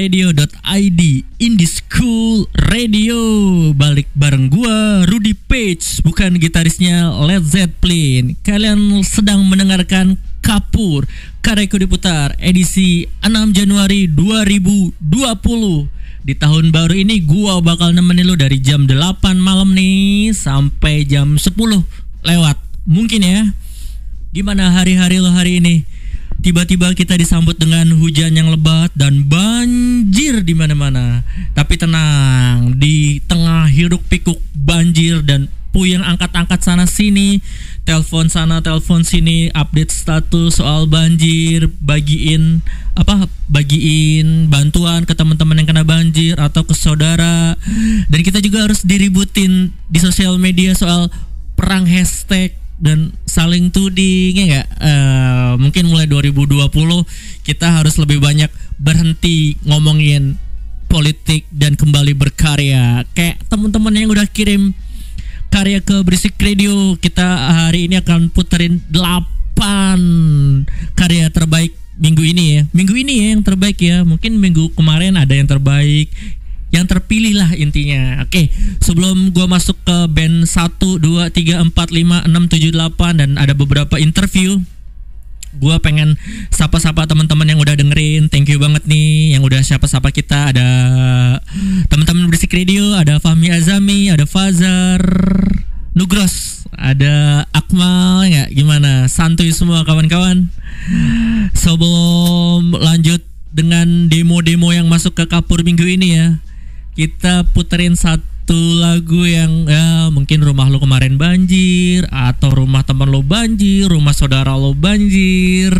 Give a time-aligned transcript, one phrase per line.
[0.00, 1.00] www.berisikradio.id
[1.36, 3.20] Indie School Radio.
[3.76, 8.32] Balik bareng gua Rudy Page Bukan gitarisnya Led Zeppelin.
[8.40, 11.04] Kalian sedang mendengarkan Kapur
[11.44, 14.96] Karyaku diputar edisi 6 Januari 2020
[16.24, 18.96] Di tahun baru ini gua bakal nemenin lo dari jam 8
[19.36, 21.52] malam nih Sampai jam 10
[22.24, 22.56] lewat.
[22.88, 23.52] Mungkin ya.
[24.32, 25.84] Gimana hari-hari lo hari ini?
[26.40, 31.20] Tiba-tiba kita disambut dengan hujan yang lebat dan banjir di mana-mana.
[31.52, 37.44] Tapi tenang, di tengah hiruk pikuk banjir dan puyeng angkat-angkat sana sini,
[37.84, 42.64] telepon sana, telepon sini, update status soal banjir, bagiin
[42.96, 43.28] apa?
[43.52, 47.52] Bagiin bantuan ke teman-teman yang kena banjir atau ke saudara.
[48.08, 51.12] Dan kita juga harus diributin di sosial media soal
[51.52, 54.68] perang hashtag dan saling tuding ya nggak?
[54.82, 56.66] Eh, mungkin mulai 2020
[57.46, 60.34] kita harus lebih banyak berhenti ngomongin
[60.90, 63.06] politik dan kembali berkarya.
[63.14, 64.74] Kayak teman-teman yang udah kirim
[65.54, 67.22] karya ke Berisik Radio kita
[67.70, 69.62] hari ini akan puterin 8
[70.98, 72.62] karya terbaik minggu ini ya.
[72.74, 74.02] Minggu ini ya yang terbaik ya.
[74.02, 76.10] Mungkin minggu kemarin ada yang terbaik
[76.70, 78.22] yang terpilih lah intinya.
[78.22, 83.30] Oke, sebelum gua masuk ke band 1 2 3 4 5 6 7 8 dan
[83.38, 84.62] ada beberapa interview
[85.58, 86.14] Gua pengen
[86.54, 88.30] sapa-sapa teman-teman yang udah dengerin.
[88.30, 90.54] Thank you banget nih yang udah sapa-sapa kita.
[90.54, 90.68] Ada
[91.90, 95.02] teman-teman berisik radio, ada Fahmi Azami, ada Fazar,
[95.90, 99.10] Nugros, ada Akmal ya gimana?
[99.10, 100.46] Santuy semua kawan-kawan.
[101.58, 106.38] Sebelum lanjut dengan demo-demo yang masuk ke kapur minggu ini ya
[106.98, 113.22] kita puterin satu lagu yang ya mungkin rumah lo kemarin banjir atau rumah teman lo
[113.22, 115.70] banjir, rumah saudara lo banjir.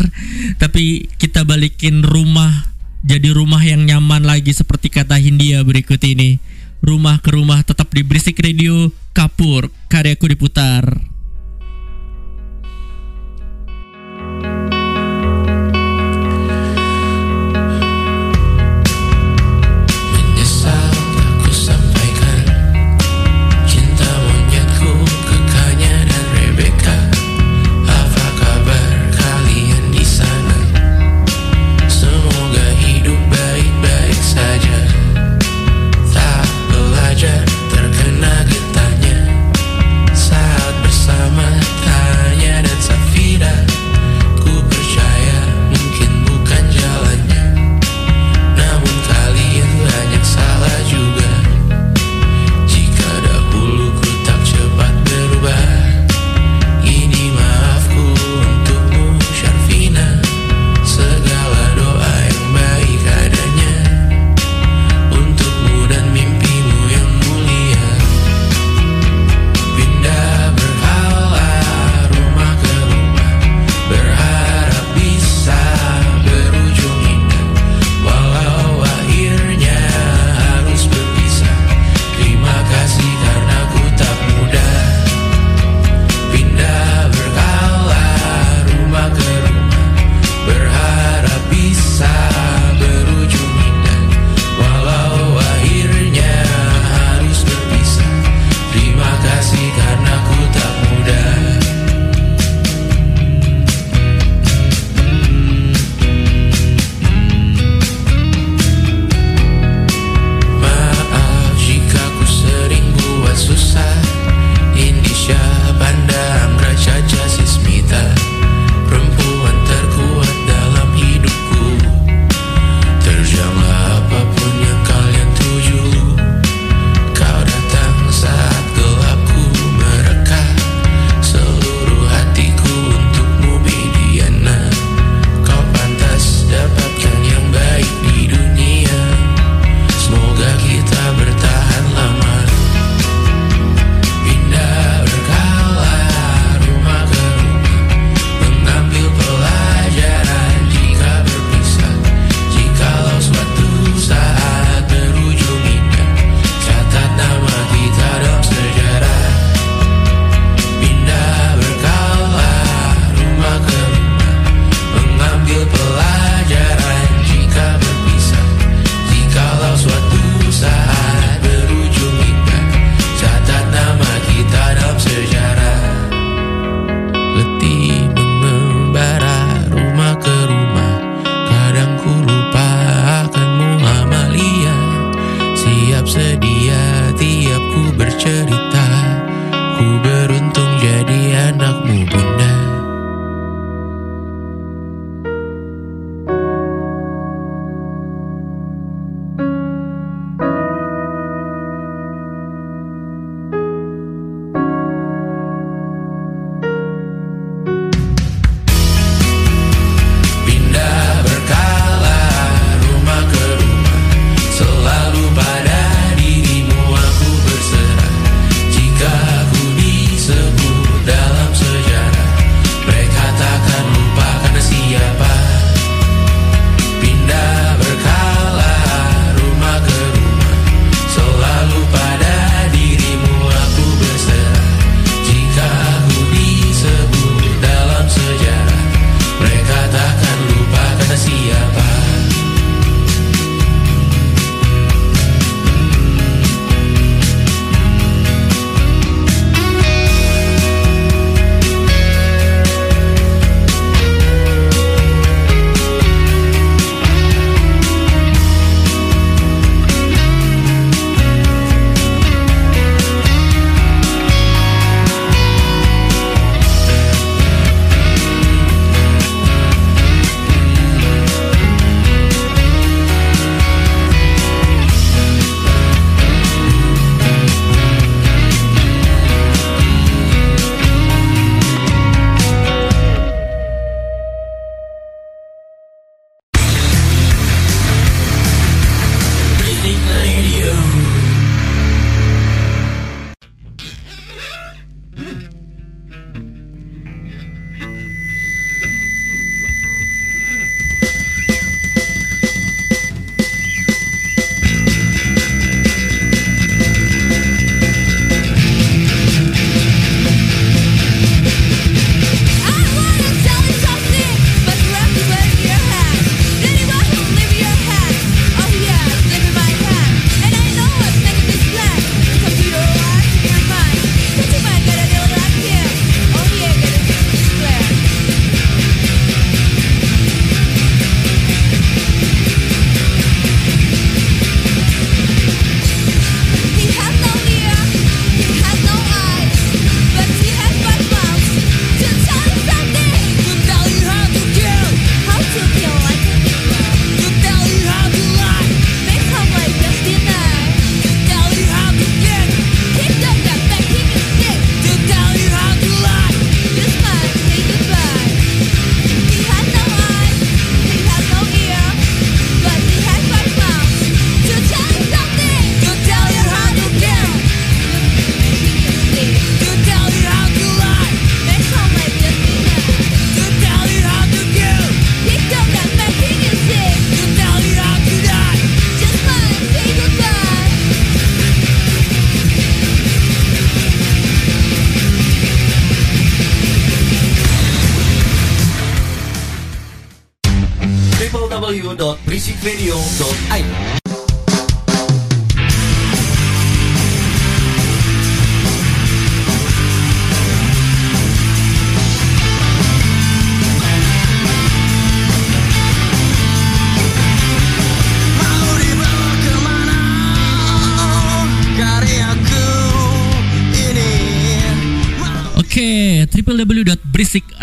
[0.55, 2.71] Tapi kita balikin rumah
[3.01, 6.37] jadi rumah yang nyaman lagi seperti kata Hindia berikut ini.
[6.81, 11.10] Rumah ke rumah tetap di Berisik Radio Kapur, karyaku diputar.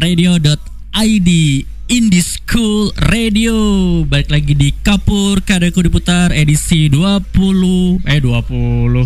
[0.09, 1.31] www.berisikradio.id
[1.89, 3.57] Indie School Radio.
[4.09, 9.05] Balik lagi di Kapur Kadeku diputar edisi 20 Eh 20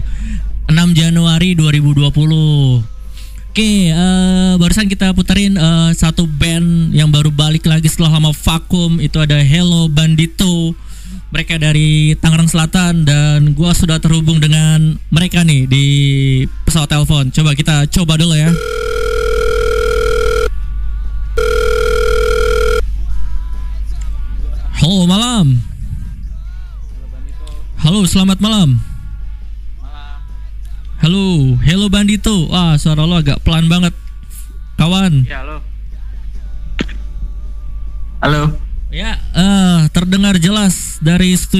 [0.71, 2.07] 6 Januari 2020
[3.53, 9.03] Oke, eh, barusan kita puterin eh, satu band yang baru balik lagi setelah lama vakum.
[9.03, 10.73] Itu ada Hello Bandito.
[11.33, 15.87] Mereka dari Tangerang Selatan Dan gua sudah terhubung dengan mereka nih di
[16.65, 17.29] pesawat telepon.
[17.35, 18.53] Coba kita coba dulu ya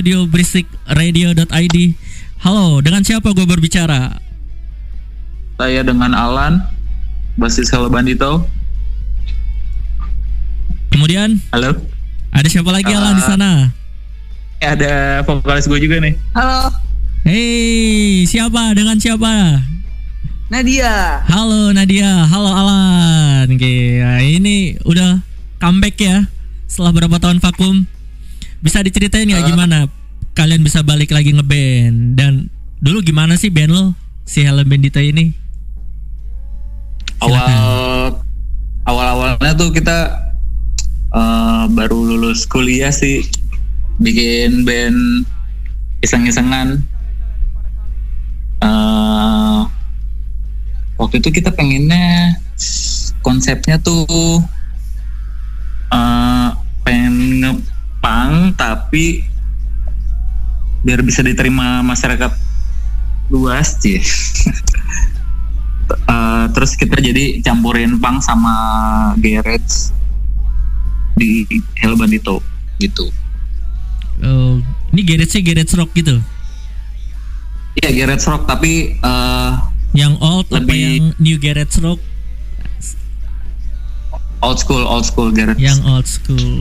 [0.03, 1.77] studio berisik radio.id.
[2.43, 4.19] Halo, dengan siapa gue berbicara?
[5.55, 6.59] Saya dengan Alan,
[7.39, 8.43] basis Hello Bandito.
[10.91, 11.79] Kemudian Halo.
[12.35, 13.71] ada siapa lagi Alan di sana?
[14.59, 16.19] Eh, Ada vokalis gue juga nih.
[16.35, 16.75] Halo,
[17.23, 18.75] Hei, siapa?
[18.75, 19.63] Dengan siapa?
[20.51, 21.23] Nadia.
[21.31, 23.47] Halo Nadia, halo Alan.
[23.47, 25.23] Oke, nah, ini udah
[25.63, 26.27] comeback ya
[26.67, 27.87] setelah berapa tahun vakum.
[28.63, 29.91] Bisa diceritain nggak gimana?
[30.39, 32.15] Kalian bisa balik lagi ngeband?
[32.15, 32.47] Dan
[32.79, 33.85] dulu gimana sih band lo?
[34.23, 35.35] Si Helen Bendita ini?
[37.19, 38.19] Awal
[38.87, 39.99] awal awalnya tuh kita
[41.11, 43.27] eh, baru lulus kuliah sih,
[43.99, 45.27] bikin band
[46.03, 46.83] iseng-isengan.
[48.63, 49.61] Eh,
[51.03, 52.39] waktu itu kita pengennya
[53.27, 54.07] konsepnya tuh
[55.91, 56.32] pengen
[58.03, 59.23] ngepang tapi
[60.83, 62.35] biar bisa diterima masyarakat
[63.31, 64.03] luas sih.
[65.93, 68.55] Eh, terus kita jadi campurin punk sama
[69.21, 69.93] garage
[71.13, 71.45] di
[71.77, 72.41] Hello Bandito
[72.81, 73.13] gitu.
[74.25, 74.57] Oh,
[74.89, 76.17] ini garage garage rock gitu.
[77.77, 79.51] Iya garage rock tapi eh,
[79.93, 82.01] Yang old apa Lebih- yang new garage rock?
[84.41, 85.61] old school old school garage.
[85.61, 86.57] Yang old school.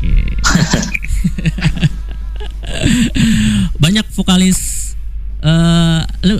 [3.82, 4.92] Banyak vokalis
[5.40, 6.36] eh lu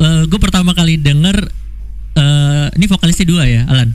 [0.00, 1.46] gue pertama kali denger
[2.16, 3.94] eh ini vokalisnya dua ya, Alan.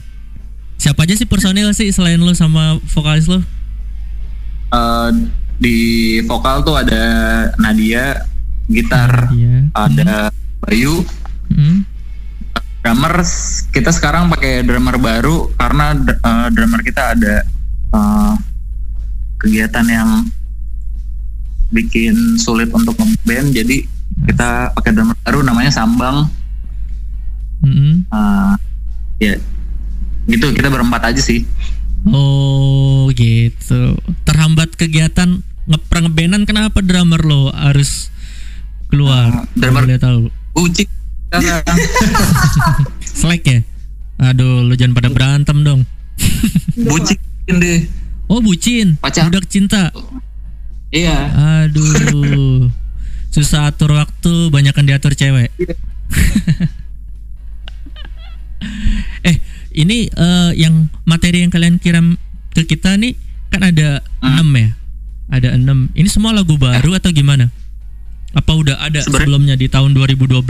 [0.76, 3.40] Siapa aja sih personil sih selain lu sama vokalis lu?
[4.66, 5.10] Eh,
[5.56, 5.78] di
[6.24, 7.04] vokal tuh ada
[7.56, 8.24] Nadia,
[8.68, 9.72] gitar Iya.
[9.72, 10.28] ada
[10.60, 11.00] Bayu,
[11.46, 11.86] Hmm.
[12.82, 13.22] drummer
[13.70, 17.34] kita sekarang pakai drummer baru karena eh, drummer kita ada
[17.94, 18.32] eh,
[19.36, 20.10] kegiatan yang
[21.68, 23.76] bikin sulit untuk ngeband jadi
[24.24, 26.30] kita pakai drummer baru namanya Sambang
[27.58, 28.06] Mm-mm.
[28.06, 28.52] Eh,
[29.20, 29.34] ya
[30.26, 31.42] gitu kita berempat aja sih
[32.06, 33.98] Oh gitu.
[34.22, 38.14] Terhambat kegiatan ngeprank ngebandan kenapa drummer lo harus
[38.86, 39.26] keluar?
[39.26, 40.20] Eh, drummer- Boleh tahu.
[40.54, 40.86] ucik
[41.34, 41.78] sekarang
[43.02, 43.58] Slack ya?
[44.22, 45.82] Aduh, lu jangan pada berantem dong.
[46.78, 47.18] bucin
[47.50, 47.90] deh
[48.26, 48.98] Oh, bucin.
[48.98, 49.30] Pacar.
[49.30, 49.94] Budak cinta.
[50.90, 51.30] iya
[51.66, 52.70] Aduh.
[53.30, 55.52] Susah atur waktu, banyakan diatur cewek.
[59.28, 59.36] eh,
[59.76, 62.16] ini eh, yang materi yang kalian kirim
[62.50, 63.12] ke kita nih
[63.52, 64.70] kan ada enam ya?
[65.28, 65.90] Ada enam.
[65.92, 67.50] Ini semua lagu baru atau gimana?
[68.32, 70.42] Apa udah ada Sebenarnya- sebelumnya di tahun 2012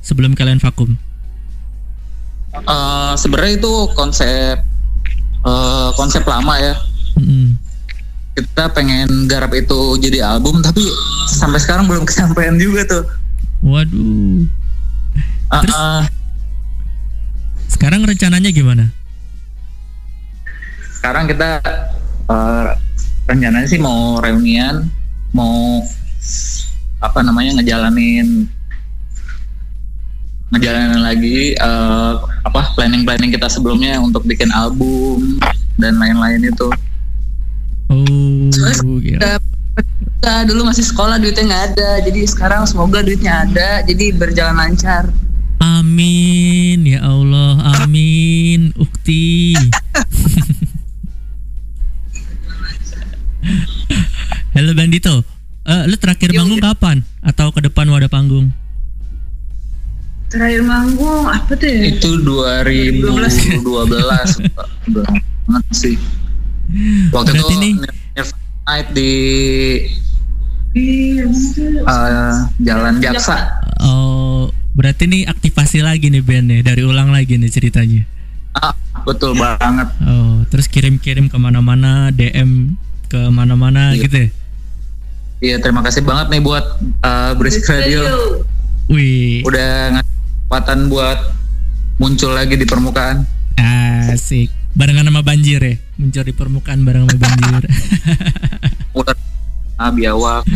[0.00, 0.96] sebelum kalian vakum?
[2.52, 4.56] Eh, sebenarnya itu konsep
[5.42, 6.74] eh, konsep lama ya
[7.16, 7.56] Mm-mm.
[8.32, 10.80] kita pengen garap itu jadi album tapi
[11.28, 13.04] sampai sekarang belum kesampaian juga tuh
[13.62, 14.42] Waduh.
[15.46, 15.76] Ah, Terus?
[15.76, 16.02] ah,
[17.68, 18.90] Sekarang rencananya gimana?
[20.92, 21.58] sekarang kita
[22.26, 22.68] eh,
[23.26, 24.86] rencananya sih mau reunian
[25.34, 25.82] mau
[26.98, 28.46] apa namanya ngejalanin
[30.50, 32.14] ngejalanin lagi eh,
[32.46, 35.42] apa planning planning kita sebelumnya untuk bikin album
[35.74, 36.70] dan lain-lain itu
[37.92, 39.36] Oh, Soalnya gila.
[40.22, 45.12] Kita dulu masih sekolah duitnya nggak ada, jadi sekarang semoga duitnya ada, jadi berjalan lancar.
[45.60, 48.72] Amin ya Allah, amin.
[48.80, 49.52] Ukti.
[54.56, 55.24] Hello Bandito.
[55.62, 57.04] Eh, lu terakhir Yo, manggung kapan?
[57.20, 58.50] Atau ke depan wadah panggung?
[60.32, 61.92] Terakhir manggung apa tuh ya?
[61.92, 63.04] Itu 2012
[63.68, 63.84] Udah
[65.44, 65.96] banget sih
[67.10, 67.76] Waktu Berarti itu nih-
[68.12, 69.10] Nirvana Night di
[70.74, 73.36] eh, Jalan Jaksa
[73.78, 78.06] Oh, berarti nih aktivasi lagi nih bandnya dari ulang lagi nih ceritanya.
[78.54, 84.02] ah, Betul banget Oh, terus kirim-kirim ke mana-mana, DM ke mana-mana Iya.
[84.02, 84.28] gitu ya?
[85.42, 88.02] Iya terima kasih banget nih buat eh, Berisik Radio
[88.86, 91.18] Wih, Udah ngasih kesempatan buat
[91.96, 93.26] muncul lagi di permukaan
[94.08, 94.48] asik.
[94.72, 97.62] Barengan sama banjir ya, muncul di permukaan bareng sama banjir.
[99.80, 100.46] Ah, biawak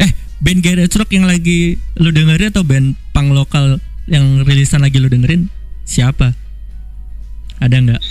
[0.00, 3.76] eh, band Garage Rock yang lagi lu dengerin atau band punk lokal
[4.08, 5.52] yang rilisan lagi lu dengerin
[5.84, 6.32] siapa?
[7.60, 8.02] Ada nggak?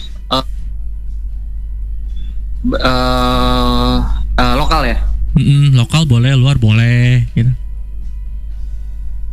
[2.64, 3.98] eh
[4.38, 4.98] eh, lokal ya
[5.34, 7.50] Mm-mm, lokal boleh, luar boleh gitu.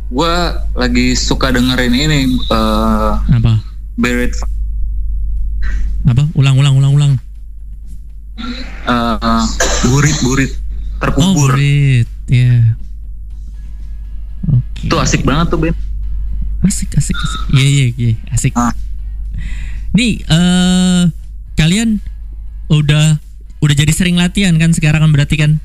[0.09, 0.35] gue
[0.73, 3.61] lagi suka dengerin ini eh Apa?
[3.95, 4.33] Buried
[6.03, 6.25] Apa?
[6.33, 7.13] Ulang, ulang, ulang, ulang.
[8.81, 9.45] eh
[9.85, 12.09] burit burit Oh, terkubur Burit.
[12.25, 12.77] Ya.
[14.47, 14.85] Oke.
[14.85, 15.73] itu asik banget tuh Ben
[16.61, 17.41] Asik, asik, asik.
[17.57, 18.53] Iya, iya, iya, asik.
[18.53, 18.69] Ah.
[19.91, 21.03] Nih, eh
[21.55, 21.97] kalian
[22.69, 23.17] udah
[23.59, 25.57] udah jadi sering latihan kan sekarang kan berarti kan?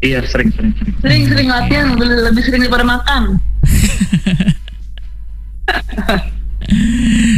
[0.00, 3.36] iya sering sering sering Sering-sering latihan, lebih, lebih sering daripada makan.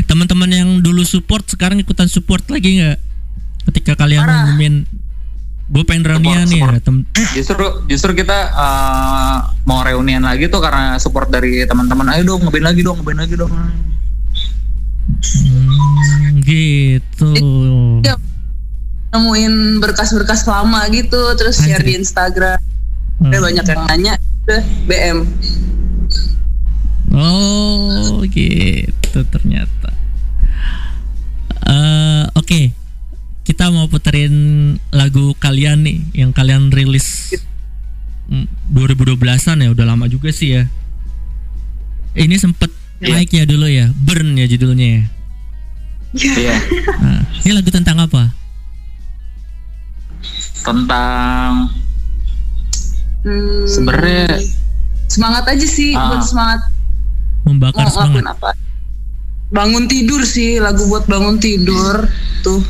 [0.04, 2.98] Teman-teman yang dulu support sekarang ikutan support lagi nggak?
[3.68, 4.48] Ketika kalian Parah.
[4.48, 4.74] ngumumin
[5.68, 6.72] gue pengen reunian nih support.
[6.72, 6.96] ya, tem
[7.36, 12.64] justru justru kita eh, mau reunian lagi tuh karena support dari teman-teman ayo dong ngeband
[12.64, 13.52] lagi dong ngeband lagi dong
[15.08, 17.32] Hmm, gitu.
[18.04, 18.14] Iya.
[19.08, 21.88] Nemuin berkas-berkas lama gitu, terus share Anjir.
[21.88, 22.60] di Instagram.
[23.18, 23.32] Hmm.
[23.32, 24.14] Ada banyak yang nanya,
[24.44, 25.18] udah BM.
[27.10, 29.90] Oh, gitu ternyata.
[31.64, 32.72] Eh, Oke,
[33.42, 34.32] kita mau puterin
[34.88, 37.32] lagu kalian nih, yang kalian rilis
[38.26, 40.64] mm, 2012-an ya, udah lama juga sih ya.
[42.12, 42.68] Ini sempet
[42.98, 43.14] Iya.
[43.14, 45.02] naik ya dulu ya, Burn ya judulnya ya.
[46.18, 46.56] iya
[46.98, 48.32] Nah, ini lagu tentang apa?
[50.58, 51.70] tentang
[53.18, 54.40] Hmm, sebenarnya
[55.06, 56.06] semangat aja sih, Ah.
[56.08, 56.60] buat semangat
[57.42, 58.24] Membakar semangat.
[58.30, 58.50] apa.
[59.48, 62.04] Bangun tidur sih, lagu buat bangun tidur
[62.44, 62.60] tuh.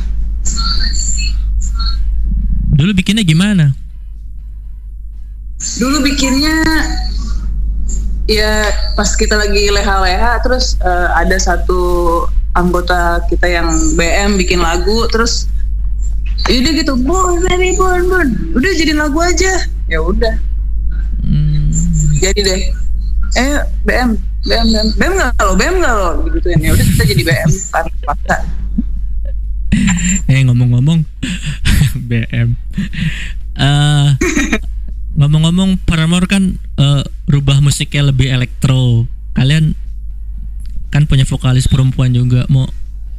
[2.79, 3.75] Dulu bikinnya gimana?
[5.59, 6.63] Dulu bikinnya
[8.29, 12.23] ya pas kita lagi leha-leha terus eh, ada satu
[12.55, 15.49] anggota kita yang BM bikin lagu terus
[16.47, 19.67] udah gitu bun baby bun bun udah jadi lagu aja.
[19.91, 20.39] Ya udah.
[21.19, 21.75] Hmm,
[22.23, 22.61] jadi deh.
[23.35, 27.23] Eh BM BM BM BM nggak lo BM nggak lo gitu ya udah kita jadi
[27.27, 28.37] BM kan paksa
[30.29, 31.05] eh ngomong-ngomong
[32.09, 32.57] BM.
[33.53, 34.07] Eh
[35.13, 39.05] ngomong-ngomong Paramore kan eh, rubah musiknya lebih elektro.
[39.37, 39.77] Kalian
[40.89, 42.65] kan punya vokalis perempuan juga mau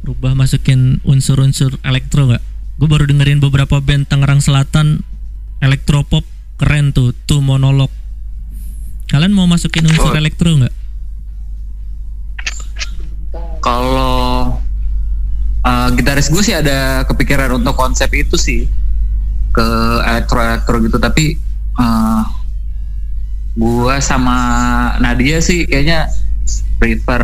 [0.03, 2.43] rubah masukin unsur-unsur elektro nggak?
[2.81, 5.05] Gue baru dengerin beberapa band Tangerang Selatan
[5.61, 6.25] elektropop
[6.57, 7.93] keren tuh, tuh monolog.
[9.07, 10.19] Kalian mau masukin unsur Oh.
[10.19, 10.73] elektro nggak?
[13.61, 14.57] Kalau
[15.63, 18.67] eh, gitaris gue sih ada kepikiran untuk konsep itu sih
[19.51, 19.67] ke
[20.09, 21.37] elektro elektro gitu tapi
[21.77, 22.21] eh,
[23.55, 24.37] gue sama
[24.99, 26.09] Nadia sih kayaknya
[26.81, 27.23] prefer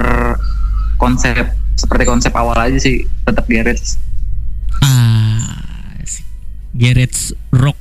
[1.02, 3.98] konsep seperti konsep awal aja sih tetap garage
[4.82, 5.18] Ah.
[6.78, 7.78] Garage Rock.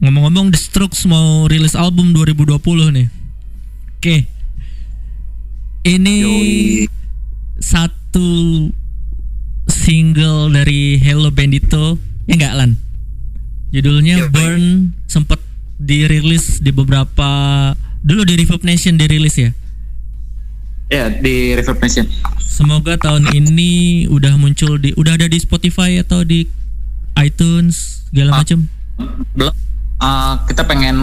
[0.00, 2.56] Ngomong-ngomong The Strokes mau rilis album 2020
[2.96, 3.08] nih.
[4.00, 4.16] Oke.
[5.84, 7.03] Ini Yoi.
[7.64, 8.68] Satu
[9.66, 11.96] single dari Hello Bandito.
[12.28, 12.70] Ya enggak Lan?
[13.72, 14.30] Judulnya Yoi.
[14.30, 14.64] Burn
[15.06, 15.40] sempet
[15.76, 17.26] dirilis di beberapa
[18.00, 19.50] dulu di Reverb Nation dirilis ya.
[20.86, 22.04] ya di Reverb Nation
[22.38, 26.46] Semoga tahun ini udah muncul di udah ada di Spotify atau di
[27.16, 28.38] iTunes segala Ah.
[28.38, 28.58] macam.
[29.32, 29.54] belum
[29.96, 30.96] Eh, kita pengen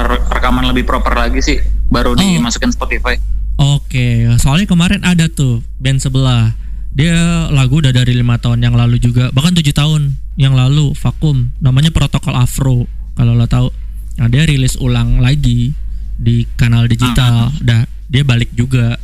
[0.00, 1.58] re- rekaman lebih proper lagi sih
[1.88, 2.16] baru Oh.
[2.16, 3.18] dimasukin Spotify
[3.56, 6.52] Oke, soalnya kemarin ada tuh band sebelah.
[6.96, 11.52] Dia lagu udah dari lima tahun yang lalu juga, bahkan tujuh tahun yang lalu vakum.
[11.60, 13.68] Namanya Protokol Afro kalau lo tahu.
[14.16, 15.72] Nah, dia rilis ulang lagi
[16.16, 17.52] di kanal digital.
[17.60, 18.96] Dah, dia balik juga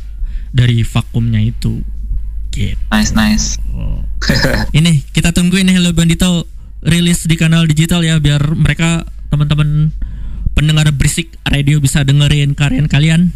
[0.53, 1.81] dari vakumnya itu.
[2.53, 2.77] Gitu.
[2.93, 3.57] nice nice
[4.77, 6.45] Ini kita tungguin Hello Bandito
[6.85, 9.89] rilis di kanal digital ya biar mereka teman-teman
[10.53, 13.33] pendengar berisik radio bisa dengerin karyan kalian.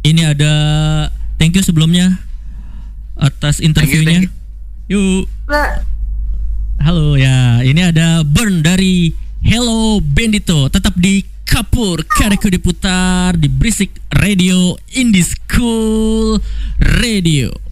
[0.00, 0.52] Ini ada
[1.36, 2.16] thank you sebelumnya
[3.20, 4.24] atas interviewnya.
[4.24, 4.32] thank
[4.88, 5.28] Yuk.
[6.80, 9.12] Halo ya, ini ada Burn dari
[9.44, 10.72] Hello Bandito.
[10.72, 16.40] Tetap di Kapur, Kareku diputar di Berisik Radio Indie School
[16.80, 17.69] Radio.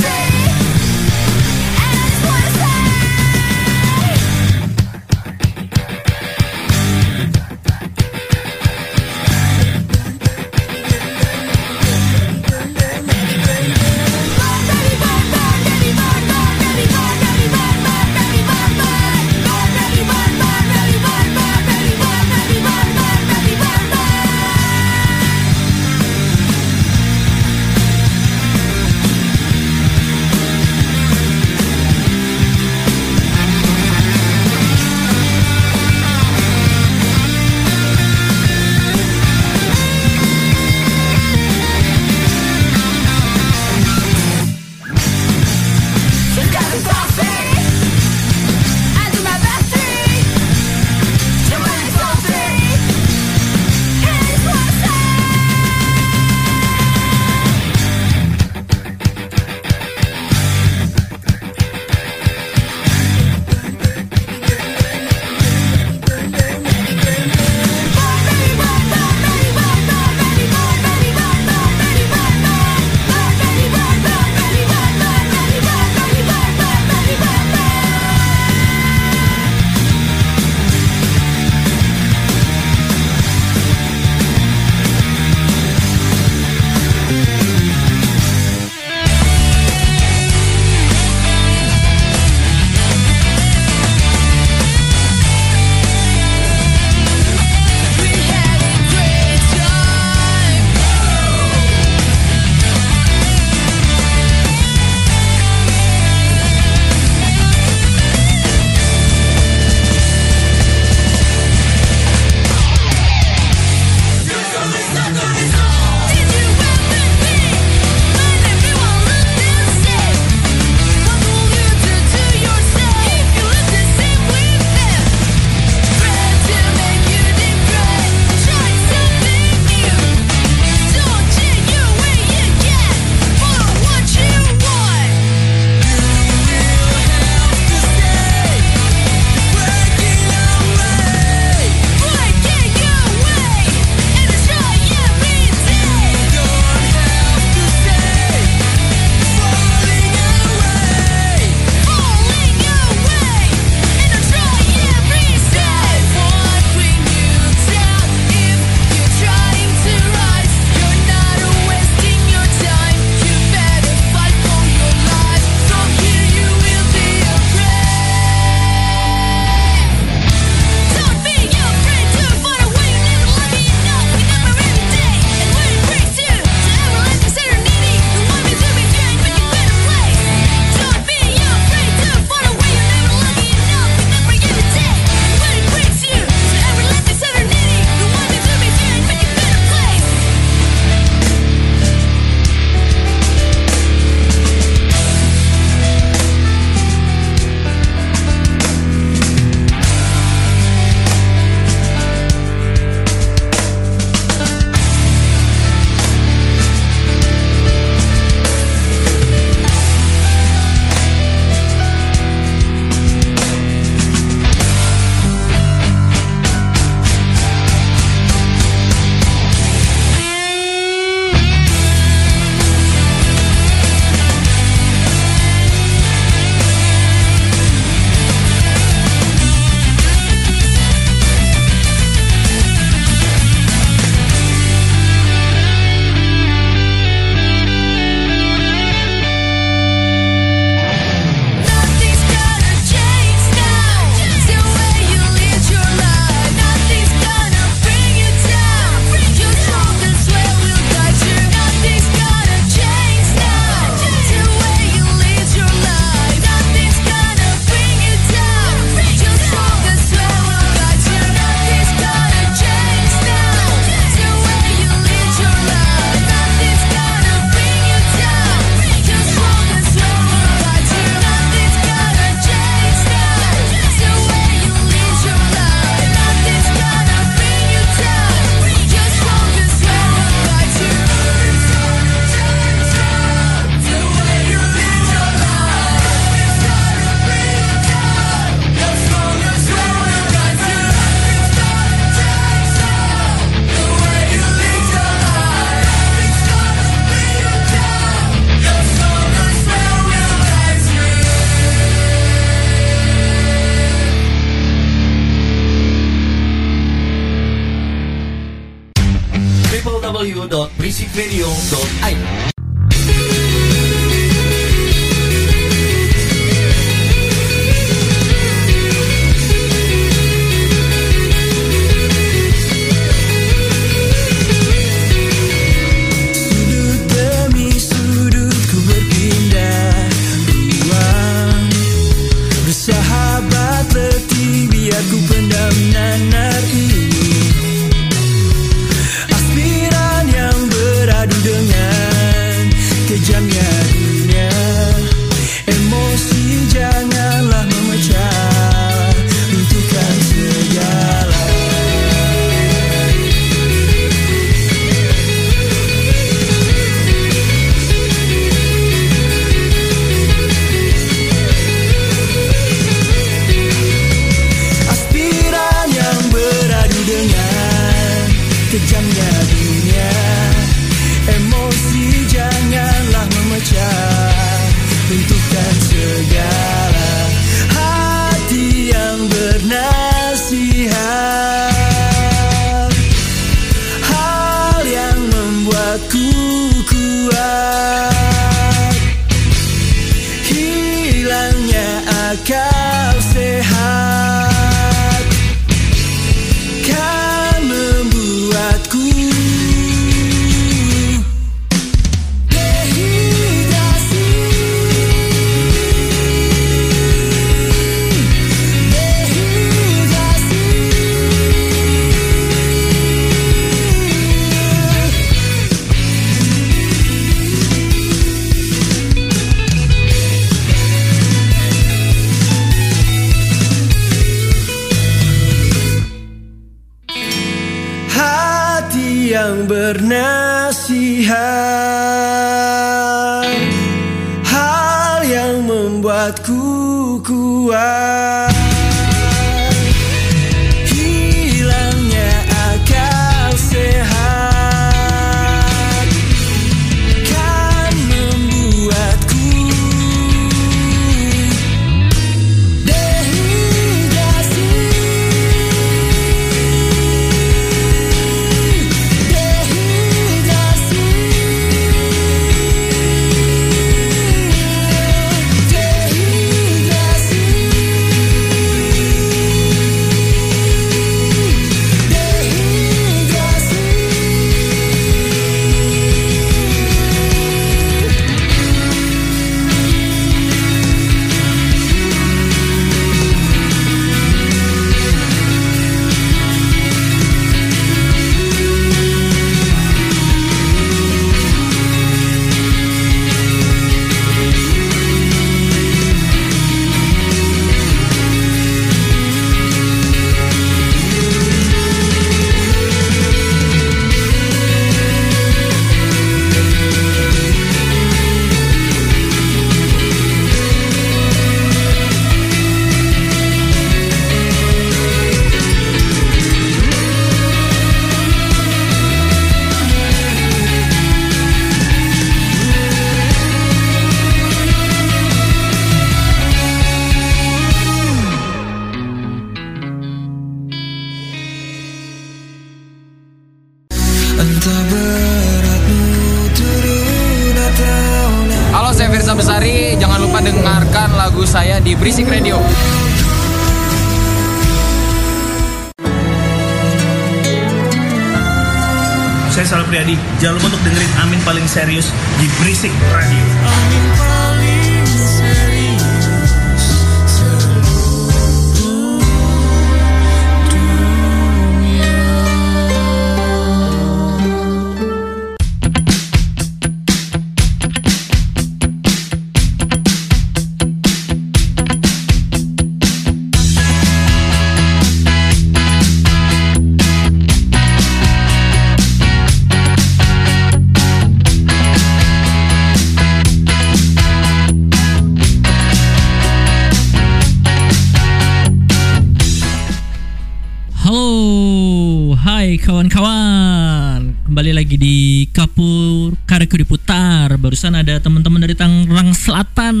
[594.88, 597.52] Lagi di Kapur Kareku diputar.
[597.60, 600.00] Barusan ada teman-teman dari Tangerang Selatan.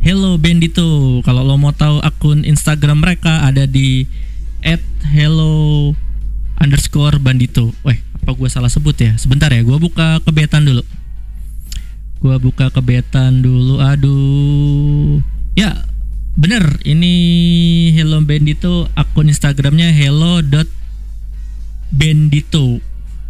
[0.00, 1.20] Hello Bendito.
[1.20, 4.08] Kalau lo mau tahu akun Instagram mereka ada di
[5.12, 5.92] @hello
[6.56, 7.76] underscore bandito.
[7.84, 9.20] Weh, apa gue salah sebut ya?
[9.20, 10.80] Sebentar ya, gue buka kebetan dulu.
[12.24, 13.84] Gue buka kebetan dulu.
[13.84, 15.20] Aduh,
[15.60, 15.84] ya
[16.40, 16.80] bener.
[16.88, 17.12] Ini
[17.92, 20.64] Hello Bandito akun Instagramnya hello.bandito.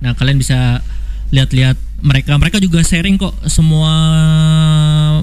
[0.04, 0.84] Nah kalian bisa
[1.32, 2.36] lihat-lihat mereka.
[2.36, 3.90] Mereka juga sharing kok semua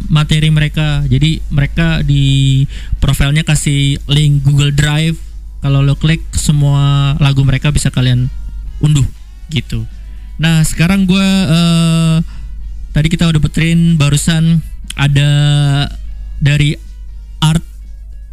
[0.10, 1.06] materi mereka.
[1.06, 2.66] Jadi mereka di
[2.98, 5.22] profilnya kasih link Google Drive.
[5.62, 8.26] Kalau lo klik semua lagu mereka bisa kalian
[8.82, 9.06] unduh
[9.54, 9.86] gitu.
[10.42, 12.18] Nah sekarang gue eh,
[12.90, 14.66] tadi kita udah puterin barusan
[14.98, 15.30] ada
[16.42, 16.74] dari
[17.38, 17.62] art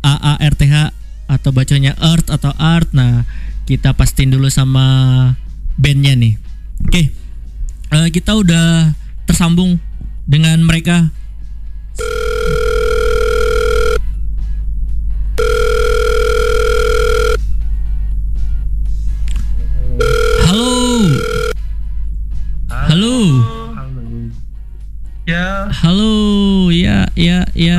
[0.01, 0.97] A A R T H
[1.29, 2.89] atau bacanya Earth atau Art.
[2.97, 3.29] Nah
[3.69, 5.37] kita pastiin dulu sama
[5.79, 6.35] bandnya nih.
[6.85, 7.03] Oke,
[7.89, 8.93] Eh, kita udah
[9.25, 9.81] tersambung
[10.29, 11.09] dengan mereka.
[20.45, 20.69] Halo.
[22.69, 23.15] Halo.
[25.29, 26.13] Ya, Halo.
[26.73, 27.79] Ya, ya, ya.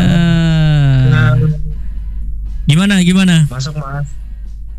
[2.70, 3.50] Gimana, gimana?
[3.50, 4.06] masuk mas.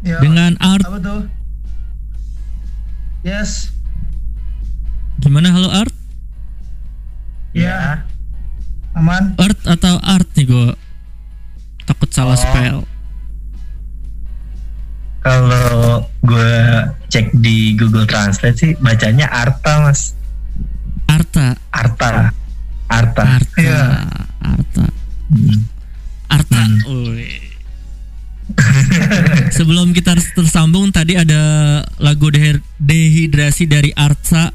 [0.07, 0.87] Ya, Dengan Art.
[0.87, 1.21] apa tuh?
[3.21, 3.73] Yes.
[5.21, 5.93] Gimana halo Art?
[7.53, 8.09] Ya.
[8.97, 9.37] Aman.
[9.37, 10.69] Art atau Art nih gue
[11.85, 12.41] takut salah Oh.
[12.41, 12.79] spell.
[15.21, 16.55] Kalau gue
[17.13, 20.17] cek di Google Translate sih bacanya Arta mas,
[21.05, 21.53] Arta.
[21.69, 22.33] Arta,
[22.89, 23.23] Arta.
[23.29, 23.61] Arta.
[23.61, 23.83] Iya.
[24.41, 24.85] Arta.
[25.29, 25.61] Hmm.
[26.33, 26.61] Arta.
[26.89, 27.50] Hmm.
[29.57, 31.41] Sebelum kita tersambung tadi ada
[31.97, 34.51] lagu dehi- dehidrasi dari Arta.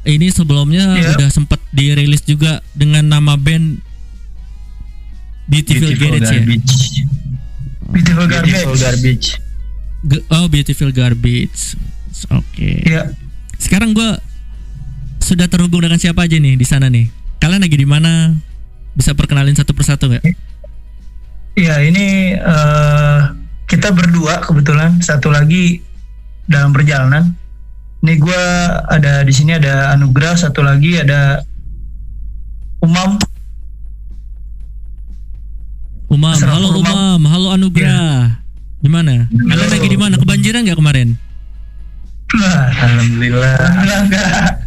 [0.00, 1.10] Ini sebelumnya Yep.
[1.14, 3.84] udah sempat dirilis juga dengan nama band
[5.44, 6.38] Beautiful, Beautiful Garage ya.
[6.38, 6.74] Garbage.
[7.90, 8.48] Beautiful garbage.
[8.48, 9.26] Beautiful Garbage.
[10.00, 11.60] Ge- Oh, Beautiful Garbage.
[12.30, 12.70] Oke.
[12.82, 13.12] Iya.
[13.56, 14.16] Sekarang gua
[15.18, 17.10] sudah terhubung dengan siapa aja nih di sana nih?
[17.36, 18.34] Kalian lagi di mana?
[18.90, 20.24] Bisa perkenalin satu persatu nggak?
[21.58, 23.18] Iya, ini eh,
[23.66, 25.82] kita berdua kebetulan satu lagi
[26.46, 27.34] dalam perjalanan.
[28.00, 28.44] Ini gue
[28.88, 31.44] ada di sini ada Anugrah, satu lagi ada
[32.80, 33.20] Umam.
[36.10, 36.94] Umam, Terserah halo Umam.
[36.96, 38.40] Umam, halo Anugrah.
[38.80, 39.28] Gimana?
[39.28, 40.14] Kalian lagi di mana?
[40.16, 41.08] Kebanjiran nggak kemarin?
[42.40, 43.54] Wah, Alhamdulillah.
[43.58, 44.59] Alhamdulillah enggak.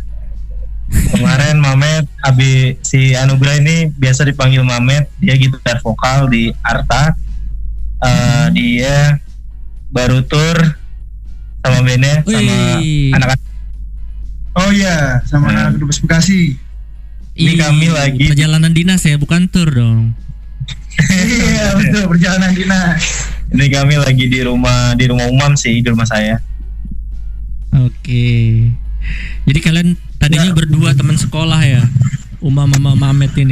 [0.93, 5.09] Kemarin Mamet, abi si Anugrah ini biasa dipanggil Mamet.
[5.17, 7.13] Dia gitar vokal di Arta.
[7.99, 9.17] Eh, dia
[9.87, 10.57] baru tour
[11.59, 12.57] sama bandnya sama
[13.15, 13.39] anak-anak.
[14.53, 15.69] Oh iya, sama Nah.
[15.69, 16.59] anak Dubes Bekasi.
[17.33, 20.13] Ini kami lagi- perjalanan dinas ya, bukan tour dong.
[21.09, 23.01] iya, betul perjalanan dinas.
[23.49, 26.37] Ini kami lagi di rumah di rumah Umam sih di rumah saya.
[27.73, 28.69] Oke.
[29.43, 31.83] Jadi kalian tadinya berdua teman sekolah ya?
[32.39, 33.51] Umam sama Mamet ini.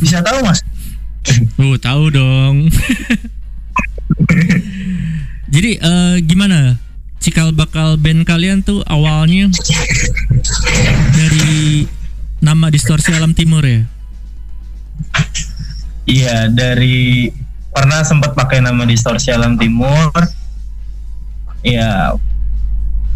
[0.00, 0.64] Bisa tahu Mas?
[1.60, 2.72] Oh, tahu dong.
[5.52, 6.80] Jadi eh, gimana?
[7.20, 9.46] Cikal bakal band kalian tuh awalnya
[11.14, 11.86] dari
[12.42, 13.84] nama Distorsi Alam Timur ya?
[16.08, 17.30] Iya, dari
[17.70, 20.10] pernah sempat pakai nama Distorsi Alam Timur.
[21.62, 22.16] Ya,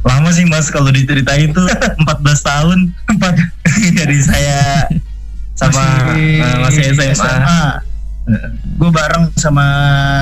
[0.07, 1.67] lama sih Mas kalau diceritain tuh
[2.07, 2.79] 14 tahun.
[3.11, 3.35] Empat
[3.99, 4.87] dari saya
[5.59, 7.63] sama eh, masih SMA.
[8.79, 9.67] Gue bareng sama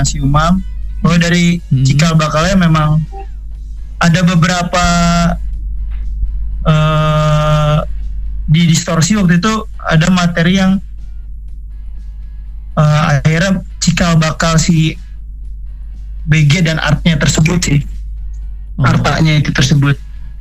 [0.09, 0.65] si Umam.
[1.05, 1.85] Oh dari Hmm.
[1.85, 2.97] cikal bakalnya memang
[4.01, 4.87] ada beberapa
[6.65, 7.77] eh
[8.45, 9.53] di distorsi waktu itu
[9.85, 10.81] ada materi yang
[12.75, 14.97] eh, akhirnya cikal bakal si
[16.25, 17.81] BG dan artnya tersebut sih.
[18.75, 19.95] Oh, Artanya itu tersebut.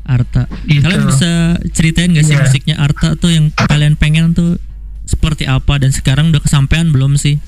[0.04, 0.50] Arta.
[0.68, 0.84] Gitu.
[0.84, 1.32] Kalian bisa
[1.72, 2.44] ceritain gak sih Iya.
[2.44, 4.60] musiknya Arta tuh yang kalian pengen tuh
[5.06, 7.40] seperti apa dan sekarang udah kesampaian belum sih?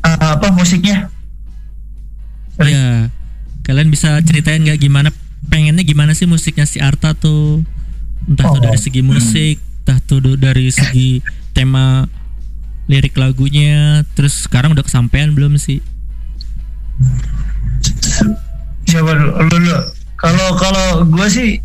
[0.00, 1.10] Eh, apa musiknya?
[2.54, 2.70] Sorry.
[2.70, 3.10] Iya.
[3.62, 5.10] Kalian bisa ceritain gak gimana
[5.46, 7.64] pengennya gimana sih musiknya si Arta tuh?
[8.28, 8.62] Entah tuh Oh.
[8.62, 12.04] dari segi musik, entah tuh dari segi tema
[12.86, 15.80] lirik lagunya, terus sekarang udah kesampaian belum sih?
[19.00, 19.32] Siapa dulu?
[19.32, 19.76] Lu dulu.
[20.20, 21.56] Kalau kalau gue sih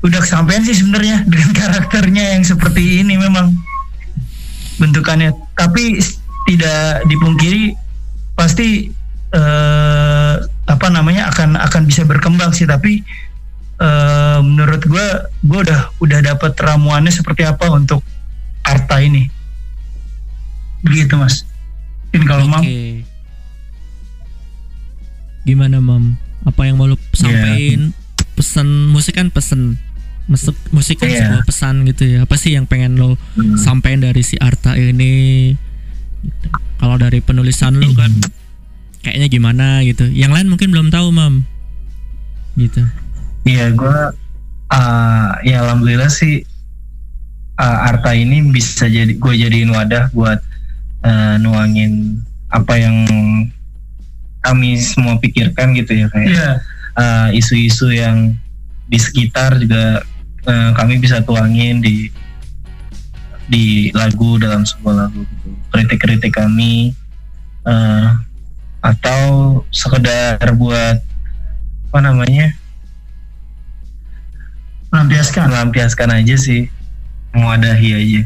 [0.00, 3.52] udah kesampaian sih sebenarnya dengan karakternya yang seperti ini memang
[4.80, 5.36] bentukannya.
[5.52, 6.00] Tapi
[6.48, 7.76] tidak dipungkiri
[8.32, 8.88] pasti
[9.36, 10.34] eh,
[10.64, 12.64] apa namanya akan akan bisa berkembang sih.
[12.64, 13.04] Tapi
[13.76, 15.06] eh, menurut gue
[15.44, 18.00] gue udah udah dapat ramuannya seperti apa untuk
[18.64, 19.28] Arta ini.
[20.80, 21.44] Begitu mas.
[22.08, 23.11] Mungkin kalau mau Oke.
[25.42, 26.16] Gimana, Mam?
[26.42, 27.94] apa yang mau lu sampaikan?
[28.34, 29.78] Pesan musik kan pesan.
[30.26, 31.18] Musik musik kan Iya.
[31.26, 32.18] sebuah pesan gitu ya.
[32.26, 33.14] Apa sih yang pengen lo
[33.58, 35.54] sampaikan dari si Arta ini?
[36.22, 36.48] Gitu.
[36.78, 38.10] kalau dari penulisan lu kan
[39.02, 40.06] kayaknya gimana gitu.
[40.06, 41.46] Yang lain mungkin belum tahu mam.
[42.58, 42.82] Gitu.
[43.46, 43.98] Iya, gue
[44.70, 46.42] uh, ya alhamdulillah sih
[47.58, 50.42] uh, Arta ini bisa jadi gue jadiin wadah buat
[51.06, 53.06] uh, nuangin apa yang
[54.42, 56.50] kami semua pikirkan gitu ya kayak Iya.
[56.98, 58.34] uh, isu-isu yang
[58.86, 60.02] di sekitar juga
[60.44, 62.10] uh, kami bisa tuangin di
[63.46, 65.48] di lagu dalam sebuah lagu gitu.
[65.70, 66.92] kritik-kritik kami
[67.64, 68.18] uh,
[68.82, 69.22] atau
[69.70, 70.98] sekedar buat
[71.92, 72.50] apa namanya
[74.92, 75.48] Melampiaskan.
[75.48, 76.68] melampiaskan aja sih
[77.32, 78.22] mewadahi aja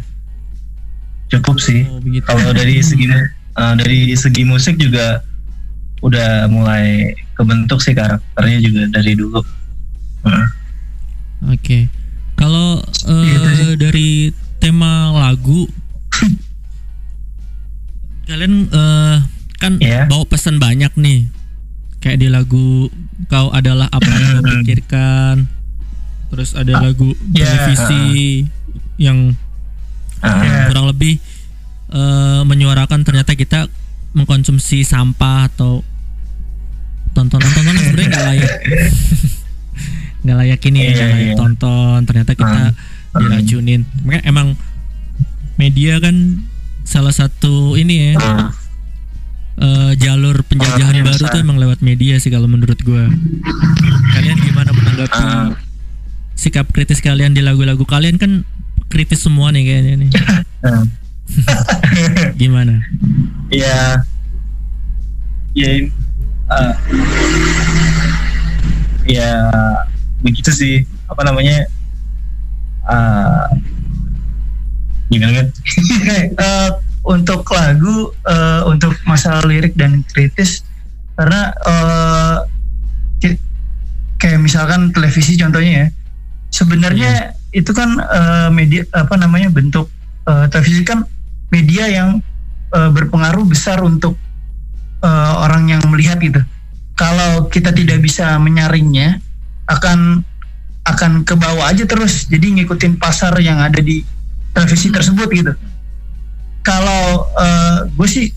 [1.31, 5.23] cukup sih oh kalau dari segi uh, dari segi musik juga
[6.07, 9.43] udah mulai kebentuk sih karakternya juga dari dulu
[10.23, 10.47] Hmm.
[11.51, 11.87] Oke.
[12.35, 13.75] Kalau eh, Gitu sih.
[13.77, 14.11] dari
[14.59, 15.71] tema lagu
[18.27, 19.17] kalian eh,
[19.57, 20.05] kan Iya.
[20.07, 21.31] bawa pesan banyak nih.
[21.99, 22.91] Kayak di lagu
[23.27, 25.37] kau adalah apa yang kau pikirkan.
[26.29, 27.47] Terus ada lagu iya.
[27.47, 28.05] televisi
[28.99, 29.31] yang
[30.19, 30.73] Ah, Iya.
[30.73, 31.21] kurang lebih
[31.87, 33.71] eh, menyuarakan ternyata kita
[34.11, 35.87] mengkonsumsi sampah atau
[37.17, 38.53] tontonan-tontonan sebenarnya nggak layak
[40.27, 41.37] nggak layak ini ya nggak layak iya.
[41.41, 42.61] tonton ternyata kita
[43.17, 44.49] diracunin makanya emang
[45.57, 46.45] media kan
[46.85, 48.53] salah satu ini ya ah.
[49.57, 51.33] eh, jalur penjajahan baru besar.
[51.33, 53.09] tuh emang lewat media sih kalau menurut gua
[54.12, 55.57] kalian gimana menanggapi Ah.
[56.37, 58.45] sikap kritis kalian di lagu-lagu kalian kan
[58.93, 60.11] kritis semua nih kayaknya nih
[60.61, 60.85] Ah.
[62.41, 62.85] gimana
[63.49, 64.05] ya
[65.57, 65.89] ya
[66.51, 66.73] uh,
[69.07, 69.31] ya
[70.21, 70.75] begitu sih.
[71.07, 71.67] Apa namanya?
[72.87, 73.51] Uh,
[75.07, 75.49] gimana kan
[76.47, 76.71] eh,
[77.07, 80.67] untuk lagu eh, untuk masalah lirik dan kritis
[81.15, 81.55] karena
[83.23, 83.41] ki-
[84.19, 85.89] kayak misalkan televisi contohnya ya
[86.51, 87.13] sebenarnya
[87.55, 89.87] itu kan eh, media apa namanya bentuk
[90.27, 91.07] eh, televisi kan
[91.55, 92.19] media yang
[92.75, 94.19] eh, berpengaruh besar untuk
[95.03, 96.41] eh, orang yang melihat gitu.
[96.97, 99.21] Kalau kita tidak bisa menyaringnya
[99.69, 100.25] akan
[100.87, 102.31] akan ke bawah aja terus.
[102.31, 104.01] Jadi ngikutin pasar yang ada di
[104.57, 105.53] televisi tersebut gitu.
[106.65, 107.31] Kalau
[107.95, 108.33] gue sih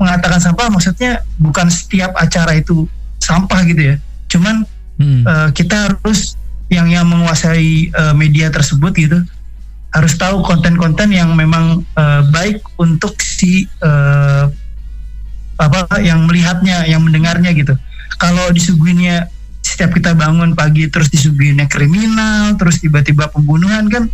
[0.00, 2.88] mengatakan sampah maksudnya bukan setiap acara itu
[3.20, 3.96] sampah gitu ya.
[4.32, 4.64] Cuman
[5.00, 5.24] Hmm.
[5.24, 6.36] eh, kita harus
[6.68, 9.18] yang yang menguasai eh, media tersebut gitu
[9.90, 14.44] harus tahu konten-konten yang memang eh, baik untuk si eh,
[15.60, 17.76] apa yang melihatnya yang mendengarnya gitu.
[18.16, 19.28] Kalau disuguhinnya
[19.60, 24.08] setiap kita bangun pagi terus disuguhinnya kriminal terus tiba-tiba pembunuhan kan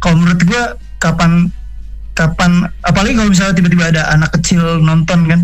[0.00, 0.64] kalau menurut gua
[0.96, 1.52] kapan
[2.16, 5.40] kapan apalagi kalau misalnya tiba-tiba ada anak kecil nonton kan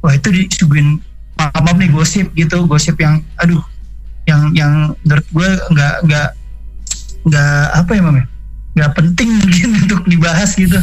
[0.00, 1.04] wah itu disuguhin
[1.36, 3.60] maaf nih gosip gitu gosip yang aduh
[4.24, 4.72] yang yang
[5.04, 6.28] menurut gue nggak nggak
[7.24, 8.24] nggak apa ya mam ya?
[8.74, 10.78] Nggak penting mungkin untuk dibahas gitu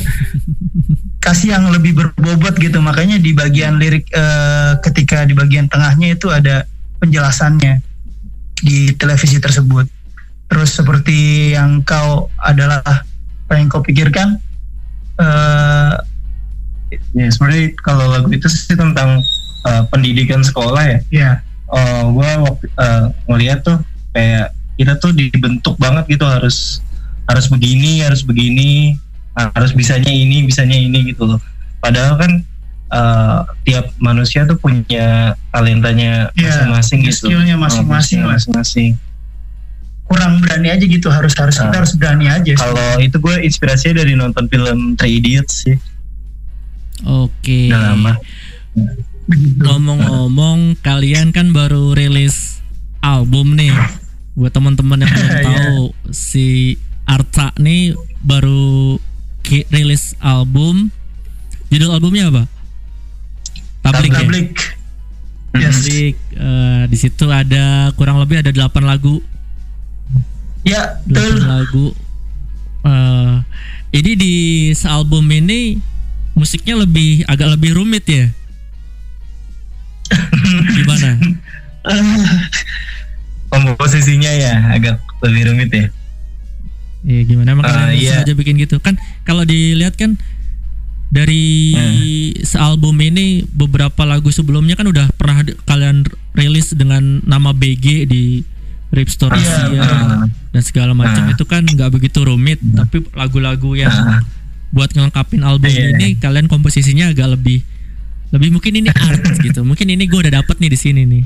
[1.22, 2.82] kasih yang lebih berbobot gitu.
[2.82, 6.65] Makanya di bagian lirik eh, ketika di bagian tengahnya itu ada
[6.97, 7.80] penjelasannya
[8.61, 9.86] di televisi tersebut.
[10.51, 14.36] Terus seperti yang kau adalah apa yang kau pikirkan
[15.22, 15.95] eh
[17.15, 19.24] ya sebenarnya kalau lagu itu sih tentang
[19.63, 20.99] uh, pendidikan sekolah ya.
[21.07, 21.32] Ya
[21.72, 23.80] oh gue waktu uh, ngeliat tuh
[24.11, 26.84] kayak kita tuh dibentuk banget gitu harus
[27.32, 28.99] harus begini harus begini
[29.49, 31.39] harus bisanya ini bisanya ini gitu loh
[31.79, 32.31] padahal kan
[32.89, 38.37] uh, tiap manusia tuh punya talentanya Iya, masing-masing punya gitu skillnya masing-masing Oh, lah.
[38.37, 38.91] masing-masing
[40.05, 41.79] kurang berani aja gitu harus harus kita Ah.
[41.79, 45.77] harus berani aja kalau itu gue inspirasinya dari nonton film Three Idiots sih
[47.01, 47.71] Oke.
[47.71, 48.13] udah lama
[49.61, 52.59] Ngomong-ngomong, kalian kan baru rilis
[52.99, 53.71] album nih.
[54.33, 55.43] Buat teman-teman yang belum Iya.
[55.45, 55.79] tahu,
[56.09, 58.95] si Arta nih baru
[59.67, 60.87] rilis album.
[61.67, 62.43] Judul albumnya apa?
[63.81, 64.11] Public.
[64.11, 64.19] ya?
[64.23, 64.47] public
[65.55, 66.15] yes Public.
[66.31, 69.19] Eh, di situ ada kurang lebih ada 8 lagu.
[70.63, 71.85] ya 8 betul lagu.
[72.81, 73.33] Eh,
[73.91, 74.33] ini di
[74.85, 75.77] album ini
[76.31, 78.25] musiknya lebih agak lebih rumit ya.
[80.75, 81.09] Gimana?
[83.49, 85.85] komposisinya ya agak lebih rumit ya
[87.01, 88.11] Iya gimana emang Ah, kalian iya.
[88.21, 88.93] sengaja bikin gitu kan
[89.32, 90.19] kalau dilihat kan
[91.07, 91.71] dari
[92.41, 98.43] sealbum ini beberapa lagu sebelumnya kan udah pernah kalian rilis dengan nama BG di
[98.91, 100.07] Rip Store Iya, Asia betul.
[100.51, 101.32] dan segala macam Ah.
[101.32, 104.19] itu kan nggak begitu rumit tapi lagu-lagu yang Ah.
[104.69, 105.95] buat ngelengkapin album Iya.
[105.95, 107.63] ini kalian komposisinya agak lebih
[108.32, 111.23] lebih mungkin ini art gitu mungkin ini gue udah dapet nih di sini nih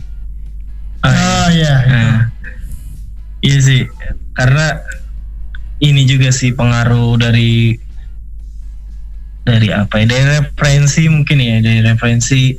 [1.02, 1.74] Oh iya.
[1.86, 2.18] Nah,
[3.40, 3.86] iya sih,
[4.34, 4.82] karena
[5.78, 7.78] ini juga sih pengaruh dari
[9.46, 10.06] dari apa ya?
[10.10, 12.58] Dari referensi mungkin ya, dari referensi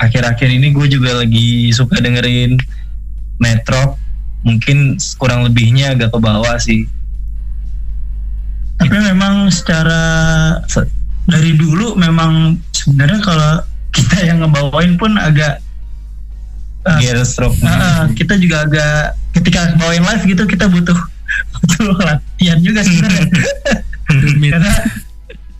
[0.00, 2.56] akhir-akhir ini gue juga lagi suka dengerin
[3.40, 3.98] Metro,
[4.46, 6.86] mungkin kurang lebihnya agak ke bawah sih.
[8.80, 10.00] Tapi memang secara
[10.64, 10.88] se-
[11.28, 13.52] dari dulu memang sebenarnya kalau
[13.92, 15.60] kita yang ngebawain pun agak.
[16.80, 17.60] Gear stroke.
[17.60, 20.96] ah, kita juga agak ketika bawain live gitu kita butuh
[21.52, 23.28] butuh latihan juga sebenarnya.
[24.48, 24.72] Karena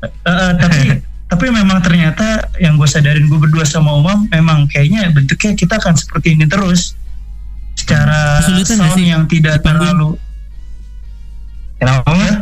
[0.02, 0.80] eh, tapi
[1.30, 5.94] tapi memang ternyata yang gue sadarin gue berdua sama Umam memang kayaknya bentuknya kita akan
[5.94, 6.98] seperti ini terus
[7.72, 10.18] secara Kesulitan nggak sound sih yang tidak terlalu
[11.76, 12.10] Kenapa?
[12.10, 12.36] Mas?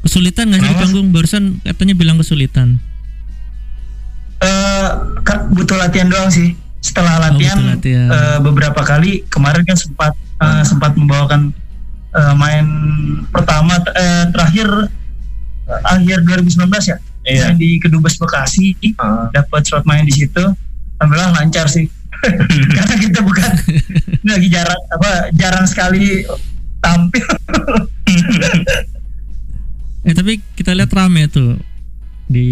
[0.00, 2.76] kesulitan nggak sih di panggung barusan katanya bilang kesulitan
[4.40, 4.86] eh
[5.20, 6.52] Kak, butuh latihan doang sih.
[6.78, 8.08] Setelah Oh, latihan, butuh latihan.
[8.10, 11.48] eh, beberapa kali kemarin kan sempat eh, sempat membawakan
[12.12, 12.66] eh, main
[13.28, 14.68] pertama eh, terakhir
[15.66, 16.96] akhir 2019 ya.
[17.24, 17.44] Iya.
[17.48, 19.32] Main di Kedubes Bekasi, Ah.
[19.32, 20.44] dapat slot main di situ.
[21.00, 21.88] Alhamdulillah lancar sih.
[22.76, 23.48] Karena kita bukan
[24.24, 26.24] lagi jarang apa jarang sekali
[26.80, 27.24] tampil.
[30.04, 31.56] eh tapi kita lihat rame tuh
[32.28, 32.46] di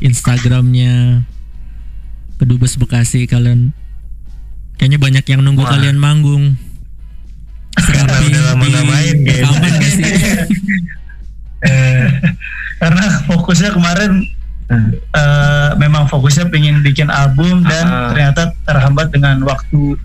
[0.00, 1.24] Instagramnya
[2.36, 3.72] kedubes Bekasi kalian
[4.76, 5.72] kayaknya banyak yang nunggu Wah.
[5.76, 6.56] kalian manggung
[7.78, 9.44] Karena udah lama nggak main, sih Eh,
[12.78, 14.22] karena fokusnya kemarin
[15.10, 18.08] eh, memang fokusnya pengen bikin album dan Ah.
[18.10, 19.96] ternyata terhambat dengan waktu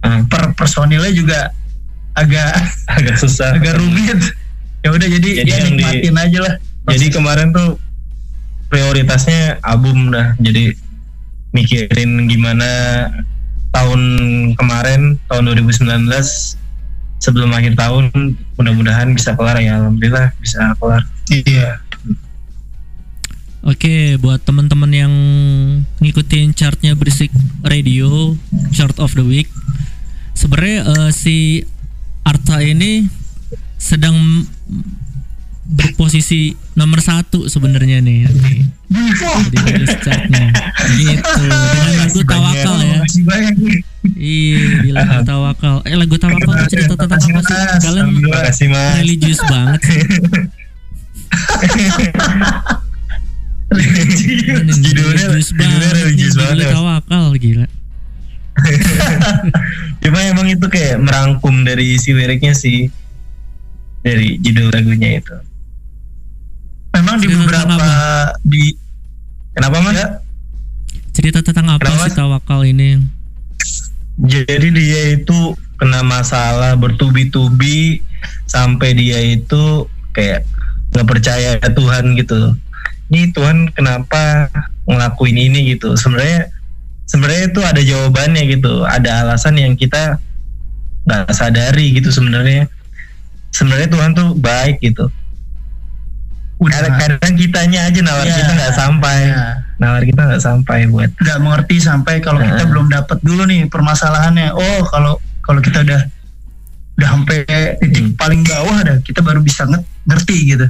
[0.00, 1.54] Ah, per personilnya juga
[2.12, 2.50] agak
[2.90, 3.54] agak susah.
[3.54, 4.18] agak rumit
[4.80, 6.54] ya udah jadi, Jadi ya yang di- nikmatin aja lah
[6.84, 7.78] Jadi kemarin tuh
[8.66, 10.34] prioritasnya album dah.
[10.36, 10.74] Jadi
[11.52, 12.66] mikirin gimana
[13.70, 14.00] tahun
[14.52, 16.10] kemarin tahun 2019
[17.22, 18.10] sebelum akhir tahun
[18.58, 21.06] mudah-mudahan bisa kelar ya alhamdulillah bisa kelar.
[21.30, 21.78] iya
[23.62, 25.14] Oke, buat teman-teman yang
[26.02, 27.30] ngikutin chartnya berisik
[27.62, 28.34] radio,
[28.74, 29.46] chart of the week.
[30.34, 31.62] Sebenarnya eh, si
[32.26, 33.06] Arta ini
[33.78, 34.18] sedang
[35.62, 38.66] berposisi nomor satu sebenarnya nih di,
[39.48, 40.50] di rilis chartnya.
[40.98, 41.22] Gitu.
[41.22, 42.98] Dengan lagu Tawakal ya.
[44.18, 45.86] Iya, di lagu Tawakal.
[45.86, 47.56] Eh lagu Tawakal tuh cerita tentang apa sih?
[47.78, 48.06] Kalian
[48.98, 50.02] religius banget sih.
[54.82, 55.92] Judulnya- religius banget.
[55.96, 56.74] religius nih, banget, judulnya.
[56.74, 57.66] Tawakal gila.
[60.02, 62.92] Cuma emang itu kayak merangkum dari isi liriknya sih
[64.04, 65.36] dari judul lagunya itu.
[66.92, 67.76] Memang di beberapa
[68.44, 68.76] di
[69.52, 69.94] Kenapa mas?
[70.00, 70.08] ya,
[71.12, 72.08] Cerita tentang apa Kenapa?
[72.08, 72.96] sih Tawakal ini?
[74.16, 78.00] Jadi dia itu kena masalah bertubi-tubi
[78.48, 80.48] sampai dia itu kayak
[80.92, 82.56] nggak percaya Tuhan gitu.
[83.12, 84.48] Ini Tuhan kenapa
[84.88, 85.92] ngelakuin ini gitu?
[86.00, 86.48] Sebenarnya
[87.04, 88.88] sebenarnya itu ada jawabannya gitu.
[88.88, 90.16] Ada alasan yang kita
[91.04, 92.68] nggak sadari gitu sebenarnya.
[93.52, 95.12] Sebenarnya Tuhan tuh baik gitu.
[96.70, 98.36] Kadang-kadang kitanya aja nalar Iya.
[98.38, 99.18] kita nggak sampai.
[99.26, 99.46] Iya.
[99.76, 102.68] Nalar kita nggak sampai buat nggak mengerti sampai kalau kita Nah.
[102.70, 106.00] belum dapat dulu nih permasalahannya oh kalau kalau kita udah
[106.92, 107.38] udah sampai
[107.82, 108.14] titik Hmm.
[108.14, 110.66] paling bawah dah kita baru bisa nge- ngerti gitu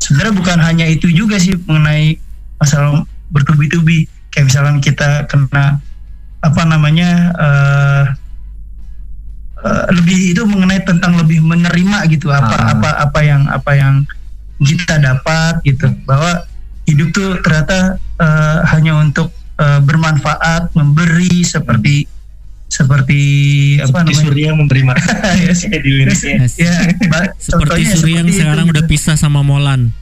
[0.00, 2.18] sebenarnya bukan hanya itu juga sih mengenai
[2.56, 5.78] masalah bertubi-tubi kayak misalkan kita kena
[6.40, 8.04] apa namanya eh
[9.60, 12.72] eh, lebih itu mengenai tentang lebih menerima gitu apa Ah.
[12.74, 13.94] apa apa yang apa yang
[14.60, 16.44] kita dapat gitu bahwa
[16.84, 22.04] hidup tuh ternyata eh, hanya untuk eh, bermanfaat memberi seperti
[22.70, 23.22] seperti
[23.82, 26.46] apa seperti namanya Surya memberi makan ya sih di liriknya.
[26.46, 26.54] Yes.
[26.54, 26.74] ya
[27.36, 28.92] Seperti Surya yang sekarang itu, udah gitu.
[28.94, 29.90] pisah sama Molan.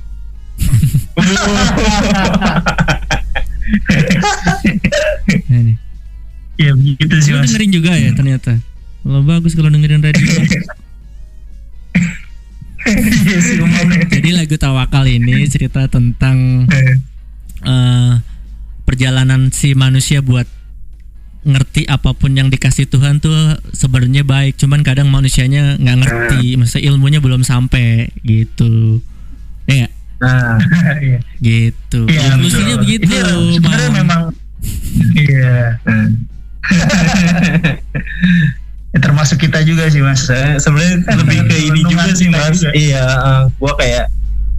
[6.59, 8.59] Ya begitu sih mas dengerin juga ya ternyata.
[9.07, 10.27] Lo bagus kalau dengerin radio.
[12.87, 14.07] Iya.
[14.15, 18.13] Jadi lagu Tawakal ini cerita tentang eh,
[18.87, 20.47] perjalanan si manusia buat
[21.49, 26.93] ngerti apa pun yang dikasih Tuhan tuh sebenarnya baik, cuman kadang manusianya nggak ngerti, maksudnya
[26.93, 29.01] ilmunya belum sampai gitu.
[29.65, 29.89] Ya?
[30.19, 30.59] Nah,
[31.05, 31.19] Iya.
[31.39, 32.11] Gitu.
[32.11, 32.83] Iya, betul.
[32.83, 33.07] begitu.
[33.07, 34.23] Ini sebenarnya memang
[35.15, 35.79] iya.
[38.99, 40.27] Ya, termasuk kita juga sih mas.
[40.59, 42.59] sebenarnya lebih ke ini juga sih mas.
[42.59, 42.75] juga.
[42.75, 44.11] Iya, eh, gua kayak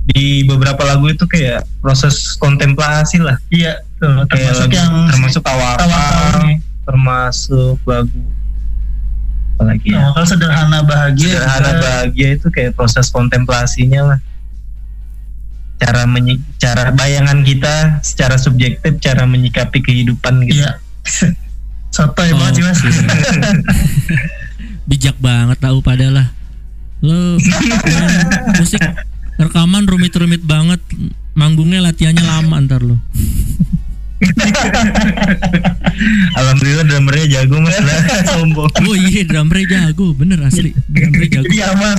[0.10, 3.36] di beberapa lagu itu kayak proses kontemplasi lah.
[3.52, 5.44] Iya, tuh, termasuk yang termasuk
[6.48, 6.58] nih.
[6.88, 8.20] termasuk lagu
[9.60, 10.00] apalagi ya.
[10.08, 11.36] Tawakal sederhana bahagia.
[11.36, 11.84] Sederhana juga.
[11.84, 14.20] bahagia itu kayak proses kontemplasinya lah.
[15.84, 20.64] Cara menyi- cara bayangan kita secara subjektif cara menyikapi kehidupan gitu.
[20.64, 20.80] Iya.
[21.90, 22.80] Sotoy banget sih mas.
[24.90, 26.34] Bijak banget tahu padalah.
[27.00, 27.38] Lo
[28.58, 28.82] musik
[29.40, 30.82] rekaman rumit-rumit banget.
[31.38, 33.00] Manggungnya latihannya lama ntar lo.
[36.40, 38.00] Alhamdulillah drummernya jago mas lah
[38.36, 38.72] sombong.
[38.84, 41.48] Oh iya drummer jago bener asli drummer jago.
[41.48, 41.98] Jadi aman.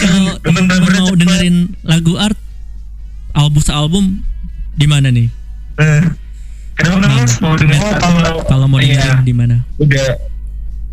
[0.00, 2.38] Kalau teman-teman mau dengerin lagu art
[3.36, 4.04] album album
[4.78, 5.28] di mana nih?
[5.78, 6.02] Eh,
[6.78, 7.74] Kenapa mas mau denger?
[7.74, 9.56] Matt, Kalau Kalau mau iya, dengerin di mana?
[9.76, 10.08] udah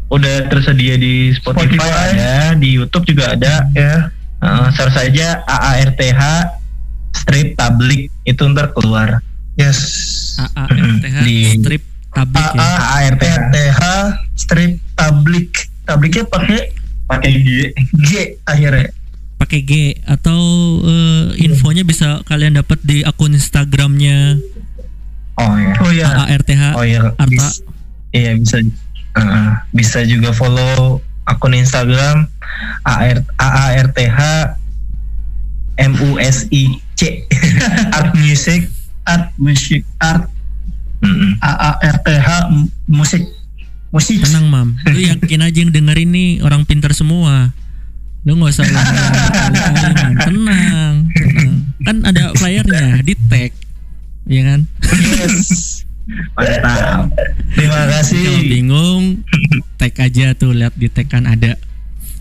[0.06, 2.10] udah tersedia di Spotify, Spotify.
[2.14, 3.66] ada, di YouTube juga ada.
[3.72, 4.10] Ya.
[4.38, 6.22] Uh, search saja AARTH
[7.16, 9.22] strip tablik itu ntar keluar.
[9.56, 9.80] Yes.
[10.38, 12.60] AARTH Di- strip tablik ya.
[12.62, 13.82] AARTH RTH
[14.36, 15.52] strip tablik.
[15.86, 16.60] Tabliknya pakai
[17.06, 17.50] pakai G.
[18.02, 18.10] G
[18.44, 18.90] akhirnya.
[19.36, 19.72] pakai G
[20.02, 20.40] atau
[20.82, 24.40] eh, infonya bisa kalian dapat di akun Instagramnya
[25.38, 25.74] Oh ya.
[25.78, 26.08] Oh ya.
[26.24, 27.02] AARTH Oh iya.
[27.14, 27.28] Arta.
[27.28, 27.62] bis-
[28.12, 28.64] iya bisa.
[29.16, 32.28] Uh, bisa juga follow akun Instagram
[32.84, 34.22] AR, AARTH
[35.92, 37.12] MUSIC
[37.92, 38.62] Art Music.
[39.06, 40.26] Art musik art
[40.98, 41.38] Mm-mm.
[41.38, 42.10] AARTH
[42.50, 43.22] m- musik
[43.94, 44.18] musik.
[44.18, 47.54] tenang mam lu yakin aja yang dengerin nih orang pintar semua
[48.26, 48.66] lu nggak usah
[50.26, 51.54] tenang tenang
[51.86, 53.54] kan ada flyernya di tag
[54.26, 55.82] ya kan Yes.
[56.38, 57.10] Mantap.
[57.58, 58.46] Terima kalau kasih.
[58.46, 59.26] bingung
[59.82, 61.58] tag aja tuh lihat di tag kan ada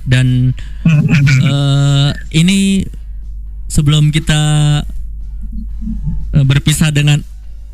[0.08, 0.56] dan
[1.44, 2.80] eh, ini
[3.68, 4.40] sebelum kita
[6.32, 7.20] eh, berpisah dengan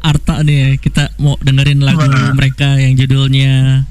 [0.01, 2.01] Arta nih ya, kita mau dengerin lagu
[2.33, 3.85] mereka yang judulnya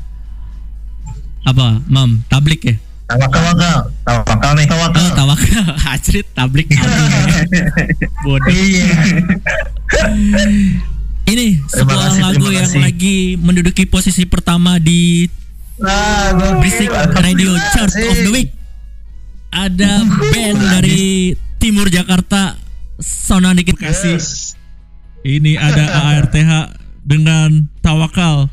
[1.46, 2.76] apa Mam Tablik ya
[3.10, 3.80] Tawakal.
[4.06, 4.68] Tawakal nih.
[4.70, 7.66] Oh, tawakal Hajrit tablik album ya.
[8.22, 8.54] Bodoh.
[8.54, 8.90] Iya.
[11.30, 12.82] Ini sebuah kasih, lagu yang kasih.
[12.82, 15.30] lagi menduduki posisi pertama di
[15.80, 16.92] Nah, gua Berisik
[17.24, 18.52] Radio Chart of the Week.
[19.50, 22.60] Ada band dari Timur Jakarta
[23.00, 24.20] Sona dikit kasih.
[25.24, 28.52] Ini ada ARTH dengan Tawakal.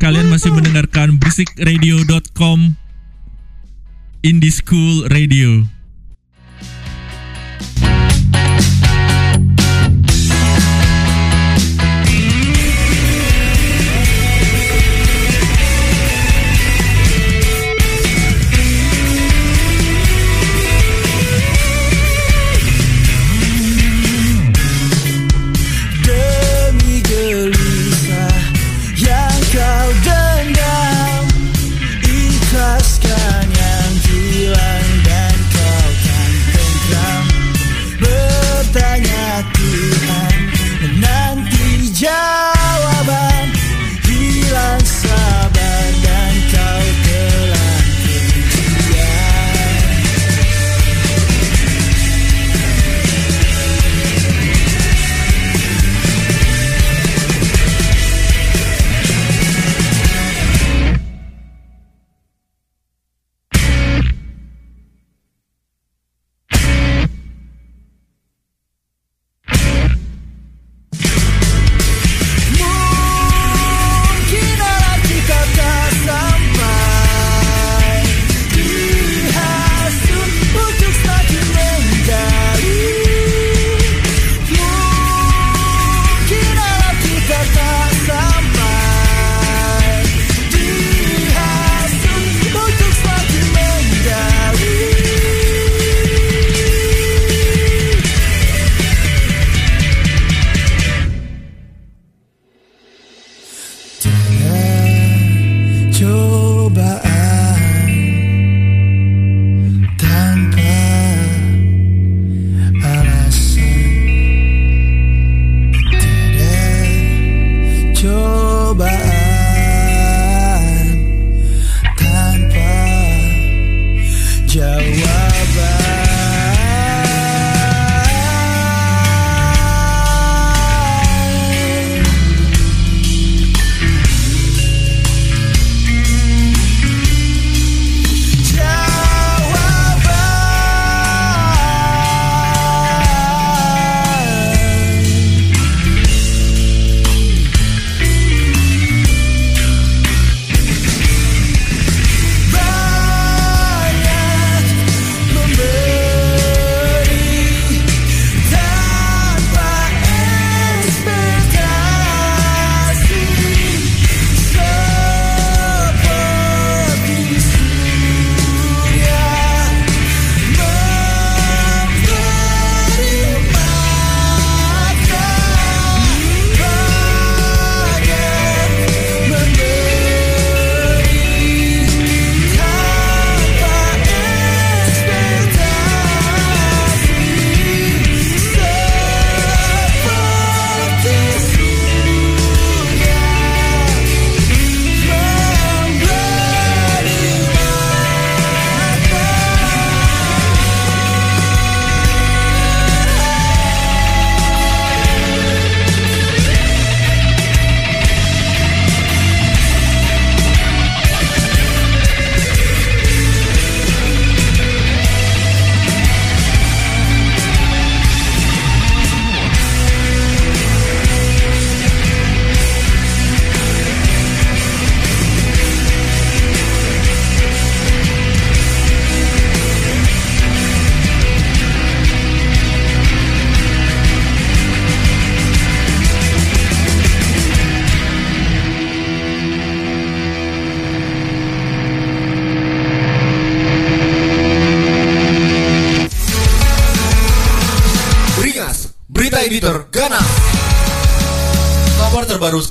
[0.00, 1.16] Kalian masih mendengarkan
[4.20, 5.79] berikradio.com Indie School Radio.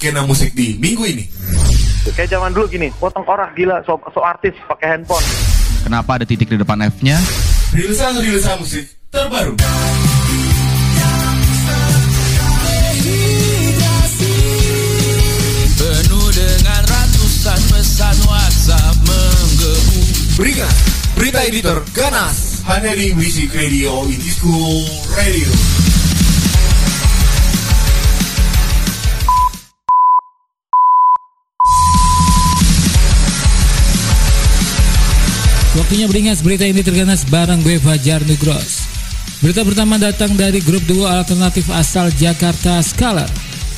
[0.10, 1.22] Skena musik di minggu ini.
[2.18, 5.22] Kayak zaman dulu gini, potong orang gila, so, so artis pakai handphone.
[5.86, 7.14] Kenapa ada titik di depan F-nya?
[7.78, 9.53] Rilisan-rilisan musik terbaru.
[15.78, 20.01] Penuh dengan ratusan pesan WhatsApp menggebu
[20.41, 20.76] Beringat,
[21.14, 25.79] berita editor Ganas hanya di Music Radio School Radio.
[35.90, 38.86] Waktunya beringas berita ini terganas bareng gue Fajar Nugros.
[39.42, 43.26] Berita pertama datang dari grup duo alternatif asal Jakarta Scholar.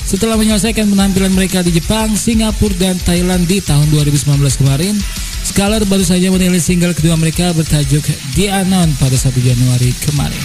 [0.03, 4.27] Setelah menyelesaikan penampilan mereka di Jepang, Singapura, dan Thailand di tahun 2019
[4.59, 4.99] kemarin,
[5.39, 8.03] Scholar baru saja merilis single kedua mereka bertajuk
[8.35, 10.43] The Unknown pada 1 Januari kemarin.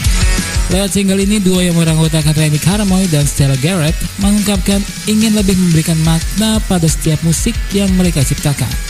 [0.71, 4.79] Lewat single ini, duo yang meranggotakan Remy Karamoy dan Stella Garrett mengungkapkan
[5.11, 8.86] ingin lebih memberikan makna pada setiap musik yang mereka ciptakan.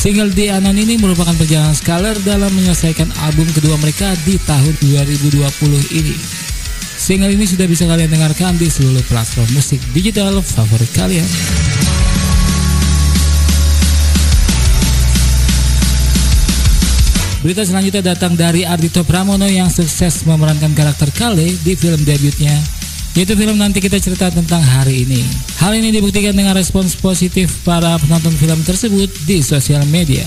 [0.00, 5.44] Single The Unknown ini merupakan perjalanan Scholar dalam menyelesaikan album kedua mereka di tahun 2020
[5.92, 6.16] ini.
[6.96, 11.28] Single ini sudah bisa kalian dengarkan di seluruh platform musik digital favorit kalian.
[17.44, 22.79] Berita selanjutnya datang dari Ardito Pramono yang sukses memerankan karakter Kale di film debutnya
[23.18, 25.22] yaitu film nanti kita cerita tentang hari ini.
[25.58, 30.22] Hal ini dibuktikan dengan respons positif para penonton film tersebut di sosial media.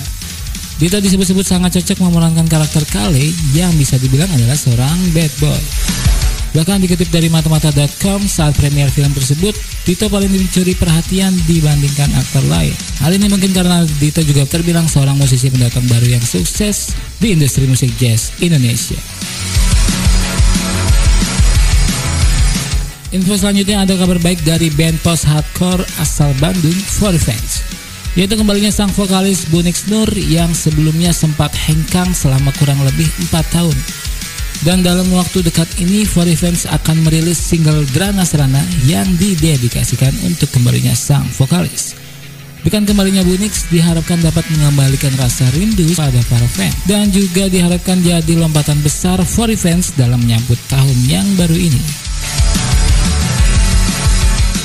[0.81, 5.63] Dito disebut-sebut sangat cocok memerankan karakter Kale yang bisa dibilang adalah seorang bad boy.
[6.53, 12.75] Bahkan dikutip dari matamata.com saat premier film tersebut, Dito paling mencuri perhatian dibandingkan aktor lain.
[13.01, 17.65] Hal ini mungkin karena Dito juga terbilang seorang musisi pendatang baru yang sukses di industri
[17.65, 19.01] musik jazz Indonesia.
[23.13, 27.61] Info selanjutnya ada kabar baik dari band post hardcore asal Bandung, For Fans.
[28.17, 33.77] Yaitu kembalinya sang vokalis Bunix Nur yang sebelumnya sempat hengkang selama kurang lebih 4 tahun.
[34.65, 40.49] Dan dalam waktu dekat ini, For Fans akan merilis single Drana Serana yang didedikasikan untuk
[40.49, 41.93] kembalinya sang vokalis.
[42.65, 48.33] Dengan kembalinya Bunix diharapkan dapat mengembalikan rasa rindu pada para fans dan juga diharapkan jadi
[48.41, 51.83] lompatan besar For Fans dalam menyambut tahun yang baru ini.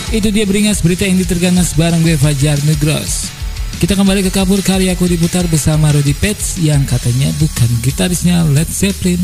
[0.08, 3.28] Itu dia beringas berita yang diterganas bareng gue Fajar Nugros.
[3.76, 9.20] Kita kembali ke kabur karyaku diputar bersama Rudy Pets yang katanya bukan gitarisnya Led Zeppelin.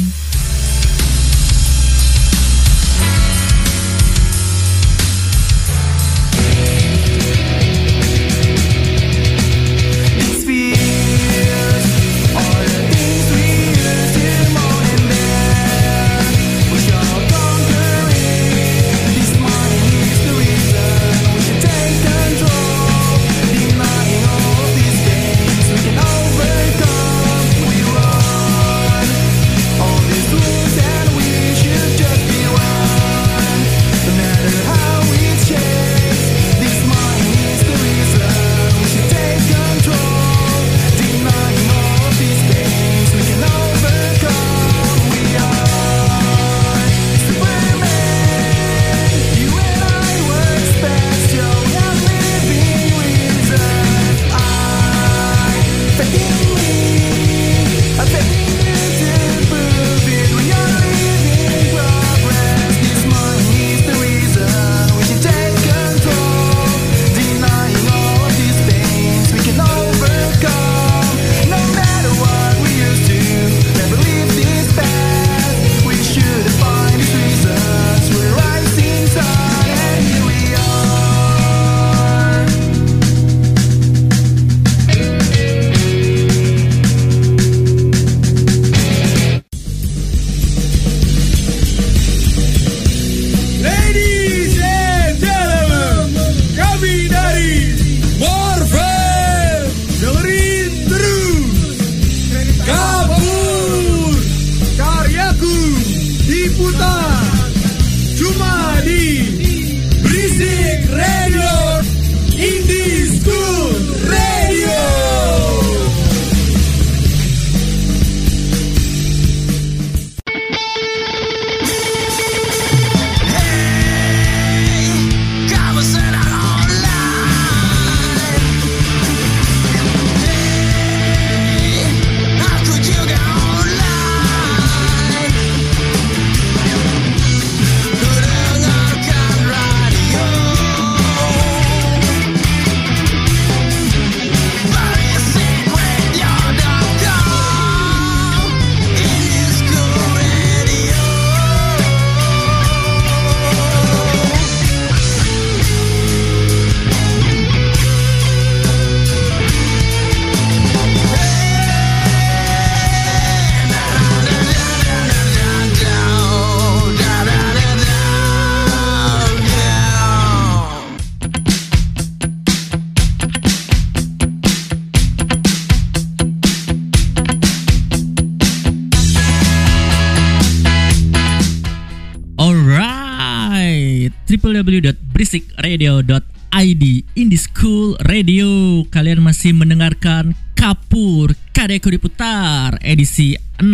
[185.75, 186.85] www.beristikradio.id
[187.19, 188.83] Indie School Radio.
[188.95, 193.67] Kalian masih mendengarkan Kapur Kadeku Diputar edisi 6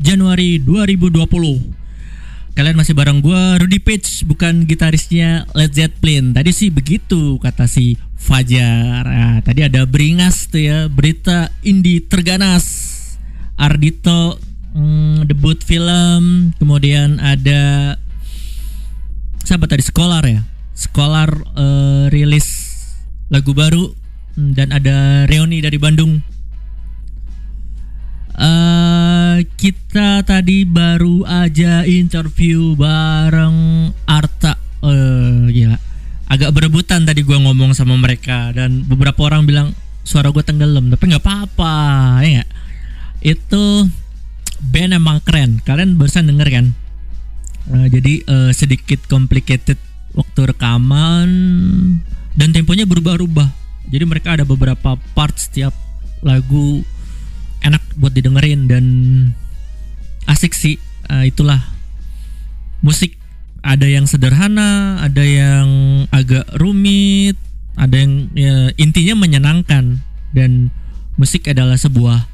[0.00, 6.32] Januari 2020 Kalian masih bareng gue Rudy Page bukan gitarisnya Led Zeppelin.
[6.32, 9.04] Tadi sih begitu kata si Fajar.
[9.04, 12.64] Nah, Tadi ada beringas tuh ya berita indie terganas.
[13.60, 14.40] Ardito
[14.72, 17.96] hmm, debut film kemudian ada
[19.44, 22.46] siapa tadi Scholar ya Scholar eh, rilis
[23.32, 23.96] lagu baru
[24.36, 26.20] hmm, dan ada Reoni dari Bandung.
[28.36, 34.60] Eh kita tadi baru aja interview bareng Arta.
[34.84, 35.80] Eh gila.
[36.28, 39.68] Agak berebutan tadi gua ngomong sama mereka dan beberapa orang bilang
[40.06, 41.74] suara gue tenggelam tapi nggak apa-apa
[42.22, 42.50] ya nggak?
[43.26, 43.64] itu
[44.62, 45.58] band emang keren.
[45.66, 46.66] Kalian barusan denger kan?
[47.74, 49.80] Eh, jadi eh, sedikit complicated
[50.16, 51.28] waktu rekaman
[52.34, 53.48] dan temponya berubah-ubah
[53.86, 55.76] jadi mereka ada beberapa part setiap
[56.24, 56.82] lagu
[57.62, 58.84] enak buat didengerin dan
[60.26, 61.62] asik sih Eh, itulah
[62.82, 63.14] musik
[63.62, 65.66] ada yang sederhana ada yang
[66.10, 67.38] agak rumit
[67.78, 70.02] ada yang ya, intinya menyenangkan
[70.34, 70.74] dan
[71.14, 72.26] musik adalah sebuah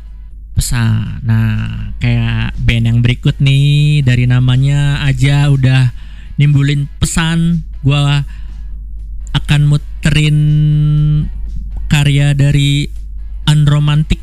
[0.56, 1.20] pesan.
[1.26, 5.90] Nah, kayak band yang berikut nih dari namanya aja udah
[6.38, 7.66] nimbulin pesan.
[7.82, 8.22] Gua
[9.32, 10.38] akan muterin
[11.90, 12.88] karya dari
[13.46, 14.22] Unromantic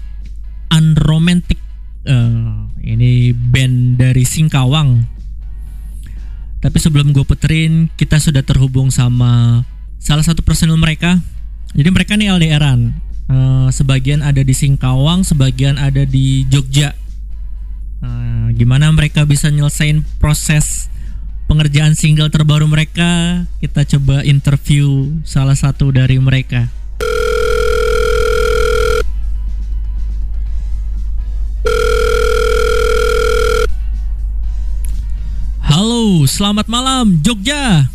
[0.72, 1.60] Unromantic
[2.08, 2.56] Eh,
[2.88, 5.04] ini band dari Singkawang.
[6.60, 9.64] Tapi sebelum gue puterin, kita sudah terhubung sama
[10.00, 11.20] salah satu personil mereka.
[11.76, 12.80] Jadi mereka nih LDRan.
[13.30, 16.96] Eh, sebagian ada di Singkawang, sebagian ada di Jogja.
[18.00, 20.79] Nah, gimana mereka bisa nyelesain proses
[21.50, 23.44] pengerjaan single terbaru mereka?
[23.58, 26.70] Kita coba interview salah satu dari mereka.
[35.66, 37.90] Halo, selamat malam Jogja.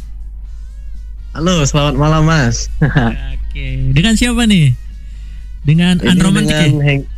[1.34, 2.70] Halo, selamat malam Mas.
[3.34, 4.74] Oke, dengan siapa nih?
[5.66, 6.84] Dengan Ini Unromantic dengan ya?
[6.86, 7.10] Heng-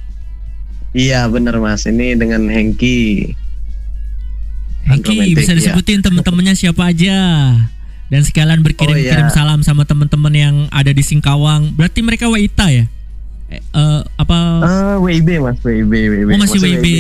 [0.97, 3.37] Iya bener Mas, ini dengan Hengki.
[4.87, 5.59] Hengki bisa ya.
[5.59, 7.19] disebutin teman-temannya siapa aja
[8.07, 9.35] dan sekalian berkirim-kirim Oh, iya.
[9.35, 11.75] salam sama teman-teman yang ada di Singkawang.
[11.75, 12.87] Berarti mereka Waita ya?
[13.47, 16.29] Eh, eh, apa Ah, WIB Mas, WIB, WIB.
[16.31, 16.87] Oh, masih WIB.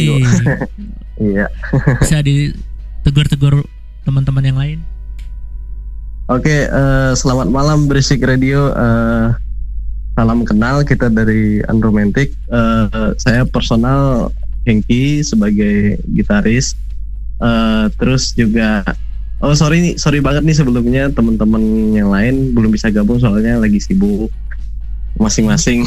[1.16, 1.48] Iya.
[2.04, 3.64] bisa ditegur-tegur
[4.04, 4.78] teman-teman yang lain?
[6.28, 8.68] Oke, eh, selamat malam Berisik Radio.
[8.74, 9.26] Eh,
[10.12, 12.36] salam kenal kita dari Unromantic.
[12.50, 14.28] Eh, saya personal
[14.66, 16.74] Hengki sebagai gitaris.
[17.36, 18.80] Eh, terus juga
[19.36, 21.60] Oh sorry sorry banget nih sebelumnya teman-teman
[21.92, 24.32] yang lain belum bisa gabung soalnya lagi sibuk
[25.20, 25.84] masing-masing.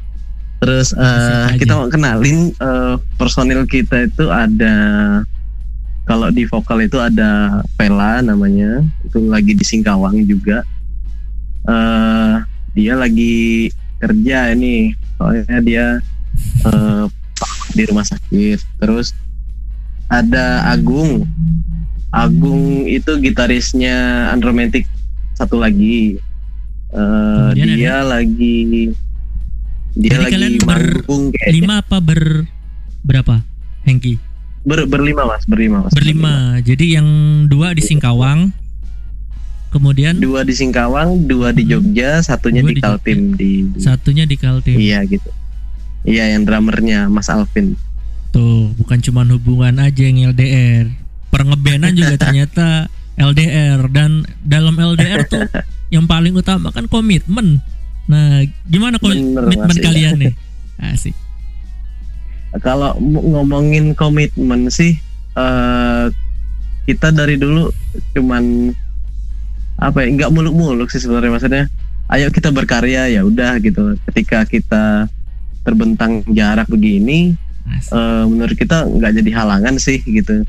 [0.62, 4.74] Terus eh, kita mau kenalin eh, personil kita itu ada
[6.06, 10.62] kalau di vokal itu ada Vela namanya itu lagi di Singkawang juga.
[11.64, 12.34] eh
[12.76, 15.86] dia lagi kerja ini soalnya dia
[16.62, 17.04] eh,
[17.74, 18.78] di rumah sakit.
[18.78, 19.10] Terus
[20.14, 21.26] ada Agung.
[22.08, 23.96] Agung itu gitarisnya
[24.30, 24.86] Unromantic
[25.34, 26.14] satu lagi.
[26.88, 28.56] Eh, Kemudian dia lagi
[29.94, 31.52] dia Jadi lagi ber manggung kayaknya.
[31.52, 32.22] lima apa ber
[33.02, 33.42] berapa?
[33.82, 34.18] Hengki?
[34.62, 35.92] Ber- berlima mas, berlima mas.
[35.92, 36.58] Berlima.
[36.58, 37.08] Jadi yang
[37.46, 38.48] dua di Singkawang,
[39.68, 43.52] kemudian Dua di Singkawang, dua di Jogja, satunya Dua di di Kaltim di.
[43.76, 44.78] satunya di Kaltim.
[44.78, 45.30] Iya gitu.
[46.04, 47.74] Iya yang drummernya Mas Alvin.
[48.34, 50.90] Tuh, bukan cuma hubungan aja yang LDR.
[51.30, 55.46] Pengebenan juga ternyata LDR dan dalam LDR tuh
[55.94, 57.62] yang paling utama kan komitmen.
[58.10, 59.84] Nah, gimana komitmen iya.
[59.86, 60.34] kalian nih?
[60.90, 61.14] Asik.
[62.58, 64.98] Kalau ngomongin komitmen sih,
[65.38, 66.06] eh
[66.90, 67.70] kita dari dulu
[68.18, 68.74] cuman
[69.78, 70.10] apa ya?
[70.10, 71.64] Nggak muluk-muluk sih sebenarnya maksudnya.
[72.10, 73.94] Ayo kita berkarya ya udah gitu.
[74.10, 75.06] Ketika kita
[75.62, 80.44] terbentang jarak begini, eh, menurut kita nggak jadi halangan sih gitu.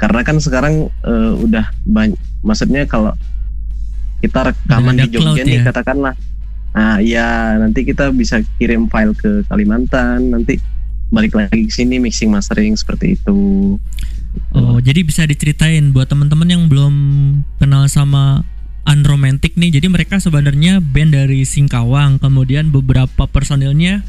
[0.00, 3.12] Karena kan sekarang eh, udah banyak, maksudnya kalau
[4.20, 5.72] kita rekaman di Jogja nih ya?
[5.72, 6.14] katakanlah,
[6.76, 10.60] nah ya nanti kita bisa kirim file ke Kalimantan, nanti
[11.10, 13.76] balik lagi ke sini mixing mastering seperti itu.
[14.54, 16.94] Oh, jadi bisa diceritain buat teman-teman yang belum
[17.58, 18.46] kenal sama
[18.86, 19.74] Unromantic nih.
[19.74, 24.06] Jadi mereka sebenarnya band dari Singkawang, kemudian beberapa personilnya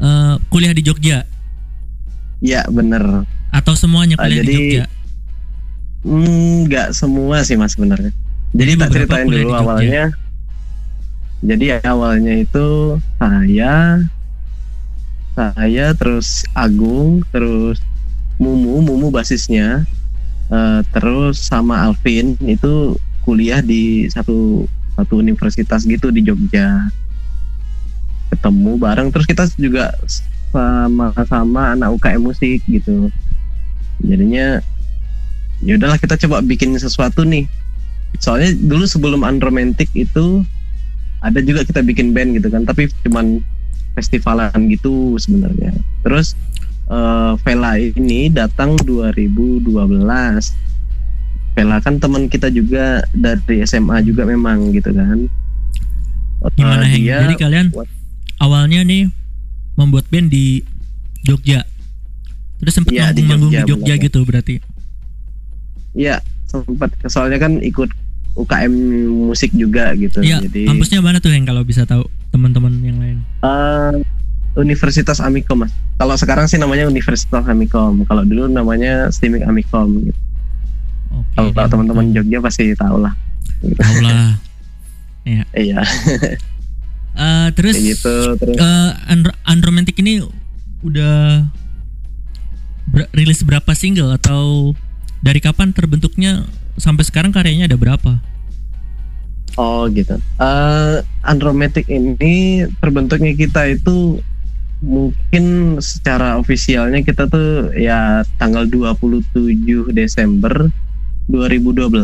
[0.00, 1.28] eh, kuliah di Jogja
[2.40, 3.24] Ya bener.
[3.50, 4.84] atau semuanya Ah, kuliah di jadi Jogja.
[6.06, 8.12] Hmm, nggak semua sih mas sebenarnya.
[8.52, 10.04] Jadi tak beberapa ceritain dulu di awalnya.
[11.40, 12.66] Jadi awalnya itu
[13.16, 13.74] saya,
[15.32, 17.80] saya terus Agung, terus
[18.36, 19.84] Mumu, Mumu basisnya,
[20.48, 26.88] eh, terus sama Alvin itu kuliah di satu satu universitas gitu di Jogja.
[28.32, 29.92] Ketemu bareng, terus kita juga
[30.56, 33.12] sama-sama anak UKM musik gitu.
[34.00, 34.64] Jadinya
[35.64, 37.48] ya udahlah kita coba bikin sesuatu nih
[38.20, 40.44] soalnya dulu sebelum unromantic itu
[41.24, 43.40] ada juga kita bikin band gitu kan tapi cuman
[43.96, 45.72] festivalan gitu sebenarnya
[46.04, 46.36] terus
[46.92, 49.64] eh, Vela ini datang 2012
[51.56, 55.28] Vela kan teman kita juga dari SMA juga memang gitu kan
[56.52, 57.00] Gimana Heng?
[57.00, 57.66] dia Jadi kalian
[58.38, 59.08] awalnya nih
[59.76, 60.64] membuat band di
[61.22, 61.62] Jogja.
[62.56, 64.54] Terus sempat Iya, di manggung-manggung di Jogja, Jogja gitu berarti.
[65.92, 67.88] ya sempat soalnya kan ikut
[68.36, 68.72] UKM
[69.26, 73.18] musik juga gitu Iya, jadi kampusnya mana tuh Heng kalau bisa tahu teman-teman yang lain?
[73.40, 73.96] Eh,
[74.56, 75.72] Universitas Amikom mas.
[75.96, 78.04] Kalau sekarang sih namanya Universitas Amikom.
[78.04, 80.00] Kalau dulu namanya Stimik Amikom.
[80.02, 80.20] Gitu.
[81.32, 83.12] Kalau tahu teman-teman Jogja pasti tahu lah.
[83.60, 84.36] Tahu lah.
[85.26, 85.42] Iya.
[85.58, 85.80] Iya.
[87.16, 88.56] Eh, terus Kayak gitu, terus.
[89.08, 90.20] Unro- Unromantic ini
[90.84, 91.48] udah
[92.92, 94.76] ber- rilis berapa single atau
[95.24, 96.44] dari kapan terbentuknya
[96.76, 98.20] sampai sekarang karyanya ada berapa?
[99.56, 100.20] Oh gitu.
[100.36, 104.20] Eh Unromantic ini terbentuknya kita itu
[104.84, 109.24] mungkin secara ofisialnya kita tuh ya tanggal 27
[109.96, 110.68] Desember
[111.32, 111.96] 2012.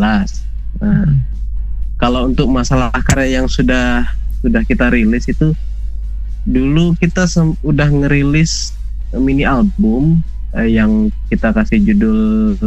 [0.81, 1.05] Nah,
[2.01, 4.09] kalau untuk masalah karya yang sudah
[4.43, 5.55] sudah kita rilis itu
[6.43, 7.31] dulu kita
[7.63, 8.75] udah ngerilis
[9.15, 10.21] mini album
[10.59, 12.59] eh, yang kita kasih judul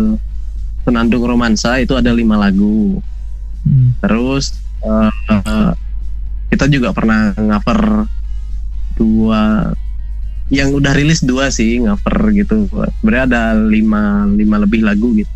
[0.85, 3.01] Senandung Romansa itu ada lima lagu.
[3.99, 4.53] Terus
[4.85, 5.71] eh, eh,
[6.53, 8.05] kita juga pernah cover
[8.95, 9.73] dua
[10.53, 12.69] yang udah rilis dua sih cover gitu.
[13.01, 15.31] Sebenarnya ada lima lima lebih lagu gitu.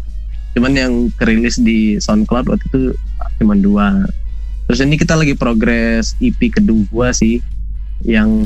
[0.54, 2.82] Cuman yang kerilis di SoundCloud waktu itu
[3.42, 4.06] cuma dua.
[4.70, 7.42] Terus ini kita lagi progres EP kedua sih
[8.00, 8.46] yang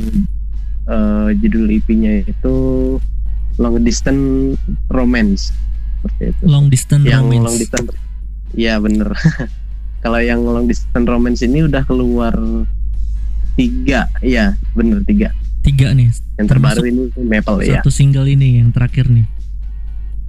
[0.86, 2.56] eh, judul EP-nya itu
[3.56, 4.56] Long Distance
[4.88, 5.52] Romance
[6.00, 6.42] seperti itu.
[6.44, 7.44] Long Distance yang Romance.
[7.44, 7.92] long distance
[8.54, 9.12] Iya bener
[10.04, 12.36] kalau yang long distance romance ini udah keluar
[13.54, 16.12] tiga ya bener tiga Tiga nih.
[16.36, 19.26] yang terbaru ini Maple ya Satu single ini yang terakhir nih.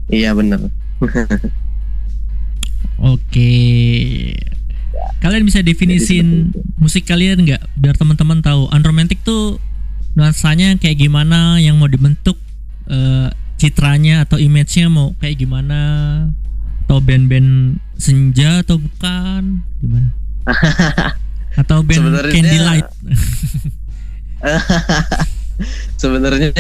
[0.09, 0.69] iya bener
[2.97, 3.53] Oke.
[5.19, 7.63] Kalian bisa definisin musik kalian nggak?
[7.81, 8.69] Biar teman-teman tahu.
[8.71, 9.57] Unromantic tuh
[10.15, 12.37] nuansanya kayak gimana yang mau dibentuk
[12.87, 15.81] eh, citranya atau image-nya mau kayak gimana
[16.85, 20.09] atau band-band senja atau bukan gimana?
[21.55, 22.89] Atau band Sebenarnya- candlelight
[26.03, 26.51] sebenarnya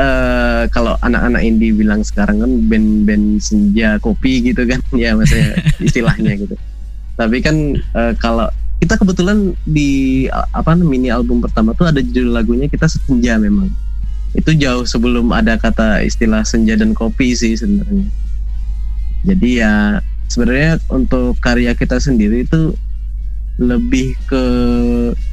[0.00, 6.32] eh, kalau anak-anak indie bilang sekarang kan band-band senja kopi gitu kan ya maksudnya istilahnya
[6.40, 6.56] gitu
[7.18, 8.46] tapi kan eh, kalau
[8.78, 10.24] kita kebetulan di
[10.54, 13.66] apa mini album pertama tuh ada judul lagunya kita senja memang.
[14.38, 18.06] Itu jauh sebelum ada kata istilah senja dan kopi sih sebenarnya.
[19.26, 19.98] Jadi ya
[20.30, 22.78] sebenarnya untuk karya kita sendiri itu
[23.58, 24.44] lebih ke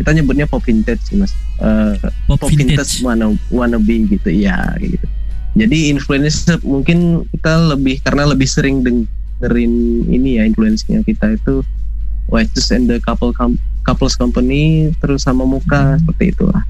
[0.01, 1.37] kita nyebutnya pop vintage sih mas.
[1.61, 1.93] Eh,
[2.25, 3.05] Pop vintage.
[3.05, 5.05] wanna, wannabe gitu ya gitu.
[5.55, 8.81] Jadi influence mungkin kita lebih karena lebih sering
[9.39, 9.73] dengerin
[10.07, 11.61] ini ya influence-nya kita itu
[12.31, 16.63] Oasis and the Couple Com- Couples Company terus sama Muka seperti itu lah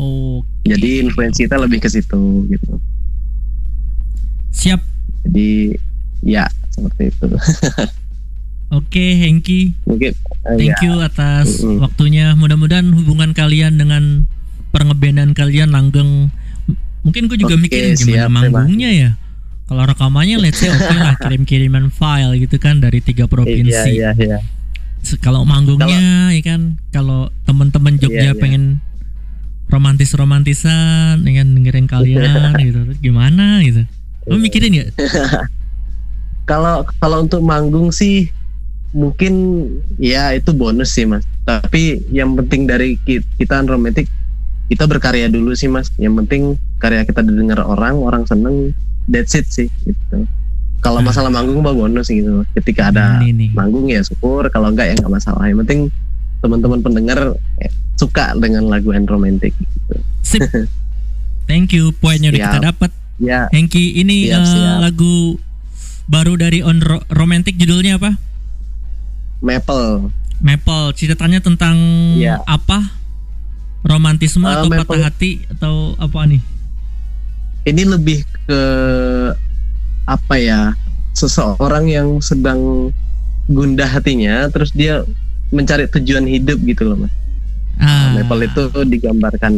[0.00, 2.72] oh jadi influence kita lebih ke situ gitu
[4.50, 4.80] siap
[5.28, 5.78] jadi
[6.24, 7.28] ya seperti itu
[8.76, 10.12] oke Hengki mungkin
[10.48, 10.84] eh, Thank ya.
[10.88, 11.84] you atas Mm-mm.
[11.84, 12.32] waktunya.
[12.32, 14.24] Mudah-mudahan hubungan kalian dengan
[14.72, 16.32] pengebendan kalian langgeng.
[17.04, 19.10] Mungkin gue juga Oke, mikirin gimana siap, manggungnya ya.
[19.70, 23.70] Kalau rekamannya let's say oke lah kirim-kiriman file gitu kan dari tiga provinsi.
[23.94, 24.38] iya iya iya
[25.16, 26.60] Kalau manggungnya ya kan
[26.90, 28.36] kalau teman-teman Jogja Iya, iya.
[28.36, 28.82] pengen
[29.70, 32.80] romantis-romantisan ya kan dengerin kalian gitu.
[33.00, 33.86] Gimana gitu.
[34.26, 34.42] Lo Iya.
[34.42, 34.86] mikirin ya?
[36.50, 38.26] kalau kalau untuk manggung sih
[38.90, 39.66] mungkin
[39.96, 44.10] ya itu bonus sih mas tapi yang penting dari ki- kita romantik
[44.66, 48.74] kita berkarya dulu sih mas yang penting karya kita didengar orang orang seneng
[49.10, 50.24] that's it sih gitu
[50.80, 53.50] kalau masalah manggung mah bonus gitu ketika ada Ini nih.
[53.52, 55.92] manggung ya syukur kalau enggak ya nggak masalah yang penting
[56.40, 57.20] teman-teman pendengar
[57.58, 60.40] eh, suka dengan lagu and romantic gitu Sip.
[61.44, 62.90] Thank you, poinnya udah kita dapat.
[63.18, 64.76] ya Hengki ini Siap, eh, siap.
[64.80, 65.36] lagu
[66.06, 68.14] baru dari On Ro- Romantic judulnya apa?
[69.40, 70.08] Maple.
[70.38, 71.76] Maple ceritanya tentang
[72.14, 72.40] Iya.
[72.40, 72.86] apa?
[73.82, 76.40] Romantisme Eh, atau Maple- patah hati atau apa nih?
[77.62, 78.62] Ini lebih ke
[80.10, 80.74] apa ya?
[81.14, 82.90] Seseorang yang sedang
[83.46, 85.06] gundah hatinya, terus dia
[85.50, 87.14] mencari tujuan hidup gitu loh mas.
[87.80, 89.54] Ah, Maple itu digambarkan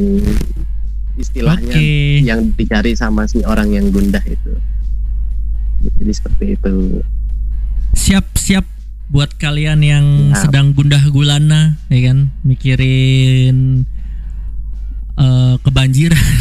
[1.18, 2.24] istilahnya Oke.
[2.24, 4.52] yang dicari sama si orang yang gundah itu.
[5.82, 7.02] Jadi seperti itu.
[7.92, 8.64] siap-siap
[9.12, 10.48] buat kalian yang Siap.
[10.48, 12.32] sedang gundah gulana, ya kan?
[12.40, 13.84] Mikirin
[15.20, 16.40] eh, kebanjiran.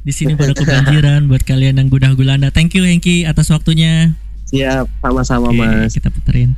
[0.00, 2.48] Di sini pada kebanjiran buat kalian yang gundah gulana.
[2.48, 4.16] Thank you Hengki atas waktunya.
[4.48, 5.92] Siap, sama-sama Oke, mas.
[5.92, 6.56] kita puterin.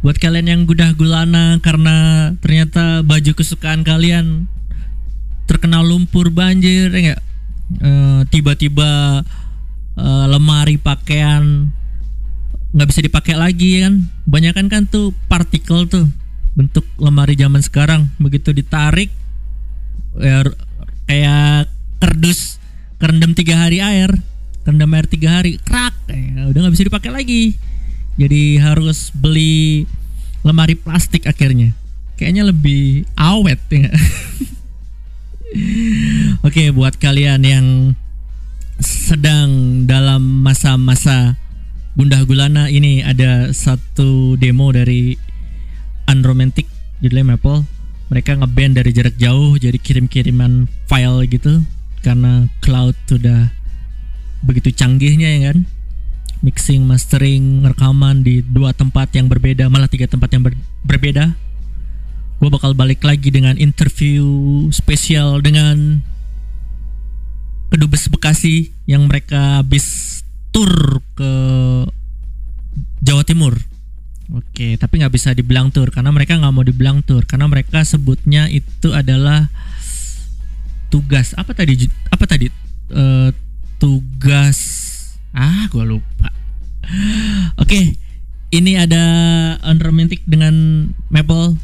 [0.00, 4.46] Buat kalian yang gudah gulana karena ternyata baju kesukaan kalian
[5.50, 7.22] terkena lumpur banjir, ya nggak?
[7.82, 9.20] Eh, tiba-tiba
[9.98, 11.68] eh, lemari pakaian
[12.72, 14.06] nggak bisa dipakai lagi ya kan?
[14.24, 16.06] Banyak kan tuh partikel tuh
[16.54, 19.14] bentuk lemari zaman sekarang begitu ditarik
[20.18, 20.42] ya,
[21.06, 21.70] kayak
[22.02, 22.58] kerdus
[22.98, 24.10] kerendam tiga hari air
[24.68, 27.56] kerendam air tiga hari krak eh, udah nggak bisa dipakai lagi.
[28.20, 29.88] Jadi harus beli
[30.44, 31.72] lemari plastik akhirnya.
[32.20, 33.88] Kayaknya lebih awet ya.
[36.46, 37.66] Oke buat kalian yang
[38.76, 41.40] sedang dalam masa-masa
[41.96, 45.16] gundah gulana ini ada satu demo dari
[46.10, 46.68] Unromantic
[47.00, 47.64] judulnya Maple.
[48.12, 51.64] Mereka ngeband dari jarak jauh jadi kirim-kiriman file gitu
[52.00, 53.50] karena cloud sudah
[54.42, 55.58] begitu canggihnya ya kan?
[56.38, 61.34] Mixing mastering rekaman di dua tempat yang berbeda malah tiga tempat yang ber- berbeda.
[62.38, 64.22] Gue bakal balik lagi dengan interview
[64.70, 65.98] spesial dengan
[67.74, 70.22] kedubes Bekasi yang mereka habis
[70.54, 71.32] tur ke
[73.02, 73.58] Jawa Timur.
[74.28, 78.44] Oke, tapi nggak bisa dibilang tur karena mereka nggak mau dibilang tur karena mereka sebutnya
[78.52, 79.48] itu adalah
[80.88, 83.30] tugas apa tadi apa tadi Eh,
[83.76, 84.58] tugas
[85.36, 86.32] ah gue lupa.
[87.60, 88.00] Oke,
[88.48, 89.04] ini ada
[89.68, 91.60] unromantic dengan Maple.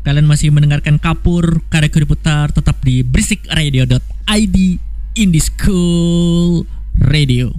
[0.00, 4.56] Kalian masih mendengarkan Kapur karya diputar tetap di berisikradio.id
[5.12, 6.64] Indie School
[7.04, 7.52] Radio.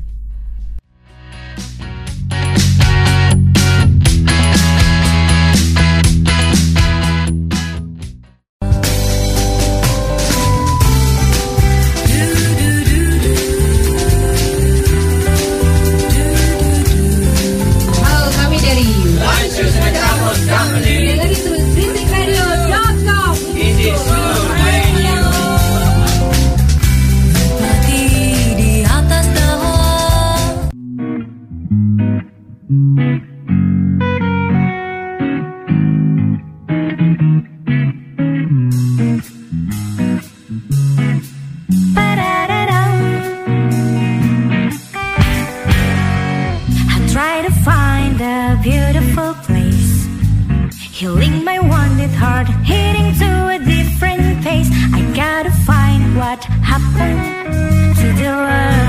[50.98, 58.08] Healing my wounded heart Heading to a different pace I gotta find what happened to
[58.14, 58.87] the world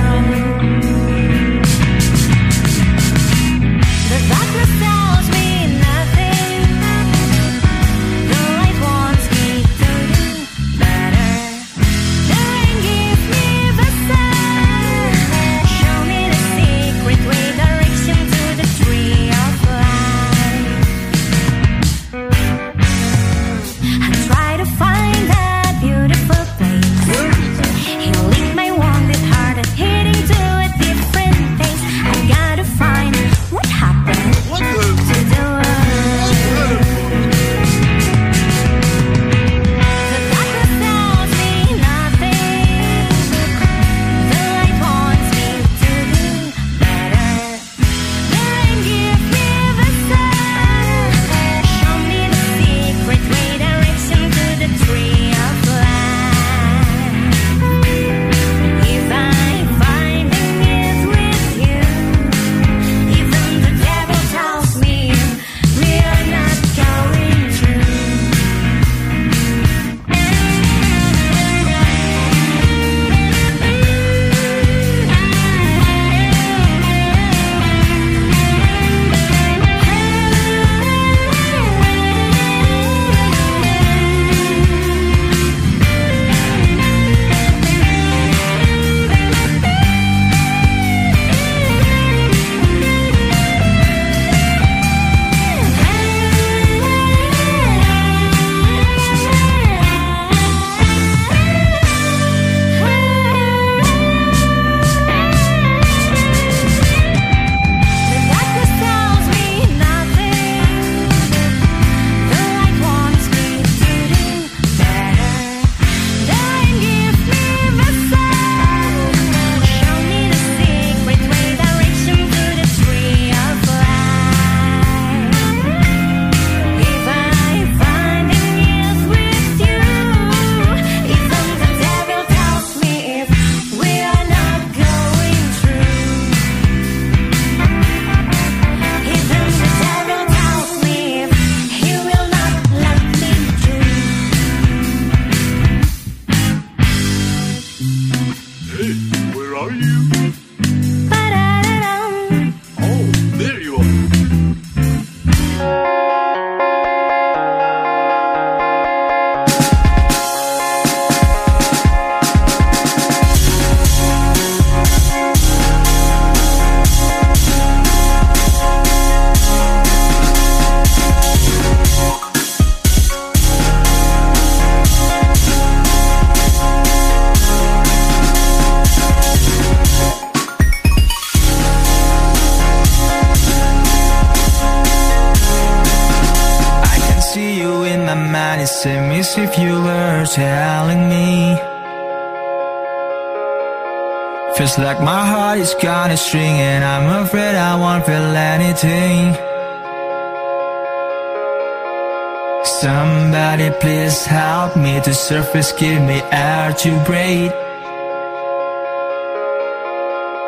[203.80, 207.52] please help me to surface, give me air to breathe.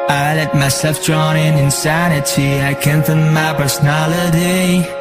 [0.09, 4.99] I let myself drown in insanity, I can't find my personality.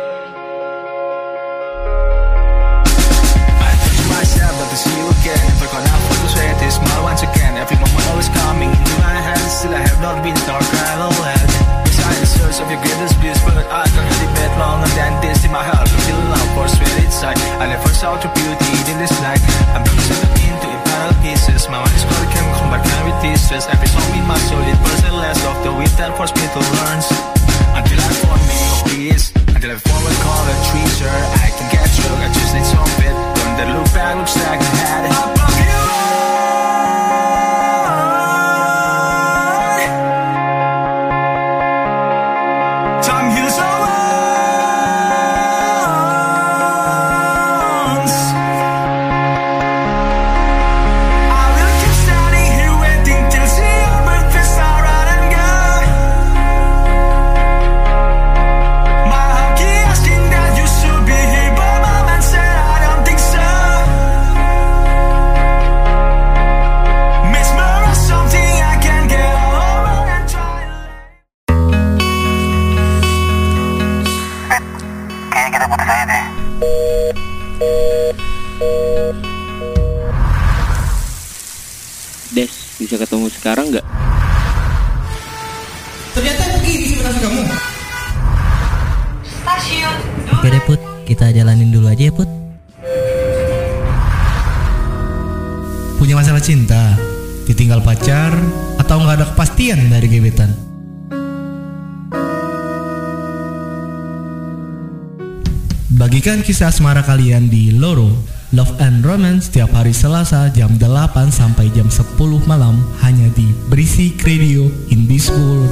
[106.60, 108.11] Kisah Asmara kalian di Loro
[108.52, 112.19] Love and Romance setiap hari Selasa jam 8 sampai jam 10
[112.52, 115.07] malam hanya di Berisik Radio in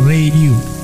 [0.08, 0.77] Radio.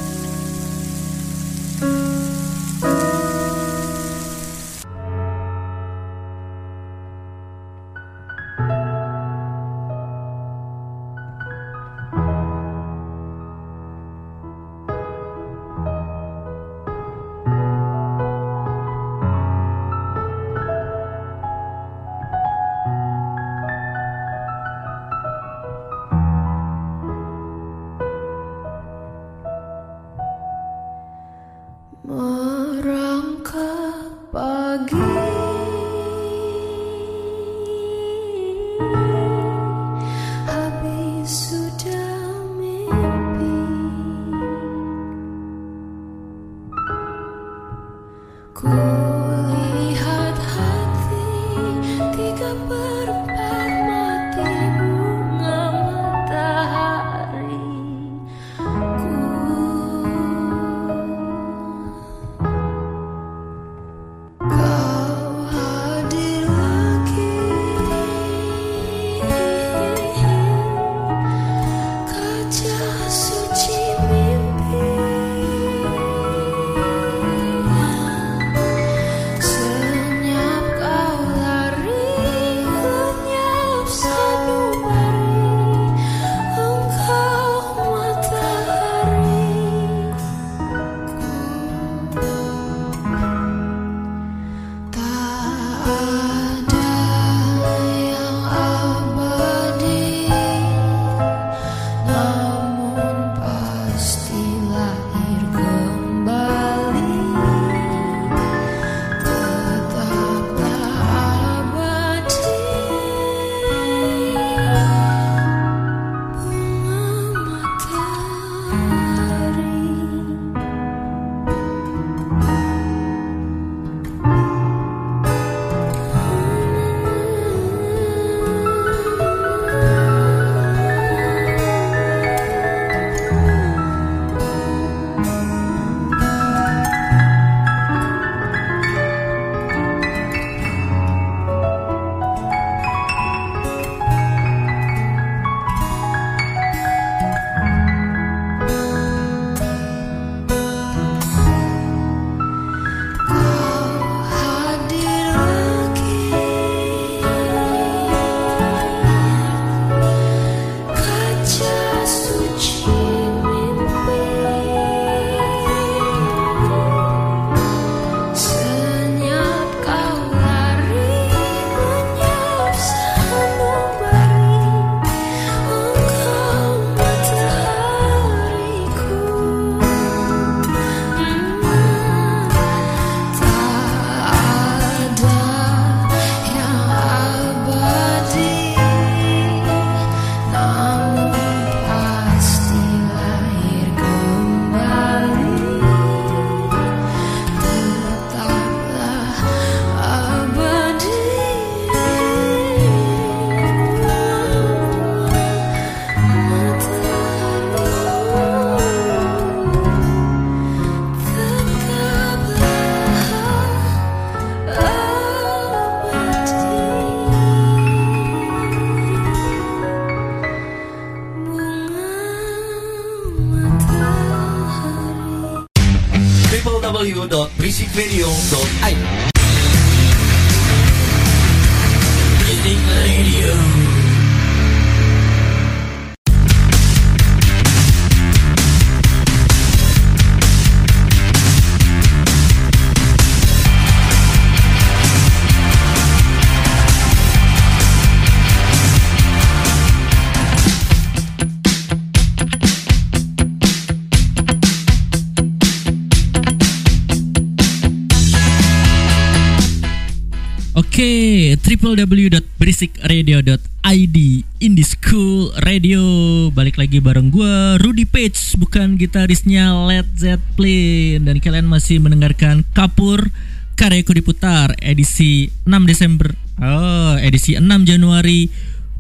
[261.94, 264.18] Www.berisikradio.id
[264.66, 266.02] Indie School Radio.
[266.50, 271.22] Balik lagi bareng gue Rudy Page Bukan gitarisnya Led Zeppelin.
[271.22, 273.30] Dan kalian masih mendengarkan Kapur
[273.78, 276.34] Karyaku diputar Edisi 6 Desember.
[276.58, 278.50] Oh, edisi 6 Januari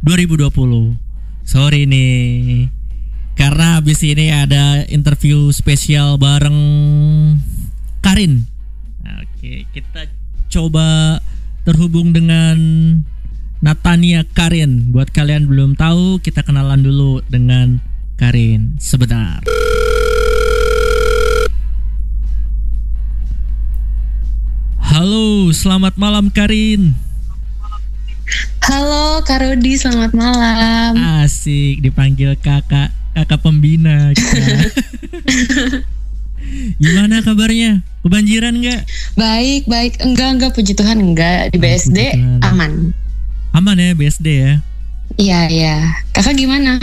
[0.05, 0.53] 2020
[1.49, 2.69] Sorry nih
[3.33, 6.61] Karena habis ini ada interview spesial bareng
[8.05, 8.45] Karin.
[9.01, 10.05] Oke, kita
[10.53, 11.17] coba
[11.63, 12.59] terhubung dengan
[13.63, 14.91] Natania Karin.
[14.91, 17.79] Buat kalian belum tahu, kita kenalan dulu dengan
[18.19, 19.39] Karin sebentar.
[24.83, 26.93] Halo, selamat malam Karin.
[28.63, 30.95] Halo Kak Rudi, selamat malam.
[31.23, 34.11] Asik dipanggil kakak, kakak pembina.
[34.15, 34.71] kita.
[36.77, 37.81] Gimana kabarnya?
[38.03, 38.81] Kebanjiran nggak?
[39.15, 39.93] Baik, baik.
[40.03, 41.99] Enggak, enggak puji Tuhan enggak di BSD
[42.43, 42.91] aman.
[43.53, 44.53] Aman ya BSD ya?
[45.15, 45.75] Iya, iya.
[46.11, 46.81] Kakak gimana?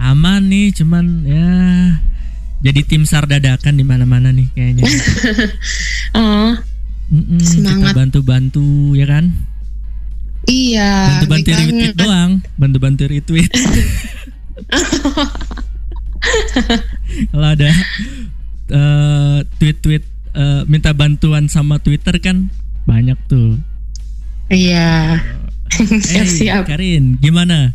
[0.00, 1.48] Aman nih, cuman ya
[2.60, 4.84] jadi tim sar dadakan di mana-mana nih kayaknya.
[6.10, 6.58] Oh,
[7.14, 7.94] Mm-mm, Semangat.
[7.94, 9.30] Kita bantu-bantu ya kan?
[10.50, 11.22] iya.
[11.22, 13.50] Bantu-bantu retweet doang, bantu-bantu retweet.
[17.32, 17.70] Kalau ada
[18.70, 22.48] eh, tweet-tweet eh, minta bantuan sama Twitter kan
[22.84, 23.58] banyak tuh.
[24.48, 25.20] Iya.
[25.70, 26.66] Eh, Siap-siap.
[26.66, 27.74] Karin, gimana?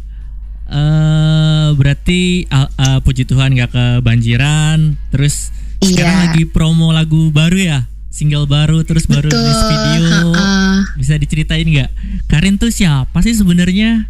[0.66, 4.98] eh berarti ah, ah, puji Tuhan gak kebanjiran.
[5.10, 6.24] Terus sekarang Iya.
[6.26, 10.06] lagi promo lagu baru ya, single baru, terus baru Betul, rilis video.
[10.34, 10.82] ha-ha.
[10.98, 11.92] Bisa diceritain nggak?
[12.26, 14.10] Karin tuh siapa sih sebenarnya?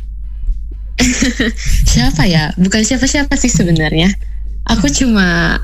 [1.92, 2.52] Siapa ya?
[2.56, 4.12] Bukan siapa-siapa sih sebenarnya.
[4.66, 5.60] Aku cuma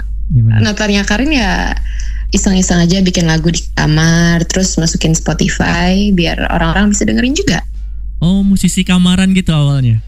[0.62, 1.74] Natania Karin ya
[2.32, 7.60] iseng-iseng aja bikin lagu di kamar, terus masukin Spotify biar orang-orang bisa dengerin juga.
[8.24, 9.99] Oh, musisi kamaran gitu awalnya.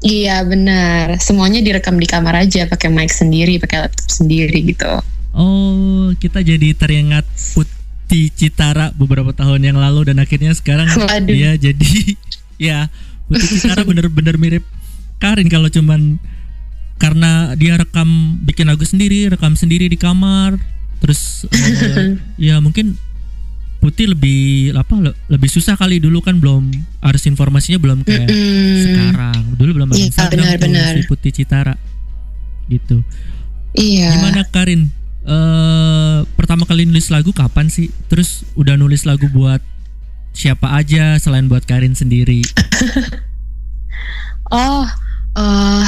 [0.00, 4.88] Iya benar, semuanya direkam di kamar aja pakai mic sendiri, pakai laptop sendiri gitu.
[5.36, 11.28] Oh, kita jadi teringat Putih Citara beberapa tahun yang lalu dan akhirnya sekarang Waduh.
[11.30, 12.16] dia jadi
[12.72, 12.88] ya
[13.30, 14.66] Putih Citara bener-bener mirip
[15.16, 16.18] Karin kalau cuman
[16.98, 20.60] karena dia rekam bikin lagu sendiri, rekam sendiri di kamar,
[21.00, 22.18] terus eh,
[22.50, 22.98] ya mungkin
[23.80, 26.68] Putih lebih apa le- lebih susah kali dulu kan belum
[27.00, 28.76] harus informasinya belum kayak Mm-mm.
[28.84, 29.40] sekarang.
[29.56, 30.92] Dulu belum ada Instagram tuh, benar-benar.
[30.92, 31.74] si Putih Citara.
[32.68, 33.00] Gitu.
[33.72, 34.20] Iya.
[34.20, 34.92] Gimana Karin?
[35.24, 37.88] Eh pertama kali nulis lagu kapan sih?
[38.12, 39.64] Terus udah nulis lagu buat
[40.34, 42.42] siapa aja selain buat Karin sendiri?
[44.50, 44.82] Oh,
[45.38, 45.86] eh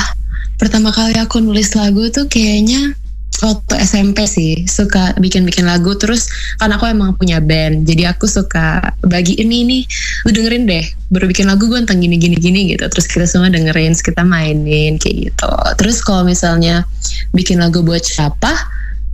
[0.54, 2.94] pertama kali aku nulis lagu tuh kayaknya
[3.42, 4.70] waktu SMP sih.
[4.70, 6.30] Suka bikin-bikin lagu terus
[6.62, 9.82] karena aku emang punya band jadi aku suka bagi ini nih
[10.22, 12.86] lu dengerin deh baru bikin lagu gue tentang gini gini gini gitu.
[12.86, 15.50] Terus kita semua dengerin kita mainin kayak gitu.
[15.82, 16.86] Terus kalau misalnya
[17.34, 18.54] bikin lagu buat siapa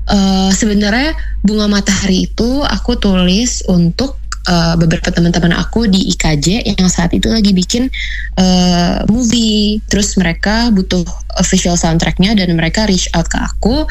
[0.08, 6.88] eh sebenarnya bunga matahari itu aku tulis untuk eh, beberapa teman-teman aku di IKJ yang
[6.88, 7.92] saat itu lagi bikin
[8.40, 9.84] eh, movie.
[9.92, 11.04] Terus mereka butuh
[11.36, 13.84] official soundtracknya dan mereka reach out ke aku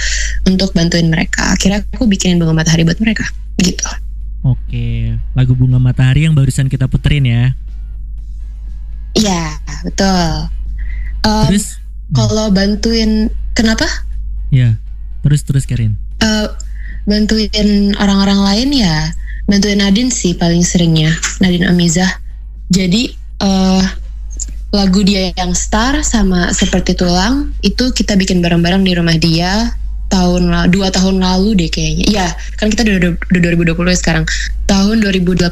[0.49, 1.53] untuk bantuin mereka.
[1.53, 3.29] Akhirnya aku bikinin bunga matahari buat mereka
[3.61, 3.85] gitu.
[4.45, 7.43] Oke, lagu Bunga Matahari yang barusan kita puterin ya.
[9.17, 10.47] iya betul.
[11.25, 11.81] Em, Terus?
[12.15, 13.27] kalau bantuin
[13.57, 13.83] kenapa?
[14.53, 14.79] Ya,
[15.25, 15.99] terus terus Karin.
[16.23, 16.47] Eh,
[17.09, 18.97] bantuin orang-orang lain ya
[19.47, 22.19] bantuin Nadine sih paling seringnya Nadine Amizah
[22.67, 23.09] jadi
[23.39, 23.83] eh
[24.67, 29.71] lagu dia yang star sama seperti tulang itu kita bikin bareng-bareng di rumah dia
[30.07, 32.27] tahun dua tahun lalu deh kayaknya ya
[32.59, 33.41] kan kita udah, udah
[33.75, 34.25] 2020 ya sekarang
[34.67, 35.47] tahun 2018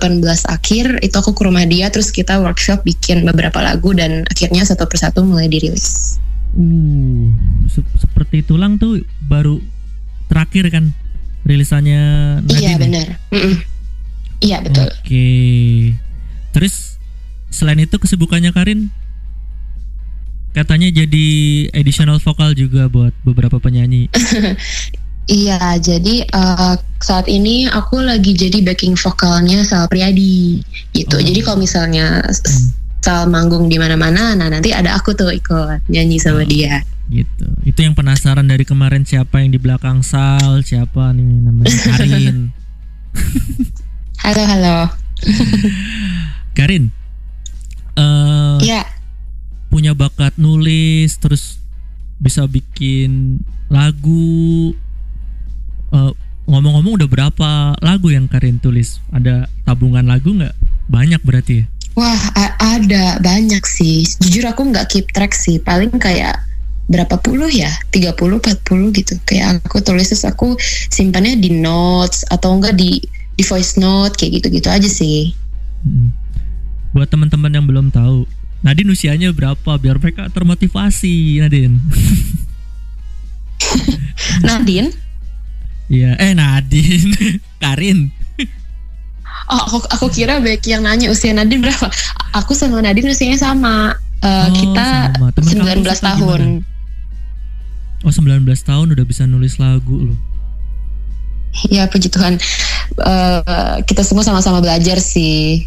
[0.48, 4.84] akhir itu aku ke rumah dia terus kita workshop bikin beberapa lagu dan akhirnya satu
[4.88, 6.20] persatu mulai dirilis
[6.56, 7.36] Uh,
[7.68, 9.60] se- seperti tulang tuh baru
[10.32, 10.96] terakhir kan
[11.44, 12.00] rilisannya
[12.48, 12.60] Nadine.
[12.64, 12.78] iya ya?
[12.80, 13.56] benar Mm-mm.
[14.40, 15.28] Iya betul Oke.
[16.52, 16.96] Terus
[17.48, 18.88] selain itu kesibukannya Karin
[20.52, 21.28] katanya jadi
[21.72, 24.08] additional vokal juga buat beberapa penyanyi.
[25.26, 30.62] Iya, jadi eh, saat ini aku lagi jadi backing vokalnya Sal Priadi
[30.94, 31.18] gitu.
[31.18, 32.70] Jadi kalau misalnya s-
[33.02, 36.86] Sal manggung di mana-mana, nah nanti ada aku tuh ikut nyanyi sama dia.
[37.06, 42.50] gitu itu yang penasaran dari kemarin siapa yang di belakang Sal siapa nih namanya Karin
[44.26, 44.78] Halo, halo.
[46.58, 46.90] Karin
[47.94, 48.82] eh Iya.
[49.70, 51.62] punya bakat nulis terus
[52.18, 53.38] bisa bikin
[53.70, 54.74] lagu
[55.94, 56.12] Eh,
[56.50, 57.50] ngomong-ngomong udah berapa
[57.80, 60.58] lagu yang Karin tulis ada tabungan lagu nggak
[60.90, 61.66] banyak berarti ya
[61.96, 62.20] Wah,
[62.60, 64.04] ada banyak sih.
[64.20, 65.64] Jujur aku nggak keep track sih.
[65.64, 66.36] Paling kayak
[66.92, 67.72] berapa puluh ya?
[67.88, 68.12] 30,
[68.44, 69.16] 40 gitu.
[69.24, 70.60] Kayak aku tulis terus aku
[70.92, 73.00] simpannya di notes atau enggak di
[73.36, 75.36] di voice note kayak gitu-gitu aja sih.
[76.92, 78.24] buat teman-teman yang belum tahu
[78.64, 81.78] Nadine usianya berapa biar mereka termotivasi Nadine
[84.48, 84.90] Nadine?
[85.86, 87.14] Iya, eh Nadine,
[87.62, 88.10] Karin.
[89.46, 91.86] Oh, aku, aku kira Becky yang nanya usia Nadine berapa.
[92.34, 93.94] Aku sama Nadine usianya sama.
[94.26, 95.30] Eh, Oh, kita sama.
[95.38, 96.42] Temen 19 kampus atau tahun.
[98.02, 100.18] Oh 19 tahun udah bisa nulis lagu loh.
[101.72, 102.36] Ya puji Tuhan.
[103.00, 105.66] Eh, kita semua sama-sama belajar sih.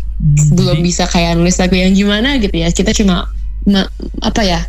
[0.53, 2.69] Belum bisa kayak nulis lagu yang gimana gitu ya.
[2.71, 3.31] Kita cuma
[4.23, 4.61] apa ya?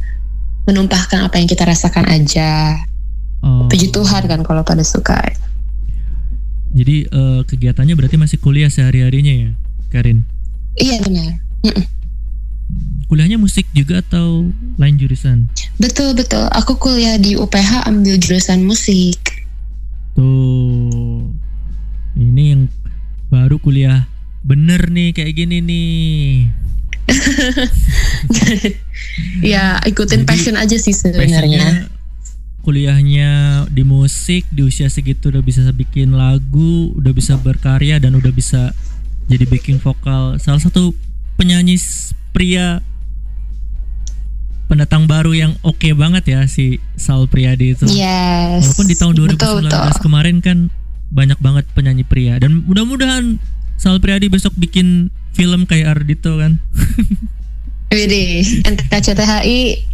[0.70, 2.78] menumpahkan apa yang kita rasakan aja.
[3.42, 3.66] Oh.
[3.66, 5.18] Puji Tuhan kan kalau pada suka.
[6.70, 9.52] Jadi eh, kegiatannya berarti masih kuliah sehari-harinya ya,
[9.90, 10.22] Karin?
[10.78, 11.42] Iya benar.
[11.66, 11.86] Mm-mm.
[13.10, 14.46] Kuliahnya musik juga atau
[14.78, 15.50] lain jurusan?
[15.82, 16.46] Betul betul.
[16.54, 19.18] Aku kuliah di UPH ambil jurusan musik.
[20.20, 21.32] Tuh.
[22.20, 22.68] Ini yang
[23.32, 24.04] baru kuliah
[24.44, 26.52] bener nih kayak gini nih.
[29.56, 31.88] ya ikutin passion aja sih sebenarnya.
[32.68, 38.36] Kuliahnya di musik di usia segitu udah bisa bikin lagu, udah bisa berkarya dan udah
[38.36, 38.76] bisa
[39.32, 40.36] jadi backing vokal.
[40.36, 40.92] Salah satu
[41.40, 41.80] penyanyi
[42.36, 42.84] pria
[44.70, 47.90] pendatang baru yang oke banget ya si Sal Priadi itu.
[47.90, 48.70] Yes.
[48.70, 50.00] Walaupun di tahun 2019 Betul, betul.
[50.00, 50.58] kemarin kan
[51.10, 53.42] banyak banget penyanyi pria dan mudah-mudahan
[53.76, 56.62] Sal Priadi besok bikin film kayak Ardito kan.
[57.90, 59.90] Widih, NKCTHI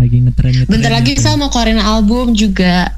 [0.00, 0.72] Lagi ngetren ngetren.
[0.72, 2.96] bentar lagi saya mau keluarin album juga.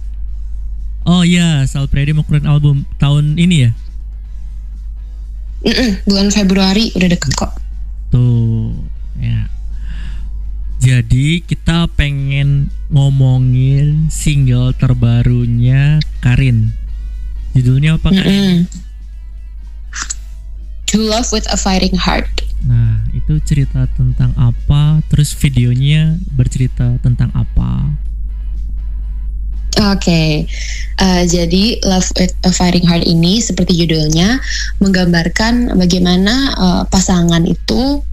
[1.02, 3.70] Oh iya, Sal Priadi mau keluarin album tahun ini ya.
[5.64, 7.50] Mm-mm, bulan Februari udah deket kok.
[8.10, 8.70] Tuh,
[9.16, 9.48] ya.
[10.84, 16.76] Jadi kita pengen ngomongin single terbarunya Karin.
[17.56, 18.68] Judulnya apa Karin?
[18.68, 18.68] Mm-mm.
[20.92, 22.28] To Love with a Fighting Heart.
[22.68, 25.00] Nah, itu cerita tentang apa?
[25.08, 27.88] Terus videonya bercerita tentang apa?
[29.88, 30.44] Oke,
[31.00, 34.36] eh, jadi Love with a Fighting Heart ini seperti judulnya
[34.84, 38.04] menggambarkan bagaimana eh, pasangan itu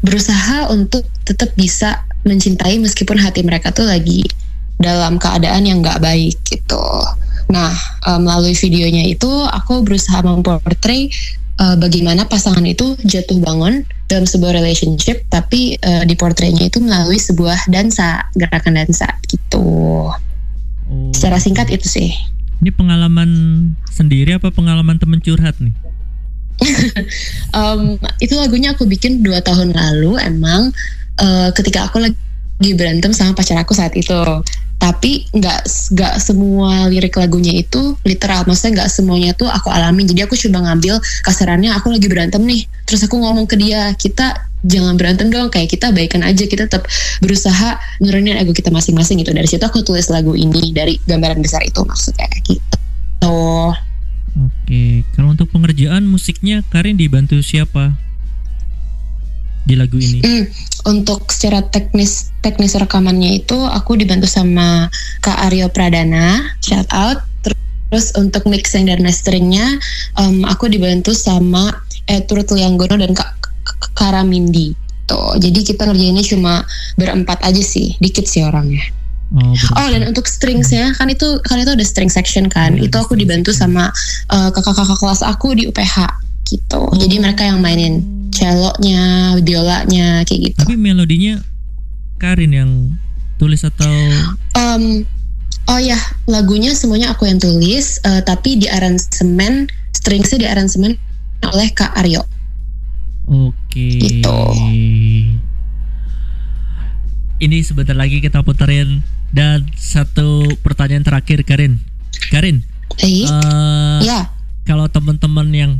[0.00, 4.24] berusaha untuk tetap bisa mencintai meskipun hati mereka tuh lagi
[4.80, 6.80] dalam keadaan yang nggak baik gitu.
[7.52, 7.74] Nah,
[8.22, 11.10] melalui videonya itu aku berusaha memportray
[11.60, 17.18] eh, bagaimana pasangan itu jatuh bangun dalam sebuah relationship, tapi eh, di portraynya itu melalui
[17.18, 20.08] sebuah dansa, gerakan dansa gitu.
[21.12, 22.10] Secara singkat itu sih.
[22.60, 23.30] Ini pengalaman
[23.88, 25.72] sendiri apa pengalaman temen curhat nih?
[27.56, 30.70] Em, itu lagunya aku bikin dua tahun lalu emang
[31.18, 34.16] eh, ketika aku lagi berantem sama pacar aku saat itu.
[34.80, 35.60] Tapi nggak
[35.92, 40.72] nggak semua lirik lagunya itu literal maksudnya nggak semuanya tuh aku alamin jadi aku coba
[40.72, 45.52] ngambil kasarannya aku lagi berantem nih terus aku ngomong ke dia kita jangan berantem dong
[45.52, 46.88] kayak kita baikan aja kita tetap
[47.20, 49.36] berusaha nurunin ego kita masing-masing gitu.
[49.36, 52.80] Dari situ aku tulis lagu ini dari gambaran besar itu maksudnya gitu
[54.38, 57.98] Oke, kalau untuk pengerjaan musiknya Karin dibantu siapa?
[59.66, 60.22] Di lagu ini?
[60.22, 60.44] Hmm,
[60.86, 64.88] untuk secara teknis teknis rekamannya itu aku dibantu sama
[65.20, 67.26] Kak Aryo Pradana, shout out.
[67.90, 69.66] Terus untuk mixing dan masteringnya
[70.14, 71.74] em, aku dibantu sama
[72.06, 73.34] Edward Lianggono dan Kak-
[73.98, 74.78] Karamindi.
[75.10, 76.62] Tuh, jadi kita ngerjainnya cuma
[76.94, 78.99] berempat aja sih, dikit sih orangnya.
[79.30, 83.14] Oh, Oh dan untuk stringsnya kan itu kan itu ada string section kan, itu aku
[83.14, 83.94] dibantu sama
[84.26, 86.10] eh, kakak-kakak kelas aku di UPH
[86.50, 86.82] gitu.
[86.98, 88.02] Jadi mereka yang mainin
[88.34, 90.58] celoknya, biolanya kayak gitu.
[90.66, 91.38] Tapi melodinya
[92.18, 92.70] Karin yang
[93.38, 93.90] tulis atau
[94.58, 95.06] Em,
[95.70, 95.96] oh ya,
[96.26, 100.98] lagunya semuanya aku yang tulis, eh, tapi di aransemen, stringsnya di aransemen
[101.46, 102.26] oleh Kak Aryo.
[103.30, 104.02] Oke.
[104.02, 104.40] Gitu.
[107.40, 109.00] Ini sebentar lagi kita puterin
[109.30, 111.78] Dan satu pertanyaan terakhir Karin.
[112.30, 112.66] Karin.
[112.98, 114.30] Eh, eh, ya.
[114.66, 115.72] Kalau teman-teman yang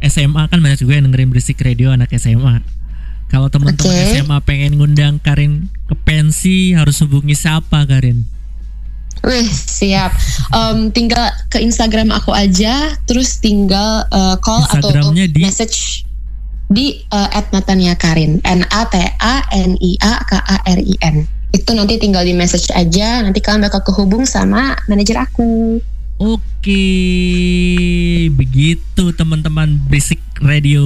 [0.00, 2.64] SMA kan banyak juga yang dengerin berisik radio anak SMA.
[3.30, 4.10] Kalau teman-teman Oke.
[4.16, 8.26] SMA pengen ngundang Karin ke pensi harus hubungi siapa Karin?
[9.20, 10.16] Wih, siap.
[10.50, 16.08] Em, tinggal ke Instagram aku aja, terus tinggal eh, call atau di- message
[16.72, 18.40] di eh, @natania Karin.
[18.40, 21.39] N A T A N I A K A R I N.
[21.50, 25.82] Itu nanti tinggal di message aja, nanti kalian bakal kehubung sama manajer aku.
[26.20, 26.84] Oke,
[28.36, 30.84] begitu teman-teman Berisik Radio.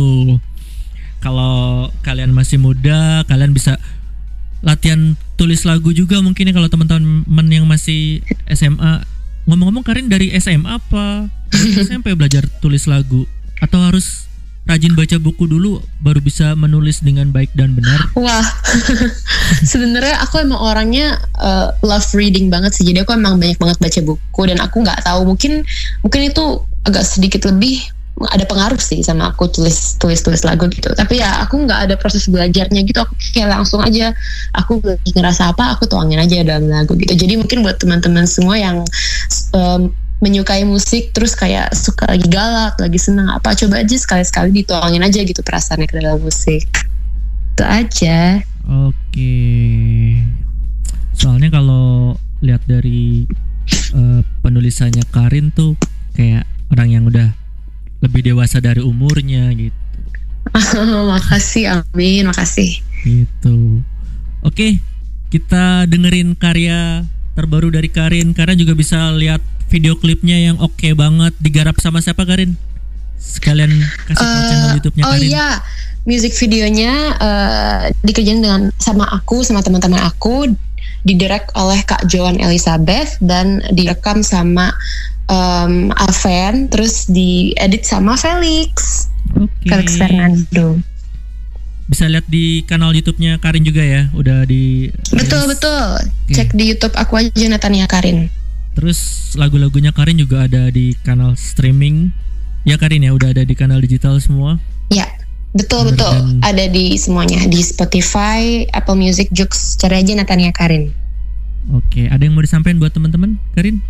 [1.18, 3.76] Kalau kalian masih muda, kalian bisa
[4.64, 9.04] latihan tulis lagu juga mungkin ya kalau teman-teman yang masih SMA.
[9.44, 11.28] Ngomong-ngomong Karin dari SMA apa?
[11.52, 13.28] Dari SMP belajar tulis lagu
[13.60, 14.30] atau harus
[14.64, 18.00] rajin baca buku dulu baru bisa menulis dengan baik dan benar?
[18.16, 18.44] Wah,
[19.70, 22.84] sebenarnya aku emang orangnya uh, love reading banget sih.
[22.88, 25.60] Jadi aku emang banyak banget baca buku dan aku nggak tahu mungkin
[26.00, 27.80] mungkin itu agak sedikit lebih
[28.30, 30.88] ada pengaruh sih sama aku tulis tulis tulis lagu gitu.
[30.94, 33.02] Tapi ya aku nggak ada proses belajarnya gitu.
[33.02, 34.14] Aku kayak langsung aja
[34.54, 34.80] aku
[35.12, 37.12] ngerasa apa aku tuangin aja dalam lagu gitu.
[37.12, 38.86] Jadi mungkin buat teman-teman semua yang
[39.52, 39.90] um,
[40.24, 45.20] menyukai musik terus kayak suka lagi galak, lagi senang apa coba aja sekali-sekali dituangin aja
[45.20, 46.64] gitu perasaannya ke dalam musik.
[47.52, 48.40] Itu aja.
[48.64, 49.36] Oke.
[51.12, 53.28] Soalnya kalau lihat dari
[53.68, 55.76] eh, penulisannya Karin tuh
[56.16, 57.28] kayak orang yang udah
[58.00, 59.76] lebih dewasa dari umurnya gitu.
[61.12, 62.80] makasih, amin, makasih.
[63.04, 63.84] Gitu.
[64.44, 64.80] Oke,
[65.32, 67.04] kita dengerin karya
[67.34, 68.32] terbaru dari Karin.
[68.32, 72.54] Karena juga bisa lihat video klipnya yang oke banget digarap sama siapa Karin?
[73.18, 73.70] Sekalian
[74.06, 75.28] kasih tahu Eh, channel YouTube-nya oh Karin.
[75.28, 75.48] iya,
[76.04, 80.52] music videonya eh, dikerjain dengan sama aku sama teman-teman aku,
[81.04, 84.72] didirect oleh Kak Joan Elizabeth dan direkam sama
[85.28, 89.08] em, Aven, terus diedit sama Felix,
[89.64, 90.80] Felix Fernando.
[91.84, 96.00] Bisa lihat di kanal YouTube-nya Karin juga ya, udah di Betul betul,
[96.32, 98.32] cek di YouTube aku aja Natania Karin.
[98.72, 102.08] Terus lagu-lagunya Karin juga ada di kanal streaming.
[102.64, 104.56] Ya Karin ya, udah ada di kanal digital semua.
[104.88, 105.04] Ya,
[105.52, 110.88] betul betul, ada di semuanya di Spotify, Apple Music, Joox, cari aja Natania Karin.
[111.68, 113.84] Oke, ada yang mau disampaikan buat teman-teman, Karin?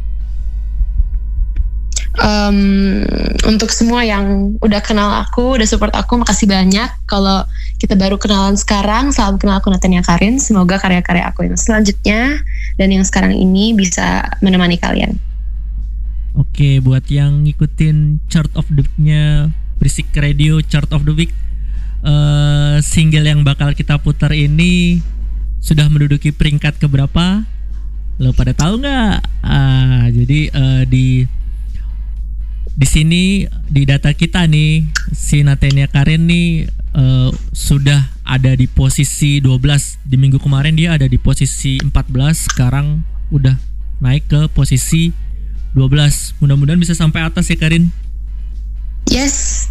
[2.15, 3.03] Em,
[3.43, 6.87] untuk semua yang udah kenal aku, udah support aku, makasih banyak.
[7.11, 7.43] Kalau
[7.83, 10.39] kita baru kenalan sekarang, salam kenal aku Natania Karin.
[10.39, 12.39] Semoga karya-karya aku yang selanjutnya
[12.79, 15.19] dan yang sekarang ini bisa menemani kalian.
[16.39, 21.31] Oke, buat yang ngikutin chart of the week-nya Berisik Radio Chart of the Week
[22.03, 24.99] eh, Single yang bakal kita putar ini
[25.63, 27.47] Sudah menduduki peringkat keberapa?
[28.19, 29.17] Lo pada tahu nggak?
[29.47, 31.07] Ah, jadi eh, di
[32.75, 34.83] di sini di data kita nih
[35.15, 41.07] si Natania Karin nih eh, sudah ada di posisi 12 di minggu kemarin dia ada
[41.07, 43.55] di posisi 14 sekarang udah
[44.03, 45.15] naik ke posisi
[45.79, 47.91] 12 mudah-mudahan bisa sampai atas ya Karin.
[49.11, 49.69] Yes,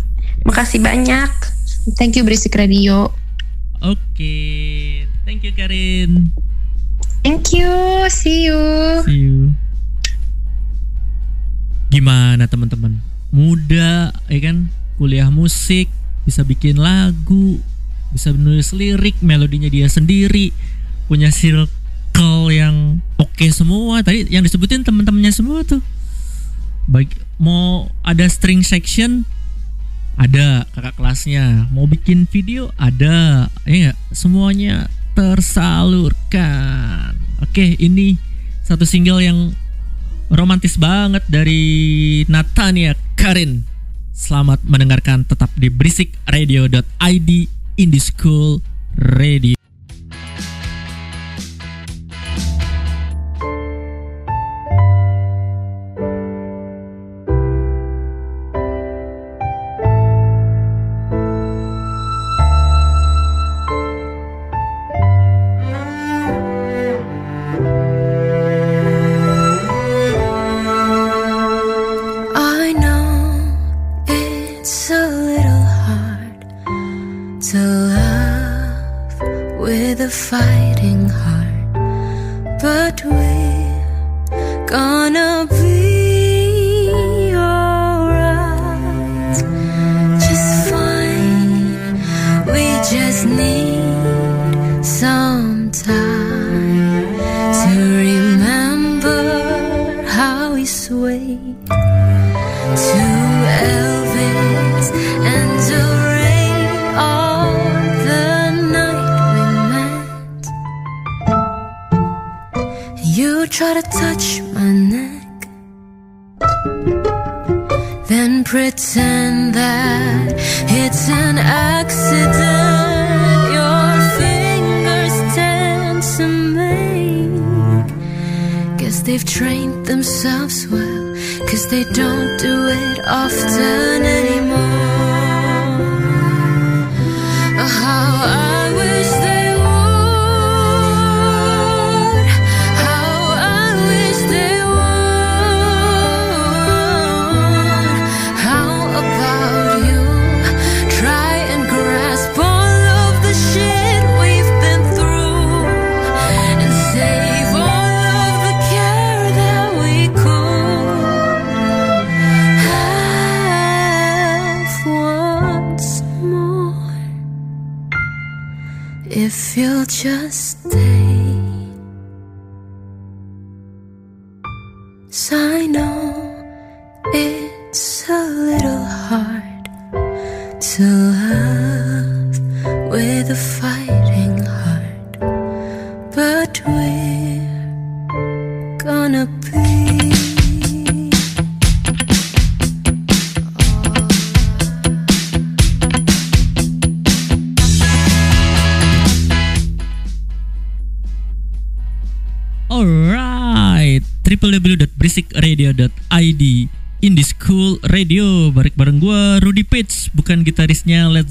[0.48, 1.32] makasih banyak.
[2.00, 3.12] Thank you Berisik Radio.
[3.84, 4.36] oke.
[5.28, 6.32] Thank you Karin.
[7.24, 7.72] Thank you,
[8.12, 8.60] see you.
[9.08, 9.56] see you
[11.94, 12.98] gimana teman-teman?
[13.30, 14.74] Muda ya kan?
[14.98, 15.86] Kuliah musik
[16.26, 17.61] bisa bikin lagu
[18.14, 20.53] bisa menulis lirik melodinya dia sendiri
[21.10, 24.02] punya circle yang oke semua.
[24.02, 25.82] Tadi yang disebutin teman-temannya semua tuh.
[26.90, 29.26] Baik mau ada string section?
[30.18, 31.70] Ada kakak kelasnya.
[31.74, 32.70] Mau bikin video?
[32.78, 33.98] Ada ya nggak?
[34.14, 37.18] semuanya tersalurkan.
[37.41, 38.18] Oke ini
[38.61, 39.53] satu single yang
[40.34, 41.62] romantis banget dari
[42.26, 43.64] Natania Karin.
[44.14, 47.30] Selamat mendengarkan tetap di berisikradio.id
[47.78, 48.62] Indie School
[48.94, 49.62] Radio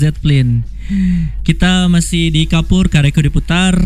[0.03, 0.67] Zeppelin
[1.47, 3.79] Kita masih di Kapur Kareko diputar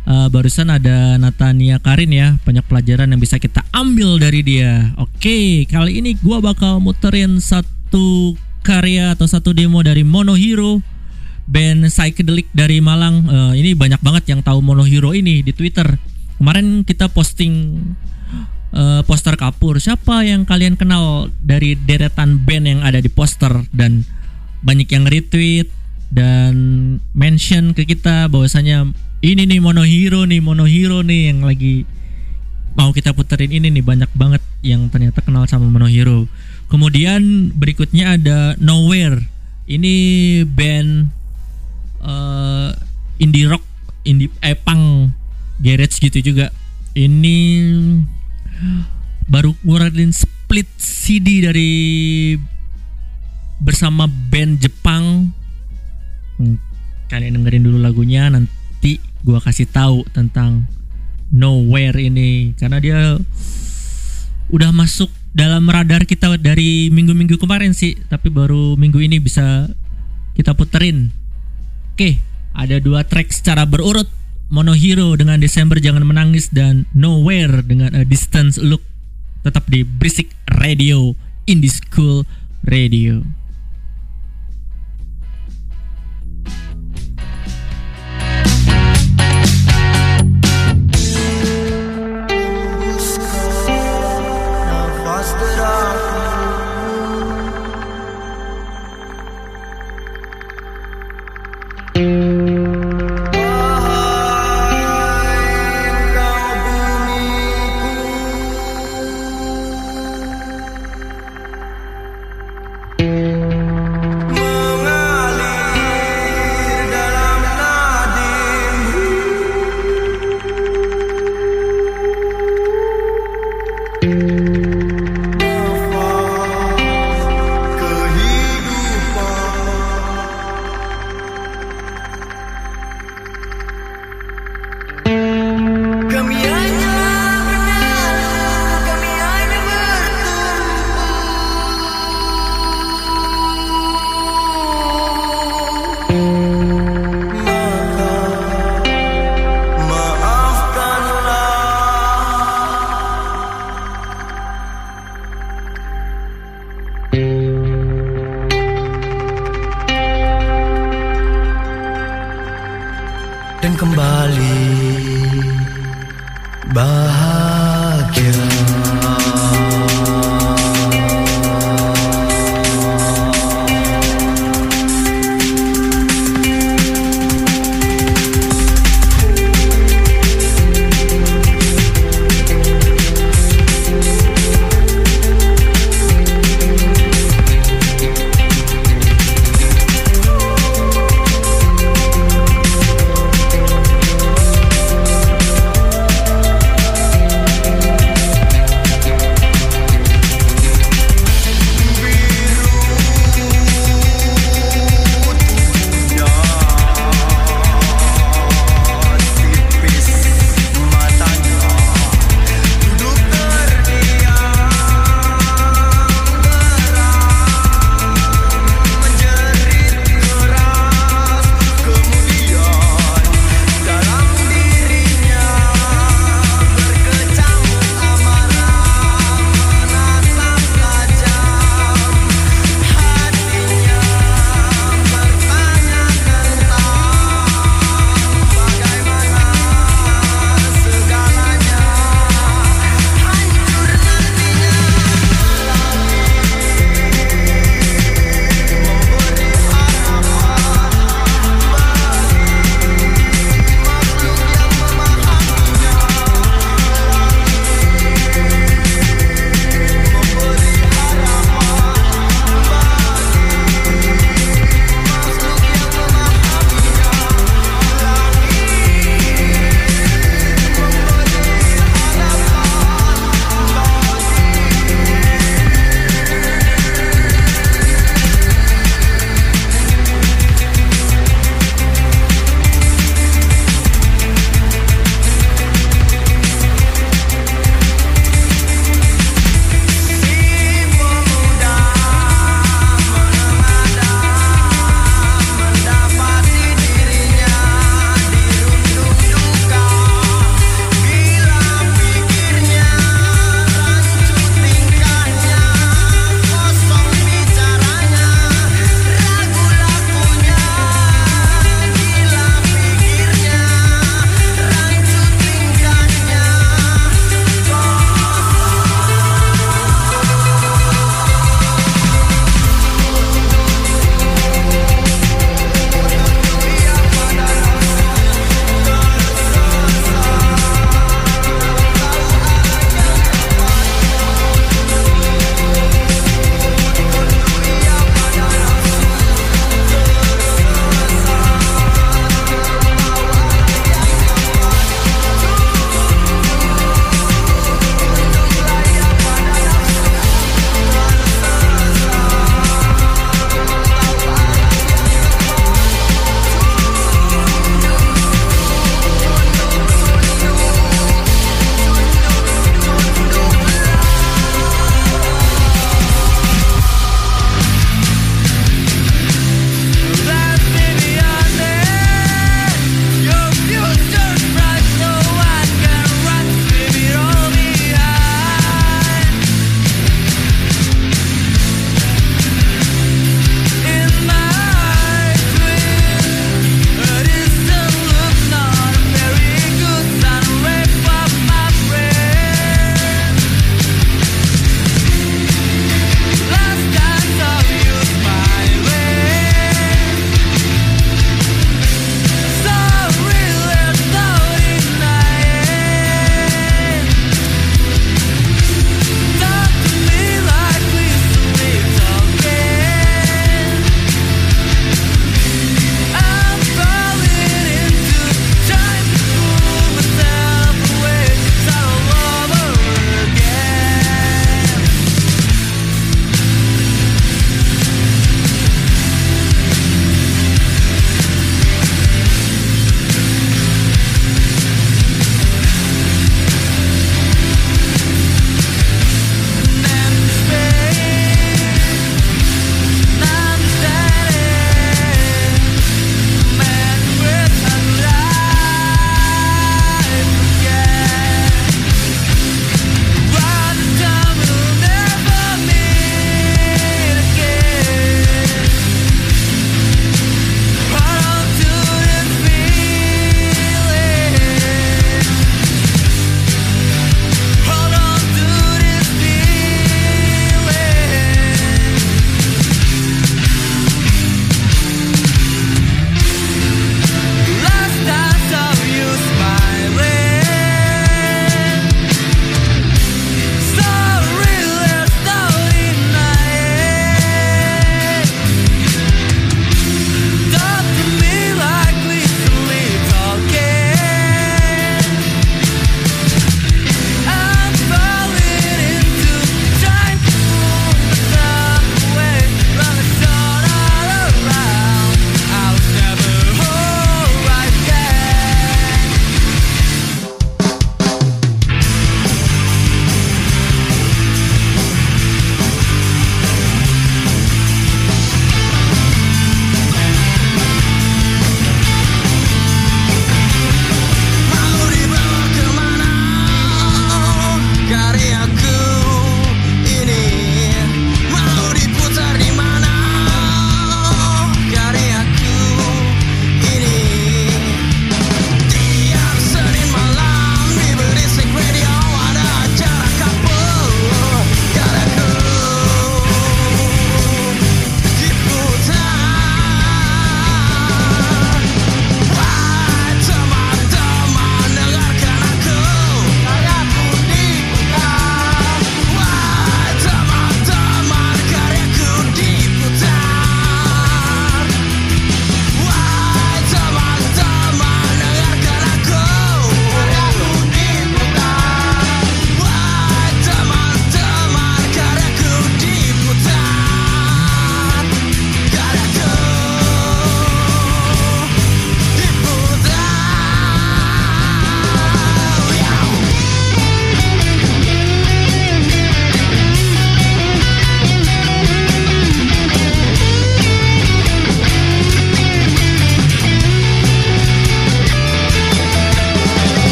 [0.00, 5.68] Eh, Barusan ada Natania Karin ya Banyak pelajaran yang bisa kita ambil dari dia Oke
[5.68, 8.32] kali ini gue bakal muterin satu
[8.64, 10.80] karya atau satu demo dari Monohero
[11.50, 13.26] band psychedelic dari Malang.
[13.26, 15.98] Eh, ini banyak banget yang tahu Monohero ini di Twitter.
[16.38, 17.82] Kemarin kita posting
[18.70, 19.82] eh, poster kapur.
[19.82, 24.06] Siapa yang kalian kenal dari deretan band yang ada di poster dan
[24.60, 25.68] banyak yang retweet
[26.10, 26.54] dan
[27.14, 31.84] mention ke kita bahwasanya ini nih Monohero nih Monohero nih yang lagi
[32.74, 36.30] mau kita puterin ini nih banyak banget yang ternyata kenal sama Monohero.
[36.70, 39.26] Kemudian berikutnya ada Nowhere.
[39.70, 39.94] Ini
[40.46, 41.10] band
[42.02, 42.70] eh,
[43.22, 43.62] indie rock,
[44.06, 45.14] indie eh punk
[45.62, 46.54] garage gitu juga.
[46.94, 47.36] Ini
[49.30, 51.70] baru ngeluarin split CD dari
[53.60, 55.30] bersama band Jepang.
[56.40, 56.56] Hmm,
[57.12, 60.64] Kalian dengerin dulu lagunya nanti gua kasih tahu tentang
[61.30, 62.98] Nowhere ini karena dia
[64.50, 69.70] udah masuk dalam radar kita dari minggu-minggu kemarin sih, tapi baru minggu ini bisa
[70.34, 71.14] kita puterin.
[71.94, 72.18] Oke,
[72.50, 74.10] ada dua track secara berurut.
[74.50, 78.82] Monohero dengan Desember Jangan Menangis dan Nowhere dengan A Distance Look
[79.46, 81.14] tetap di Berisik Radio
[81.46, 82.26] Indie School
[82.66, 83.39] Radio.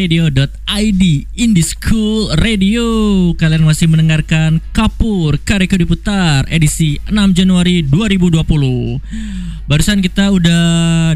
[0.00, 1.02] www.berisikradio.id
[1.36, 2.86] Indie School Radio.
[3.36, 8.40] Kalian masih mendengarkan Kapur Kareko diputar edisi 6 Januari 2020.
[9.68, 10.62] Barusan kita udah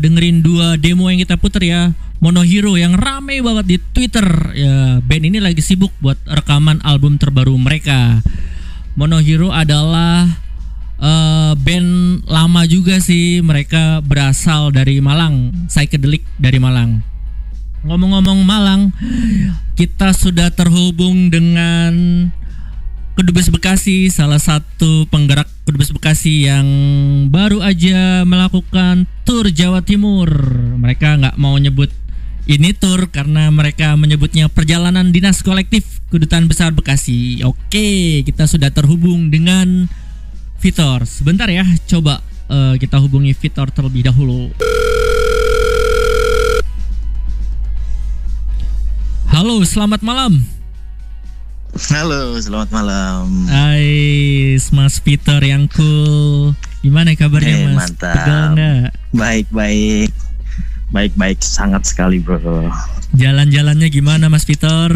[0.04, 1.96] dengerin dua demo yang kita putar ya.
[2.20, 4.26] Mono Hero yang rame banget di Twitter.
[4.52, 8.20] Ya, band ini lagi sibuk buat rekaman album terbaru mereka.
[9.00, 10.28] Mono Hero adalah
[11.00, 13.40] eh, band lama juga sih.
[13.40, 17.13] Mereka berasal dari Malang, psychedelic dari Malang.
[17.84, 18.96] Ngomong-ngomong Malang,
[19.76, 21.92] kita sudah terhubung dengan
[23.12, 26.66] Kedubes Bekasi, salah satu penggerak Kedubes Bekasi yang
[27.28, 30.32] baru aja melakukan tur Jawa Timur.
[30.80, 31.92] Mereka nggak mau nyebut
[32.48, 37.44] ini tur karena mereka menyebutnya perjalanan dinas kolektif Kedutaan Besar Bekasi.
[37.44, 39.92] Oke, kita sudah terhubung dengan
[40.64, 41.04] Vitor.
[41.04, 44.56] Sebentar ya, coba eh, kita hubungi Vitor terlebih dahulu.
[49.34, 50.38] Halo, selamat malam.
[51.90, 53.50] Halo, selamat malam.
[53.50, 56.54] Hai, Mas Peter yang cool.
[56.86, 57.90] Gimana kabarnya Eh, Mas?
[57.90, 58.14] mantap.
[58.14, 58.86] Tegal nggak?
[59.10, 60.14] Baik, baik.
[60.94, 62.70] Baik, baik sangat sekali, Bro.
[63.18, 64.94] Jalan-jalannya gimana Mas Peter?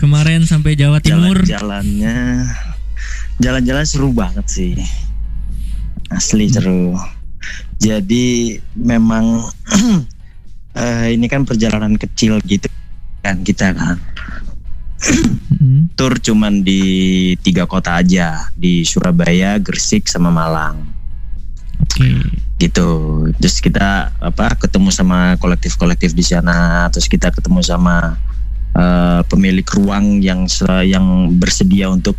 [0.00, 1.44] Kemarin sampai Jawa Timur.
[1.44, 2.48] Jalan-jalannya
[3.36, 4.72] jalan-jalan seru banget sih.
[6.08, 6.96] Asli seru.
[7.76, 9.52] Jadi memang
[10.80, 12.72] eh, ini kan perjalanan kecil gitu
[13.26, 13.98] kan kita kan.
[15.98, 16.82] Tur cuman di
[17.42, 20.86] tiga kota aja di Surabaya, Gresik, sama Malang.
[22.56, 22.88] Gitu.
[23.36, 26.88] Terus kita apa ketemu sama kolektif-kolektif di sana.
[26.94, 28.16] Terus kita ketemu sama
[28.72, 30.48] eh, pemilik ruang yang
[30.86, 32.16] yang bersedia untuk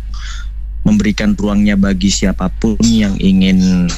[0.86, 3.90] memberikan ruangnya bagi siapa pun yang ingin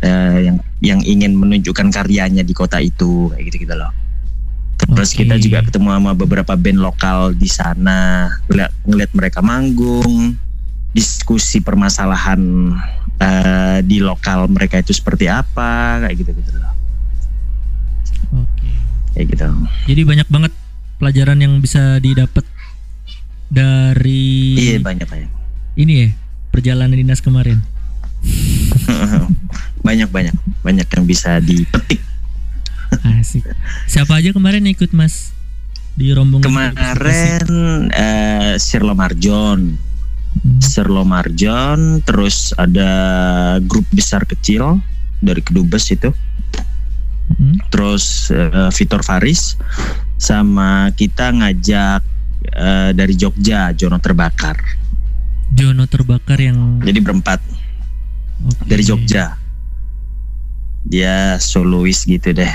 [0.00, 3.92] eh, yang yang ingin menunjukkan karyanya di kota itu kayak gitu gitu loh.
[4.88, 10.36] Terus kita juga ketemu sama beberapa band lokal di sana, ngeliat, ngeliat mereka manggung,
[10.96, 12.40] diskusi permasalahan
[13.20, 16.74] eh, di lokal mereka itu seperti apa, kayak gitu gitu loh.
[19.12, 19.46] Kayak gitu.
[19.90, 20.52] Jadi banyak banget
[21.00, 22.44] pelajaran yang bisa didapat
[23.50, 25.30] dari Iya banyak banyak.
[25.74, 26.08] ini ya
[26.54, 27.58] perjalanan dinas kemarin.
[29.86, 32.09] banyak banyak banyak yang bisa dipetik.
[33.20, 33.46] Asik.
[33.86, 35.30] Siapa aja kemarin ikut Mas
[35.94, 36.46] di rombongan?
[36.46, 37.46] Kemarin
[37.94, 39.78] eh Sirlo Marjon,
[40.58, 42.90] Sirlo Marjon, terus ada
[43.62, 44.78] grup besar kecil
[45.20, 46.10] dari Kedubes itu,
[47.68, 49.56] terus eh, Vitor Faris,
[50.16, 52.00] sama kita ngajak
[52.52, 54.58] eh, dari Jogja Jono Terbakar.
[55.50, 57.42] Jono terbakar yang Jadi berempat
[58.64, 59.39] dari Jogja.
[60.82, 62.50] Dia solois gitu deh,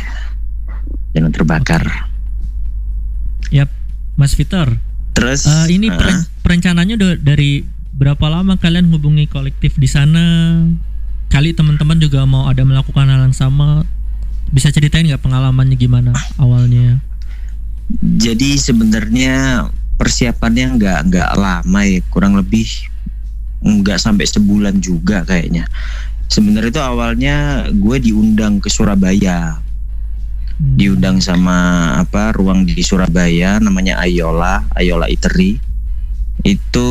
[1.14, 2.10] Jono Terbakar.
[3.54, 3.70] Yap,
[4.18, 4.76] Mas Vitor.
[5.16, 7.64] Terus Eh, ini eh, peren- perencananya udah dari
[7.96, 10.60] berapa lama kalian hubungi kolektif di sana?
[11.30, 13.86] Kali teman-teman juga mau ada melakukan hal yang sama.
[14.52, 17.00] Bisa ceritain nggak pengalamannya gimana awalnya?
[18.02, 19.66] Jadi sebenarnya
[19.96, 22.66] persiapannya nggak nggak lama ya, kurang lebih
[23.62, 25.66] nggak sampai sebulan juga kayaknya.
[26.30, 27.36] Sebenarnya itu awalnya
[27.70, 29.62] gue diundang ke Surabaya,
[30.58, 35.58] diundang sama apa ruang di Surabaya namanya Ayola, Ayola Iteri.
[36.46, 36.88] Itu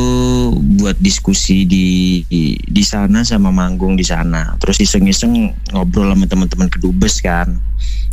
[0.81, 4.57] buat diskusi di di, di sana sama manggung di sana.
[4.57, 7.61] Terus iseng-iseng ngobrol sama teman-teman kedubes kan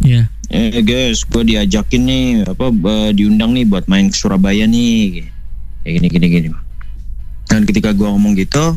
[0.02, 0.26] Iya.
[0.52, 2.68] eh guys gue diajakin nih apa
[3.14, 5.30] diundang nih buat main ke Surabaya nih
[5.86, 6.48] kayak gini gini gini
[7.46, 8.74] dan ketika gue ngomong gitu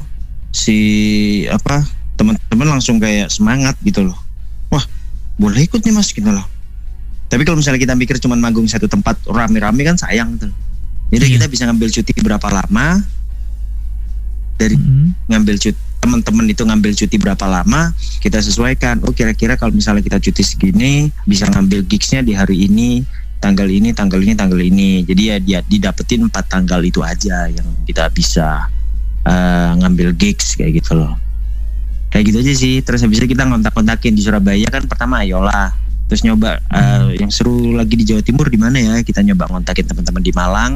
[0.54, 0.78] si
[1.50, 1.84] apa
[2.16, 4.18] teman-teman langsung kayak semangat gitu loh.
[4.72, 4.84] Wah
[5.40, 6.44] boleh ikut nih mas gitu loh.
[7.32, 10.54] Tapi kalau misalnya kita mikir cuman manggung satu tempat rame-rame kan sayang tuh
[11.14, 12.88] jadi kita bisa ngambil cuti berapa lama?
[14.58, 14.76] Dari
[15.30, 17.94] ngambil cuti teman-teman itu ngambil cuti berapa lama?
[18.22, 19.06] Kita sesuaikan.
[19.06, 23.06] Oh kira-kira kalau misalnya kita cuti segini bisa ngambil gigsnya di hari ini
[23.38, 25.06] tanggal ini tanggal ini tanggal ini.
[25.06, 28.66] Jadi ya dia didapetin empat tanggal itu aja yang kita bisa
[29.30, 31.25] eh, ngambil gigs kayak gitu loh
[32.16, 32.76] kayak gitu aja sih.
[32.80, 35.76] Terus habis itu kita ngontak-kontakin di Surabaya kan pertama Ayola
[36.06, 38.96] terus nyoba eh, yang seru lagi di Jawa Timur di mana ya?
[39.04, 40.74] Kita nyoba ngontakin teman-teman di Malang.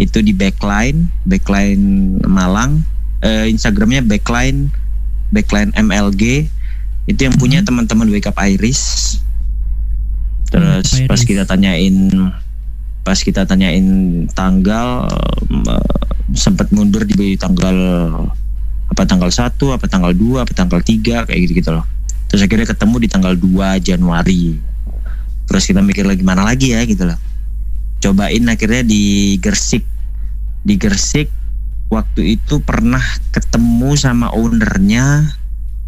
[0.00, 2.80] Itu di backline backline Malang.
[3.20, 4.72] Eh, Instagramnya backline
[5.28, 6.48] backline MLG
[7.04, 9.20] itu yang punya teman-teman Wake Up Iris.
[10.48, 11.10] Terus Iris.
[11.12, 12.08] pas kita tanyain
[13.04, 13.84] pas kita tanyain
[14.32, 15.12] tanggal
[15.52, 15.84] eh,
[16.32, 17.76] sempat mundur di tanggal
[18.90, 21.86] apa tanggal 1 apa tanggal 2 apa tanggal 3 kayak gitu gitu loh.
[22.26, 24.58] Terus akhirnya ketemu di tanggal 2 Januari.
[25.46, 26.82] Terus kita mikir lagi mana lagi ya?
[26.82, 27.18] Gitu loh.
[28.00, 29.84] Cobain akhirnya di Gersik
[30.60, 31.28] di Gersik
[31.90, 33.02] waktu itu pernah
[33.34, 35.34] ketemu sama ownernya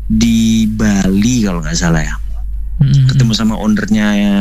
[0.09, 2.17] di Bali kalau nggak salah ya.
[2.83, 4.37] Ketemu sama ownernya ya,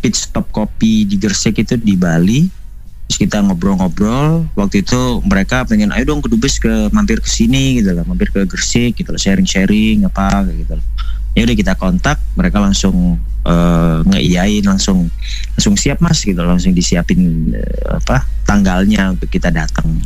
[0.00, 2.63] Pit Stop Kopi di Gersik itu di Bali
[3.04, 7.78] terus kita ngobrol-ngobrol waktu itu mereka pengen ayo dong ke Dubes ke mampir ke sini
[7.84, 10.86] gitu loh mampir ke Gersik gitu loh sharing-sharing apa gitu loh.
[11.34, 15.12] Ya udah kita kontak mereka langsung eh, ngeiyain langsung
[15.52, 20.00] langsung siap mas gitu langsung disiapin eh, apa tanggalnya untuk kita datang.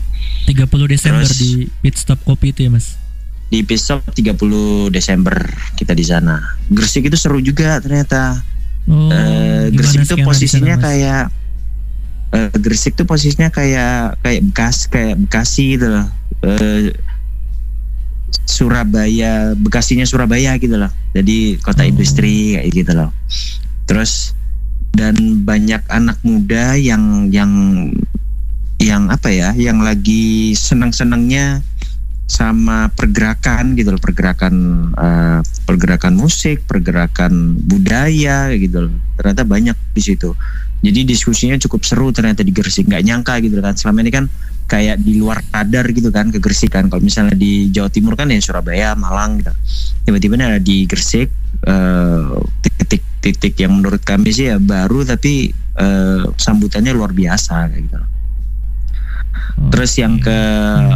[0.51, 2.99] 30 Desember Terus- di pit stop kopi itu ya mas?
[3.49, 5.37] Di episode 30 Desember
[5.79, 6.37] kita di sana.
[6.69, 8.43] Gresik itu seru juga ternyata.
[8.89, 11.29] Oh, gimana Gresik itu posisinya kayak
[12.33, 16.07] eh, Gresik tuh posisinya kayak kayak Bekas kayak Bekasi gitu loh.
[16.45, 16.93] Eh,
[18.45, 20.93] Surabaya, Bekasinya Surabaya gitu loh.
[21.17, 21.91] Jadi kota Oh.
[21.91, 23.11] industri kayak gitu loh.
[23.89, 24.37] Terus
[24.93, 27.53] dan banyak anak muda yang yang
[28.79, 31.61] yang apa ya, yang lagi senang-senangnya
[32.29, 34.55] sama pergerakan gitu loh, pergerakan
[34.93, 38.95] eh, pergerakan musik, pergerakan budaya gitu loh.
[39.17, 40.37] Ternyata banyak di situ.
[40.79, 42.87] Jadi diskusinya cukup seru ternyata di Gresik.
[42.87, 43.75] Nggak nyangka gitu kan.
[43.75, 44.25] Selama ini kan
[44.71, 46.87] kayak di luar radar gitu kan ke Gresik kan.
[46.87, 49.53] Kalau misalnya di Jawa Timur kan ya Surabaya, Malang gitu.
[50.07, 51.29] Tiba-tiba ada di Gresik
[51.67, 57.99] eh, titik-titik yang menurut kami sih ya baru tapi eh, sambutannya luar biasa kayak gitu.
[59.59, 60.39] Terus yang ke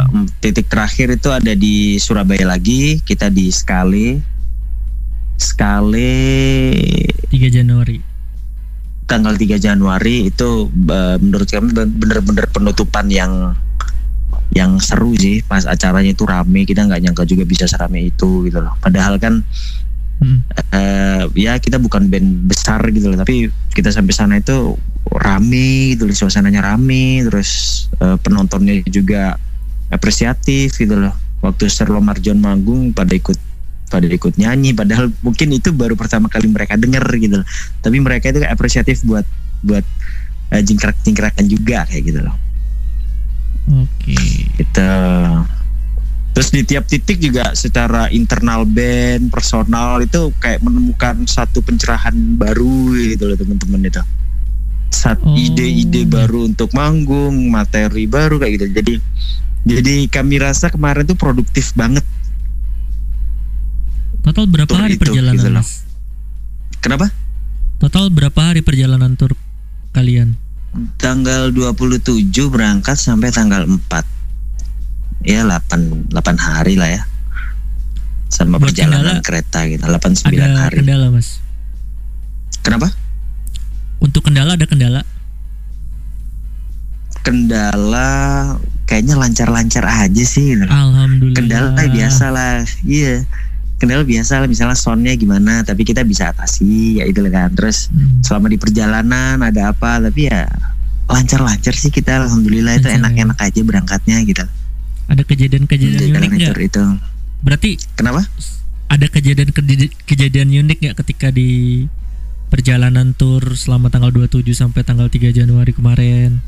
[0.07, 4.23] em, titik terakhir itu ada di Surabaya lagi, kita di Skale.
[5.35, 6.13] Skale
[7.27, 8.12] 3 Januari
[9.05, 10.71] tanggal 3 Januari itu
[11.19, 13.53] menurut kami ben- bener-bener penutupan yang
[14.53, 15.41] yang seru sih.
[15.43, 18.73] Pas acaranya itu rame kita nggak nyangka juga bisa serame itu gitu loh.
[18.79, 19.41] Padahal kan
[20.71, 24.77] eh, ya kita bukan band besar gitu loh tapi kita sampai sana itu
[25.11, 29.35] rame gitu loh suasananya rame terus eh, penontonnya juga
[29.91, 31.13] apresiatif gitu loh.
[31.43, 33.35] Waktu Serlo Marjon manggung pada ikut
[33.93, 37.47] pada ikut nyanyi padahal mungkin itu baru pertama kali mereka denger gitu loh.
[37.85, 39.25] Tapi mereka itu apresiatif buat
[39.61, 39.85] buat
[40.49, 42.35] eh, jingkrak-jingkrakan juga kayak gitu loh.
[43.69, 44.17] Oke.
[44.57, 44.91] gitu.
[46.33, 52.97] Terus di tiap titik juga secara internal band personal itu kayak menemukan satu pencerahan baru
[52.97, 54.01] gitu loh teman-teman itu.
[54.89, 58.65] Satu ide-ide baru untuk manggung materi baru kayak gitu.
[58.73, 58.93] Jadi
[59.63, 62.03] jadi kami rasa kemarin tuh produktif banget
[64.23, 65.83] Total berapa Tur hari itu, perjalanan gitu mas?
[66.79, 67.11] kenapa
[67.77, 69.35] Total berapa hari perjalanan tur
[69.91, 70.39] kalian?
[70.97, 72.01] tanggal 27
[72.49, 73.77] berangkat sampai tanggal 4
[75.21, 77.01] ya 8 8 hari lah ya
[78.27, 81.37] sama Buat perjalanan kendala, kereta gitu 8 9 Ada hari kendala mas?
[82.59, 82.89] kenapa
[83.99, 85.01] Untuk kendala ada kendala?
[87.21, 88.09] kendala
[88.83, 90.65] kayaknya lancar-lancar aja sih gitu.
[90.65, 91.37] Alhamdulillah.
[91.37, 93.23] kendala biasa lah iya
[93.83, 97.51] kendala biasa lah misalnya soundnya gimana tapi kita bisa atasi ya itu kan.
[97.51, 98.23] Terus Hmm.
[98.23, 100.47] selama di perjalanan ada apa tapi ya
[101.11, 104.47] lancar-lancar sih kita alhamdulillah itu Lancar, enak-enak aja berangkatnya gitu.
[105.11, 106.55] Ada kejadian-kejadian unik nggak?
[106.63, 106.83] itu.
[107.43, 107.69] Berarti
[107.99, 108.23] kenapa?
[108.93, 109.49] ada kejadian
[110.07, 111.83] kejadian unik nggak ketika di
[112.47, 116.39] perjalanan tur selama tanggal 27 sampai tanggal 3 Januari kemarin?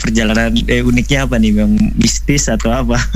[0.00, 1.60] perjalanan eh, uniknya apa nih?
[1.60, 2.96] Yang mistis atau apa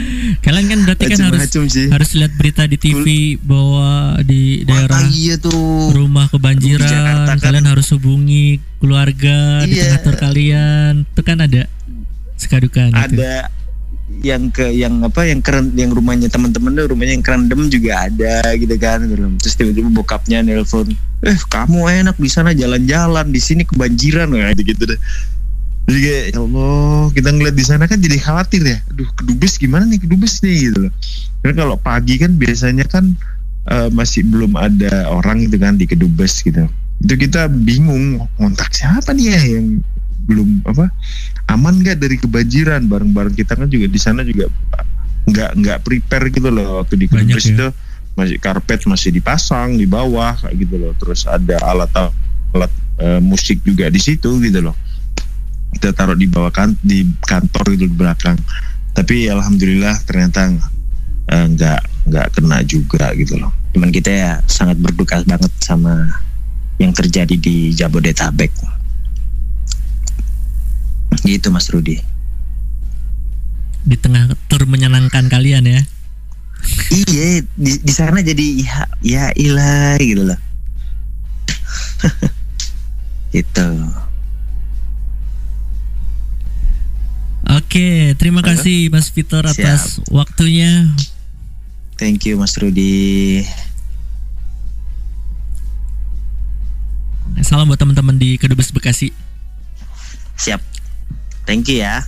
[0.44, 1.88] Kalian kan berarti kan harus sih.
[1.88, 3.06] harus lihat berita di TV
[3.40, 7.38] bahwa di daerah iya tuh rumah kebanjiran, Di Jakarta kan.
[7.40, 9.96] kalian harus hubungi keluarga di Iya.
[9.96, 10.92] tengah tur kalian.
[11.04, 11.66] Itu kan ada
[12.36, 13.16] sekadukan gitu.
[13.16, 13.48] ada
[14.22, 18.54] yang ke yang apa yang keren yang rumahnya teman-teman tuh rumahnya yang kerendam juga ada
[18.54, 19.02] gitu kan
[19.42, 20.94] terus tiba-tiba bokapnya nelpon
[21.26, 25.00] eh kamu enak di sana jalan-jalan di sini kebanjiran gitu gitu deh
[25.86, 28.78] jadi kayak ya Allah kita ngeliat di sana kan jadi khawatir ya.
[28.90, 30.92] Aduh kedubes gimana nih kedubes nih gitu loh.
[31.40, 33.14] Karena kalau pagi kan biasanya kan
[33.70, 36.66] eh, masih belum ada orang gitu kan di kedubes gitu.
[36.98, 39.78] Itu kita bingung kontak siapa nih ya yang
[40.26, 40.90] belum apa
[41.54, 42.90] aman nggak dari kebanjiran?
[42.90, 44.50] Bareng-bareng kita kan juga di sana juga
[45.30, 47.54] nggak nggak prepare gitu loh waktu di Banyak kedubes ya.
[47.54, 47.68] itu.
[48.18, 50.90] Masih karpet masih dipasang di bawah kayak gitu loh.
[50.98, 54.74] Terus ada alat alat eh, musik juga di situ gitu loh
[55.76, 58.40] kita taruh di bawah kan di kantor itu di belakang.
[58.96, 60.48] Tapi alhamdulillah ternyata
[61.28, 63.52] eh, nggak nggak kena juga gitu loh.
[63.76, 66.08] Cuman kita ya sangat berduka banget sama
[66.80, 68.48] yang terjadi di Jabodetabek.
[71.20, 72.00] Gitu Mas Rudi.
[73.86, 75.82] Di tengah tur menyenangkan kalian ya.
[76.90, 80.40] iya di, di sana jadi ya ya ilah gitu loh.
[83.36, 83.68] Gitu
[87.48, 87.86] Oke,
[88.16, 88.50] terima Halo?
[88.52, 90.90] kasih Mas Victor atas waktunya.
[91.96, 93.40] thank you Mas Rudi
[97.40, 99.14] Salam buat teman-teman di Kedubes Bekasi.
[100.36, 100.60] siap
[101.46, 102.04] thank you ya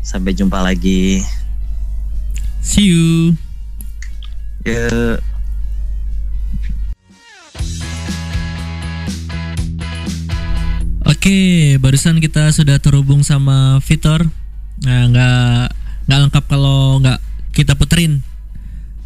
[0.00, 1.24] sampai jumpa lagi
[2.60, 3.36] See you.
[4.64, 5.20] Yuk.
[11.24, 14.28] Oke, barusan kita sudah terhubung sama Vitor.
[14.84, 15.64] Nah, nggak
[16.04, 17.16] nggak lengkap kalau nggak
[17.56, 18.20] kita puterin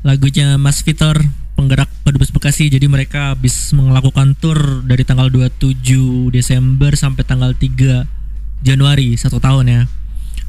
[0.02, 1.14] lagunya Mas Vitor
[1.54, 2.74] penggerak Kedubes Bekasi.
[2.74, 9.70] Jadi mereka habis melakukan tour dari tanggal 27 Desember sampai tanggal 3 Januari satu tahun
[9.70, 9.82] ya.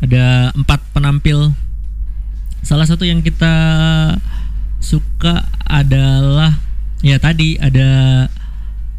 [0.01, 1.53] Ada empat penampil.
[2.65, 3.53] Salah satu yang kita
[4.81, 6.57] suka adalah
[7.05, 8.25] ya tadi ada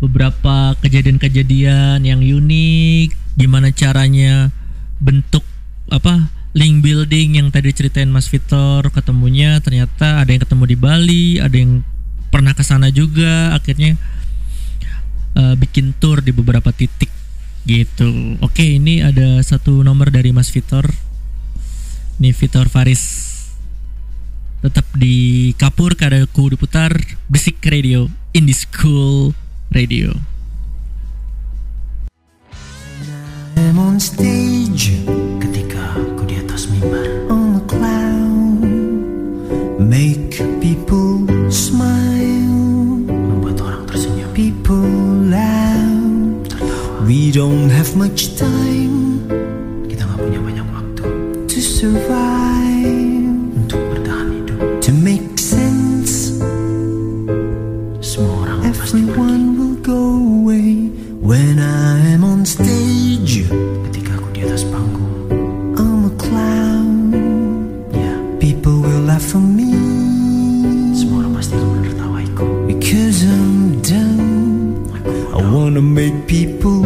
[0.01, 4.49] beberapa kejadian-kejadian yang unik gimana caranya
[5.01, 5.45] bentuk
[5.93, 11.27] apa link building yang tadi ceritain Mas Vitor ketemunya ternyata ada yang ketemu di Bali
[11.39, 11.85] ada yang
[12.33, 13.95] pernah ke sana juga akhirnya
[15.37, 17.13] eh, bikin tour di beberapa titik
[17.69, 18.41] gitu.
[18.41, 20.89] Oke ini ada satu nomor dari Mas Vitor
[22.17, 23.29] nih Vitor Faris.
[24.61, 26.93] Tetap di Kapur Kadaku diputar
[27.33, 29.33] Basic Radio Indie School
[29.73, 30.13] Radio.
[33.57, 34.95] I'm on stage.
[35.39, 37.07] Ketika aku di atas mimbar.
[37.31, 38.67] On a cloud.
[39.79, 43.07] Make people smile.
[43.07, 44.31] Membuat orang tersenyum.
[44.35, 44.87] People
[45.31, 45.91] loud
[47.11, 49.27] we don't have much time
[49.91, 51.03] kita nggak punya banyak waktu.
[51.51, 52.20] to survive
[62.51, 63.47] stage.
[63.87, 65.31] Ketika aku di atas panggung.
[65.79, 67.15] I'm a clown.
[67.95, 68.19] Yeah.
[68.43, 69.71] people will laugh for me.
[70.91, 72.47] Semua orang pasti akan menertawaiku.
[72.67, 74.83] Because I'm dumb.
[75.31, 76.80] I wanna make people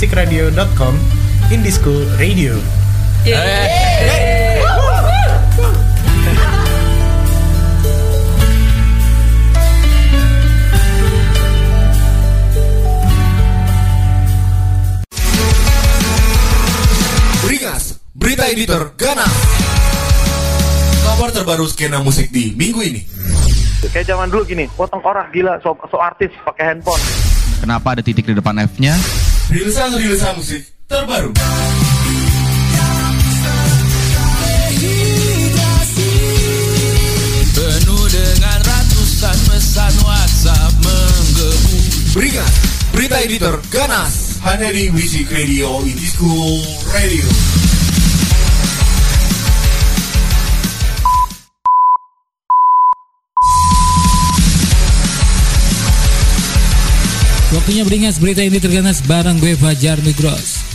[0.00, 0.94] www.basikradio.com
[1.52, 2.56] Indie School Radio.
[17.44, 19.28] Beringas, berita editor Ganas.
[21.04, 23.04] Kabar terbaru skena musik di minggu ini.
[23.92, 27.00] Kayak zaman dulu gini, potong korak gila, so, so artis pakai handphone.
[27.60, 28.96] Kenapa ada titik di depan F-nya?
[29.50, 31.34] Rilisan-rilisan musik terbaru.
[37.50, 41.78] Penuh dengan ratusan pesan WhatsApp menggebu
[42.14, 42.54] Beringas,
[42.94, 44.38] berita editor Ganas.
[44.46, 46.62] Hanya di Music Radio Indie School
[46.94, 47.49] Radio.
[57.70, 60.66] Waktunya beringas berita ini terganas bareng gue Fajar Nugros.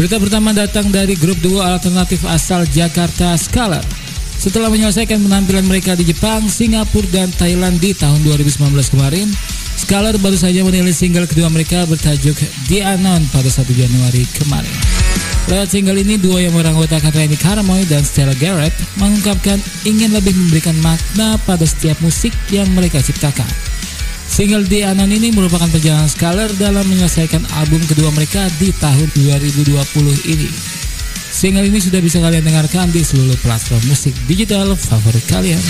[0.00, 3.84] Berita pertama datang dari grup duo alternatif asal Jakarta Scholar.
[4.40, 8.64] Setelah menyelesaikan penampilan mereka di Jepang, Singapura, dan Thailand di tahun 2019
[8.96, 9.28] kemarin,
[9.76, 12.40] Scholar baru saja merilis single kedua mereka bertajuk
[12.72, 14.72] The Unknown pada 1 Januari kemarin.
[15.52, 20.80] Lewat single ini, duo yang beranggotakan Randy Karamoy dan Stella Garrett mengungkapkan ingin lebih memberikan
[20.80, 23.67] makna pada setiap musik yang mereka ciptakan.
[24.28, 29.72] Single The Unknown ini merupakan perjalanan Scholar dalam menyelesaikan album kedua mereka di tahun 2020
[30.28, 30.48] ini.
[31.32, 35.60] Single ini sudah bisa kalian dengarkan di seluruh platform musik digital favorit kalian.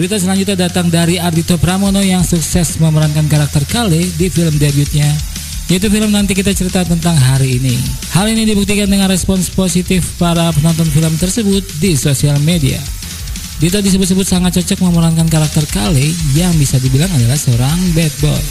[0.00, 5.27] Berita selanjutnya datang dari Ardito Pramono yang sukses memerankan karakter Kale di film debutnya
[5.68, 7.76] yaitu film nanti kita cerita tentang hari ini.
[8.16, 12.80] Hal ini dibuktikan dengan respons positif para penonton film tersebut di sosial media.
[13.58, 18.44] Dito disebut-sebut sangat cocok memerankan karakter Kale yang bisa dibilang adalah seorang bad boy.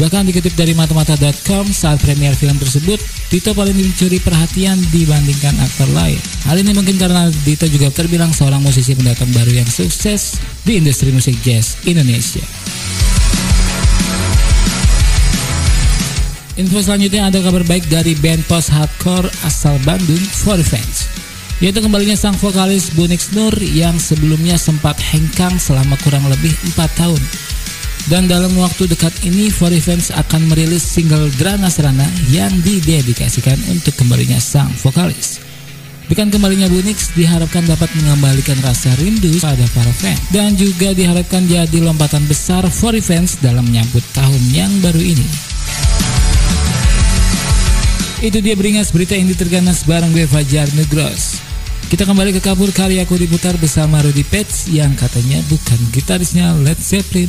[0.00, 2.96] Bahkan dikutip dari matamata.com saat premier film tersebut,
[3.28, 6.18] Dito paling mencuri perhatian dibandingkan aktor lain.
[6.48, 11.12] Hal ini mungkin karena Dito juga terbilang seorang musisi pendatang baru yang sukses di industri
[11.12, 12.42] musik jazz Indonesia.
[16.52, 21.08] Info selanjutnya ada kabar baik dari band post hardcore asal Bandung, For Fans.
[21.64, 27.22] Yaitu kembalinya sang vokalis Bunix Nur yang sebelumnya sempat hengkang selama kurang lebih 4 tahun.
[28.12, 33.96] Dan dalam waktu dekat ini, For Fans akan merilis single Drana Serana yang didedikasikan untuk
[33.96, 35.40] kembalinya sang vokalis.
[36.12, 41.78] Bukan kembalinya Bunix diharapkan dapat mengembalikan rasa rindu pada para fans dan juga diharapkan jadi
[41.80, 45.24] lompatan besar For Fans dalam menyambut tahun yang baru ini.
[48.22, 51.42] Itu dia beringas berita yang diterganas bareng gue Fajar Nugros.
[51.90, 57.26] Kita kembali ke kabur karyaku diputar bersama Rudy Pets yang katanya bukan gitarisnya Led Zeppelin.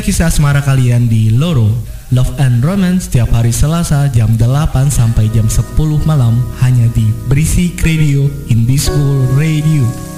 [0.00, 1.68] Kisah asmara kalian di Loro
[2.10, 5.76] Love and Romance setiap hari Selasa jam 8 sampai jam 10
[6.08, 10.09] malam hanya di Berisik Radio in this School Radio.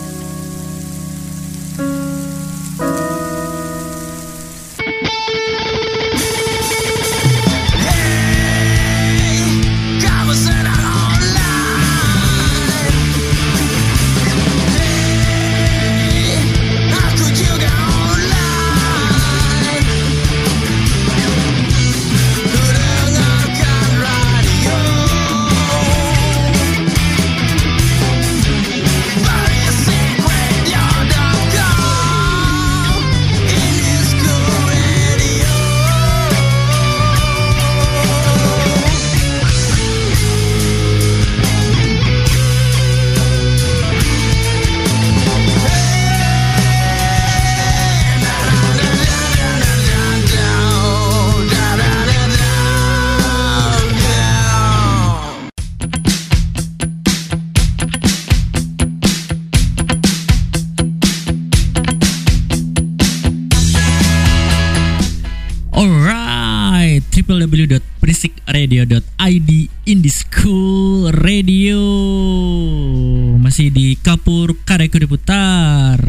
[74.73, 76.01] Kareko Diputar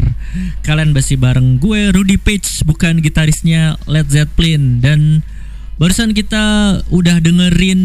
[0.64, 4.80] Kalian masih bareng gue Rudy Page Bukan gitarisnya Led Zeppelin.
[4.80, 5.20] Dan
[5.76, 7.82] barusan kita udah dengerin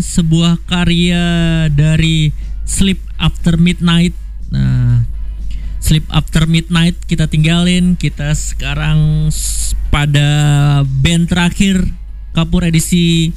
[0.00, 1.20] sebuah karya
[1.68, 2.32] dari
[2.64, 4.16] Sleep After Midnight.
[4.48, 5.04] Nah
[5.84, 8.00] Sleep After Midnight kita tinggalin.
[8.00, 9.28] Kita sekarang
[9.92, 10.30] pada
[10.88, 11.84] band terakhir
[12.32, 13.36] Kapur edisi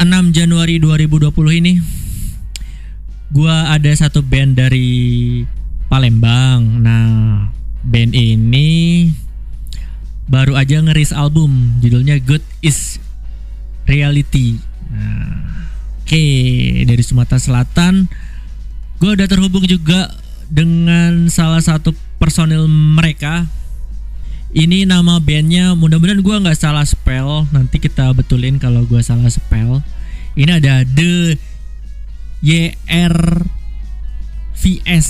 [0.00, 2.01] 6 Januari 2020 ini
[3.32, 5.42] gua ada satu band dari
[5.88, 7.48] Palembang nah
[7.82, 9.10] band ini
[10.28, 13.02] baru aja ngeris album judulnya Good is
[13.88, 14.60] Reality
[14.92, 15.66] nah
[16.04, 16.24] oke
[16.86, 18.06] dari Sumatera Selatan
[19.02, 20.14] gue udah terhubung juga
[20.46, 21.90] dengan salah satu
[22.22, 23.50] personil mereka.
[24.54, 27.50] Ini nama bandnya, mudah-mudahan gue nggak salah spell.
[27.50, 29.82] Nanti kita betulin kalau gue salah spell.
[30.38, 31.34] Ini ada The
[32.42, 33.46] YR
[34.58, 35.08] VS.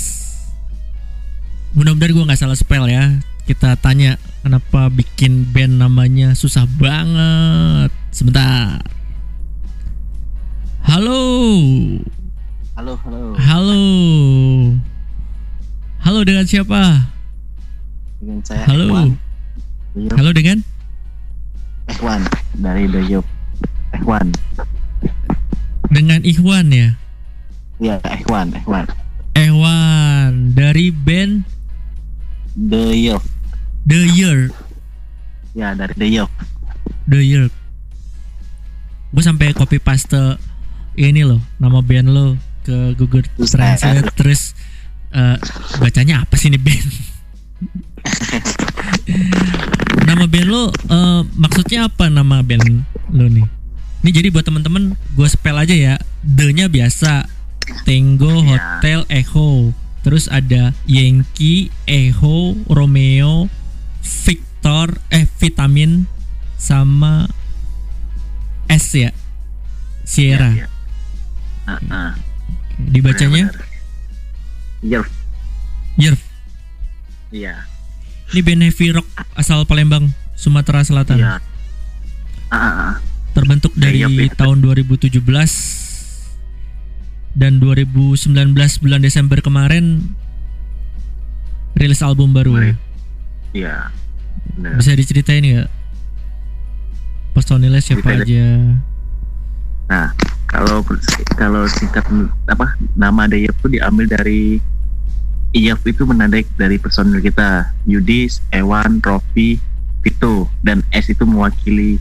[1.73, 3.17] Mudah-mudahan gue nggak salah spell ya.
[3.49, 7.89] Kita tanya kenapa bikin band namanya susah banget.
[8.13, 8.85] Sebentar.
[10.85, 11.25] Halo.
[12.77, 13.21] Halo, halo.
[13.41, 13.81] Halo.
[16.05, 17.09] Halo dengan siapa?
[18.21, 19.17] Dengan saya Halo.
[19.97, 20.13] Dayup.
[20.21, 20.61] Halo dengan
[21.89, 22.21] Ikhwan
[22.61, 23.25] dari Dayup.
[23.97, 24.29] Ikhwan.
[25.93, 26.97] dengan Ikhwan ya.
[27.81, 28.85] Iya, Ikhwan, Ikhwan.
[29.33, 31.41] Ewan dari band
[32.53, 33.25] Dayup.
[33.89, 34.53] The Year.
[35.57, 36.29] Ya, dari Dayup.
[37.09, 37.49] The Year.
[39.09, 40.37] Gue sampai copy paste
[40.93, 43.25] ini loh nama band lo ke Google.
[43.41, 44.53] Translate terus
[45.09, 45.37] eh,
[45.81, 46.89] bacanya apa sih ini band?
[50.09, 53.45] nama band lo eh, maksudnya apa nama band lo nih?
[54.05, 55.97] Ini jadi buat temen-temen gue spell aja ya.
[56.21, 57.32] The-nya biasa
[57.85, 59.71] Tango Hotel Echo.
[60.03, 63.47] Terus ada Yankee Echo Romeo
[64.03, 66.07] Victor eh Vitamin
[66.59, 67.31] sama
[68.67, 69.11] S ya.
[70.03, 70.51] Sierra.
[71.63, 72.11] Heeh.
[72.91, 73.47] Dibacanya
[74.83, 75.07] Yerf.
[75.95, 76.19] Yerf.
[77.31, 77.63] Iya.
[78.35, 79.07] Ini band heavy rock
[79.39, 81.23] asal Palembang, Sumatera Selatan.
[81.23, 81.39] Iya.
[82.51, 82.99] Ah.
[83.33, 84.03] Terbentuk dari
[84.35, 85.82] tahun 2017
[87.33, 88.29] dan 2019
[88.81, 90.01] bulan Desember kemarin
[91.73, 92.53] rilis album baru.
[92.53, 92.73] ya.
[93.53, 93.77] Iya.
[94.57, 94.77] Benar.
[94.77, 95.69] Bisa diceritain nggak?
[97.33, 98.21] Personilnya siapa Ceritain.
[98.21, 98.45] aja?
[99.89, 100.07] Nah,
[100.45, 100.85] kalau
[101.33, 102.05] kalau singkat
[102.45, 104.61] apa nama Dayup itu diambil dari
[105.53, 109.57] IAF itu menandai dari personil kita Yudis, Ewan, Rofi,
[110.05, 111.97] Vito dan S itu mewakili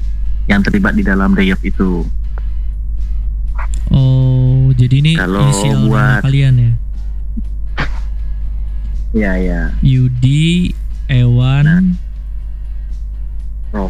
[0.48, 2.04] yang terlibat di dalam Dayup itu.
[3.88, 6.72] Oh, jadi ini Kalau inisial nama buat- kalian ya?
[9.12, 9.60] Iya ya.
[9.84, 10.72] Yudi,
[11.06, 11.98] Ewan,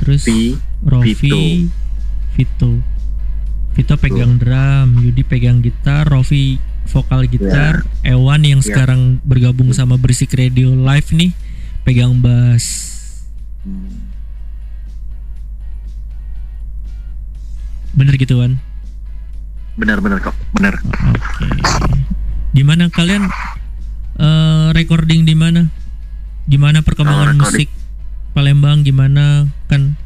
[0.02, 1.70] terus Rofi, Rofi,
[2.34, 2.72] Vito.
[3.72, 8.66] Vito pegang drum, Yudi pegang gitar, Rofi vokal gitar, Ewan yang Ya.
[8.66, 11.30] sekarang bergabung sama Berisik Radio Live nih
[11.82, 12.90] pegang bass.
[17.92, 18.58] Bener gitu kan?
[19.76, 21.48] Benar-benar kok benar Oke.
[22.52, 23.24] Gimana kalian
[24.20, 25.72] eh, recording di mana?
[26.44, 27.70] Gimana perkembangan recording- musik
[28.32, 29.48] Palembang gimana?
[29.68, 29.96] Kan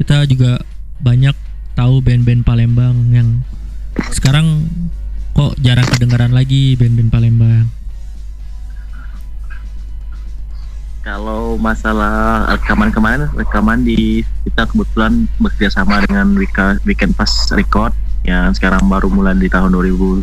[0.00, 0.64] kita juga
[1.00, 1.36] banyak
[1.76, 3.44] tahu band-band Palembang yang
[4.12, 4.68] sekarang
[5.36, 7.66] kok jarang kedengaran lagi band-band Palembang.
[11.00, 17.96] Kalau masalah rekaman kemarin, rekaman di kita kebetulan bekerja sama dengan Wika, Weekend Pass Record
[18.24, 20.22] yang sekarang baru mulai di tahun 2019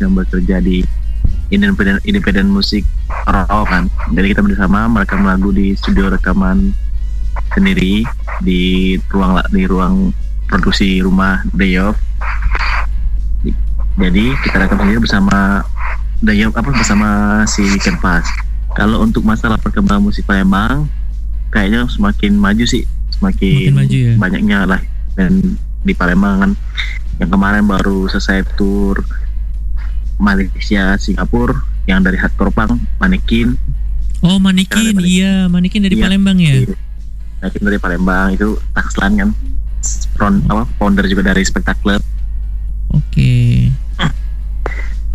[0.00, 0.80] yang bekerja di
[1.52, 2.84] independent independent musik
[3.28, 3.84] rock kan.
[4.12, 6.72] Jadi kita bersama merekam lagu di studio rekaman
[7.52, 8.06] sendiri
[8.42, 10.10] di ruang di ruang
[10.48, 11.96] produksi rumah Dayov.
[13.94, 15.62] Jadi kita rekam sendiri bersama
[16.24, 17.08] Dayov apa bersama
[17.46, 17.62] si
[18.00, 18.26] Pass.
[18.74, 20.90] Kalau untuk masalah perkembangan musik Palembang,
[21.54, 22.82] kayaknya semakin maju sih,
[23.14, 24.12] semakin, Semakin maju ya?
[24.18, 24.80] banyaknya lah
[25.14, 25.54] dan
[25.86, 26.50] di Palembang kan.
[27.16, 28.98] Yang kemarin baru selesai tour
[30.16, 33.54] Malaysia, Singapura, yang dari hardcore punk, Manekin,
[34.24, 36.04] Oh Manikin, iya Manikin dari Iya.
[36.08, 36.64] Palembang ya.
[37.38, 39.28] Manekin dari Palembang itu Takslan kan,
[40.16, 42.00] front apa founder juga dari Spektakuler.
[42.88, 43.68] Oke.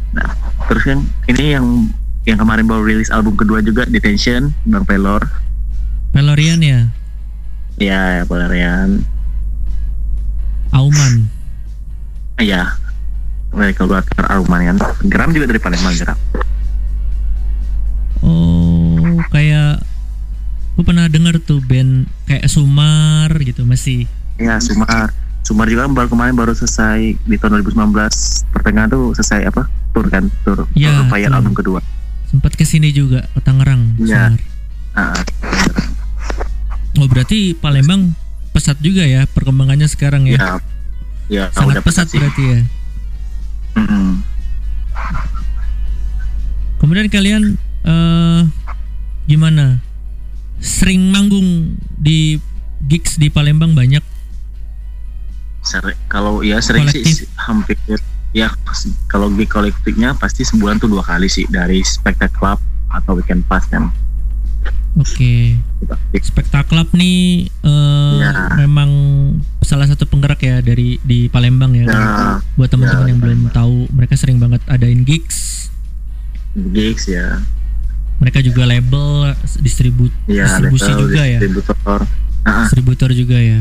[0.10, 0.30] Nah,
[0.68, 1.66] terus yang ini yang
[2.24, 5.26] yang kemarin baru rilis album kedua juga Detention, Bang Pelor.
[6.12, 6.80] Pelorian ya,
[7.78, 9.02] Ya, Pelorian.
[10.70, 11.39] Auman.
[12.40, 12.80] Iya.
[13.52, 14.78] Mereka keluar Aruman kan.
[15.06, 16.18] Geram juga dari Palembang Geram.
[18.24, 19.84] Oh, kayak
[20.76, 24.08] gue pernah dengar tuh band kayak Sumar gitu masih.
[24.40, 25.12] Iya, Sumar.
[25.44, 29.68] Sumar juga kan baru kemarin baru selesai di tahun 2019 pertengahan tuh selesai apa?
[29.92, 30.70] Tur kan, tur.
[30.78, 31.80] Iya, tur album kedua.
[32.30, 33.98] Sempat ke sini juga ke Tangerang.
[34.00, 34.32] Iya.
[34.32, 34.42] Sumar.
[34.96, 35.22] Ah,
[37.00, 38.12] Oh berarti Palembang
[38.52, 40.36] pesat juga ya perkembangannya sekarang ya.
[40.36, 40.79] ya.
[41.30, 42.18] Ya, Sangat udah pesat sih.
[42.18, 42.60] berarti ya.
[43.78, 44.26] Mm-mm.
[46.80, 47.44] Kemudian kalian
[47.84, 48.42] eh
[49.26, 49.78] gimana?
[50.60, 52.42] Sering manggung di
[52.84, 54.02] gigs di Palembang banyak.
[55.62, 57.30] Seri- kalau ya sering sih Kolektif.
[57.38, 57.76] hampir
[58.32, 58.50] ya
[59.06, 62.60] kalau gig kolektifnya pasti sebulan tuh dua kali sih dari Spectacle Club
[62.90, 63.94] atau Weekend Pass kan.
[64.96, 65.56] Oke.
[66.16, 68.50] Spektaklap nih eh, Ya.
[68.58, 68.90] memang
[69.62, 71.84] salah satu penggerak ya dari di Palembang ya.
[71.86, 72.40] Ya.
[72.56, 75.70] Buat teman-teman Ya, yang belum tahu, mereka sering banget adain gigs.
[76.56, 77.38] Gigs ya.
[78.18, 81.40] Mereka juga label, distribu Ya, distribusi label, juga ya.
[81.40, 81.76] distributor.
[81.86, 82.02] Ah,
[82.44, 82.62] ah.
[82.66, 83.60] Distributor juga ya.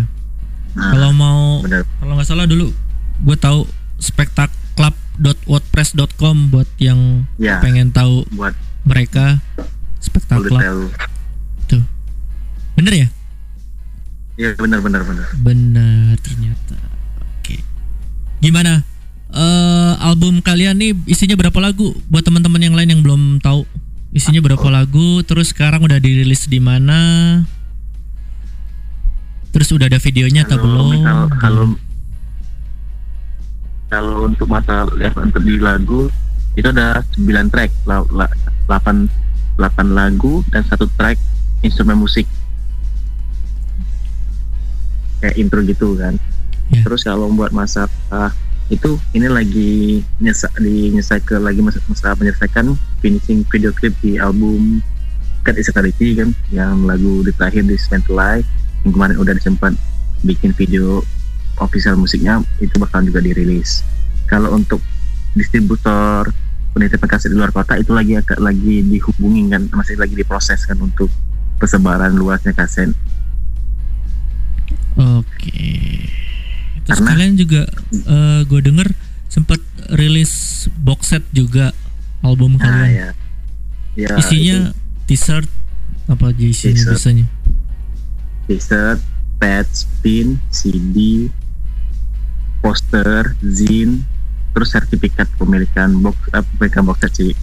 [0.74, 1.62] Nah, Kalau mau
[1.98, 2.72] kalau nggak salah dulu
[3.20, 3.66] gue tahu
[3.98, 7.58] spektaklub.wordpress.com buat yang Ya.
[7.58, 9.38] pengen tahu buat mereka
[9.98, 10.62] spektaklub.
[12.78, 13.08] Bener ya?
[14.38, 15.26] Iya benar benar benar.
[15.42, 16.78] Benar ternyata.
[17.42, 17.58] Oke.
[18.38, 18.86] Gimana?
[19.34, 21.90] Eh album kalian nih isinya berapa lagu?
[22.06, 23.66] Buat teman-teman yang lain yang belum tahu,
[24.14, 25.26] isinya berapa lagu?
[25.26, 27.42] Terus sekarang udah dirilis di mana?
[29.50, 30.86] Terus udah ada videonya atau belum?
[30.94, 31.66] misal kalau
[33.90, 36.06] kalau untuk mata ya, untuk di lagu
[36.54, 38.30] itu ada 9 track, la, la,
[38.70, 39.08] 8
[39.58, 41.18] 8 lagu dan satu track
[41.66, 42.28] instrumen musik.
[45.18, 46.14] Kayak intro gitu kan.
[46.68, 46.84] Ya.
[46.84, 48.30] Terus kalau buat masalah
[48.68, 50.92] itu ini lagi nyesa, di
[51.24, 54.84] ke lagi masa, masa menyelesaikan finishing video clip di album
[55.40, 58.44] Cut Is Eternity kan yang lagu di terakhir di Spent Life
[58.84, 59.72] yang kemarin udah disempat
[60.20, 61.00] bikin video
[61.64, 63.80] official musiknya itu bakal juga dirilis.
[64.28, 64.84] Kalau untuk
[65.32, 66.28] distributor
[66.76, 70.76] penitipan kaset di luar kota itu lagi agak lagi dihubungin kan masih lagi diproses kan
[70.76, 71.08] untuk
[71.56, 72.92] persebaran luasnya kaset.
[74.98, 75.70] Oke.
[76.82, 77.62] Terus Karena- kalian juga
[78.44, 78.88] gue denger
[79.28, 79.60] sempat
[79.90, 80.32] rilis
[80.74, 81.70] box set juga
[82.20, 82.90] album Nah, kalian.
[82.90, 83.08] ya.
[83.94, 84.58] Ya, isinya
[85.04, 85.46] t-shirt
[86.06, 86.90] apa aja isinya T-shirt.
[86.92, 87.26] biasanya?
[88.44, 89.00] t-shirt,
[89.36, 91.28] patch, pin, CD,
[92.58, 94.02] poster, zin,
[94.50, 97.34] terus sertifikat pemilikan box eh, pemilikan box set sih.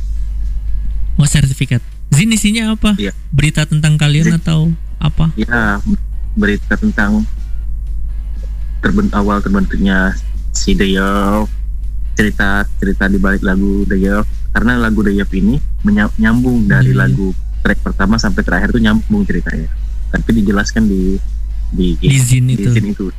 [1.16, 1.80] Oh sertifikat.
[2.09, 2.95] Zin isinya apa?
[2.95, 3.14] Iya.
[3.30, 5.32] Berita tentang kalian atau apa?
[5.35, 5.80] Ya,
[6.34, 7.24] berita tentang
[8.86, 10.14] terbent awal terbentuknya
[10.54, 11.50] si Deyov,
[12.14, 14.22] cerita cerita di balik lagu Deyov
[14.54, 17.02] karena lagu Deyov ini menya- nyambung dari Iya.
[17.02, 19.66] lagu track pertama sampai terakhir tuh nyambung ceritanya.
[20.14, 21.18] Tapi dijelaskan di
[21.74, 22.70] di Di Zin itu.
[22.70, 23.10] Zin itu.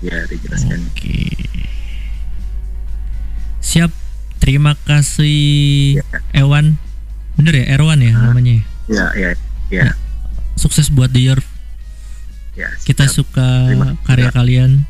[0.00, 0.78] Ya dijelaskan.
[0.86, 1.34] Oke.
[3.58, 3.90] Siap.
[4.38, 5.98] Terima kasih
[6.32, 6.74] Ewan.
[7.34, 8.58] Bener ya Erwan ya namanya.
[8.86, 9.30] Ya ya
[9.68, 9.94] ya.
[10.54, 11.40] Sukses buat The Year.
[12.52, 13.72] Ya, Kita suka
[14.04, 14.84] karya kalian.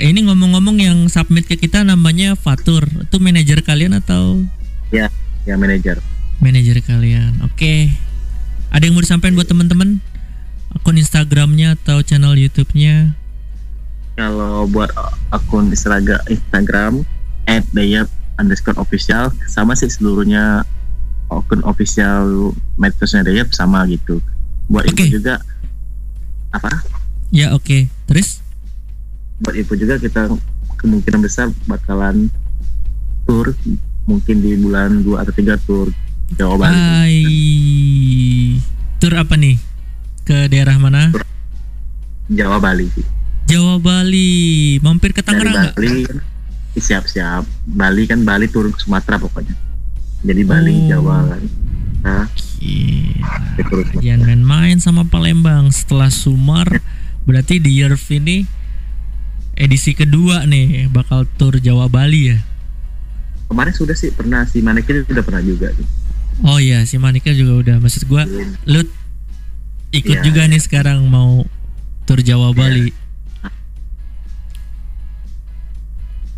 [0.00, 2.88] Ini ngomong-ngomong yang submit ke kita namanya Fatur.
[3.04, 4.40] Itu manajer kalian atau
[4.88, 5.12] Ya,
[5.44, 6.00] ya manajer.
[6.40, 7.44] manajer kalian?
[7.44, 7.92] Oke.
[8.72, 10.00] Ada yang mau disampaikan buat teman-teman?
[10.72, 13.12] Akun Instagramnya atau channel YouTube-nya?
[14.16, 14.88] Kalau buat
[15.28, 16.92] akun Instagram Instagram
[17.76, 18.08] @dayap
[18.40, 20.64] underscore official sama sih seluruhnya
[21.28, 24.24] akun official medsosnya Dayap sama gitu.
[24.72, 25.44] Buat info juga
[26.56, 26.72] apa?
[27.28, 27.86] Ya oke.
[28.08, 28.40] Terus?
[29.40, 30.28] Buat info juga kita
[30.76, 32.28] kemungkinan besar bakalan
[33.24, 33.52] tour
[34.04, 35.88] mungkin di bulan 2 atau 3 tour
[36.36, 36.76] Jawa Bali.
[36.76, 37.18] Hai.
[39.00, 39.56] Tur apa nih?
[40.22, 41.10] Ke daerah mana?
[42.30, 42.86] Jawa Bali.
[43.50, 44.78] Jawa Bali.
[44.78, 45.74] Mampir ke Tangerang?
[45.74, 46.06] Bali
[46.78, 47.42] siap-siap.
[47.66, 49.56] Bali kan Bali turun ke Sumatera pokoknya.
[50.22, 50.86] Jadi Bali Oh.
[50.86, 51.42] Jawa kan.
[52.00, 52.26] Nah,
[54.00, 56.80] Jangan main-main sama Palembang setelah Sumar.
[57.26, 58.46] Berarti di Yerf ini
[59.60, 62.38] edisi kedua nih bakal tur Jawa Bali ya.
[63.46, 65.82] kemarin sudah sih pernah si Manekin udah pernah juga tuh.
[66.40, 67.76] Oh iya, si Manika juga udah.
[67.78, 68.24] Maksud gua
[68.64, 68.80] lu
[69.90, 71.44] ikut Iya, juga nih sekarang mau
[72.06, 72.94] tur Jawa Bali.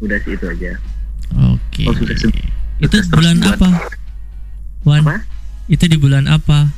[0.01, 0.73] Udah sih itu aja.
[1.53, 1.85] Oke.
[1.87, 2.33] Oh, sudah se-
[2.81, 3.69] Itu sukses bulan apa?
[4.83, 5.23] Wan.
[5.71, 6.73] Itu di bulan apa?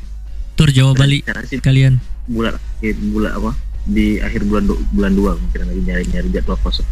[0.55, 1.99] Tur Jawa Bali sih kalian.
[2.27, 2.59] bulan
[3.09, 3.51] bulan apa?
[3.85, 6.89] Di akhir bulan du- bulan dua mungkin lagi nyari-nyari jadwal kosong.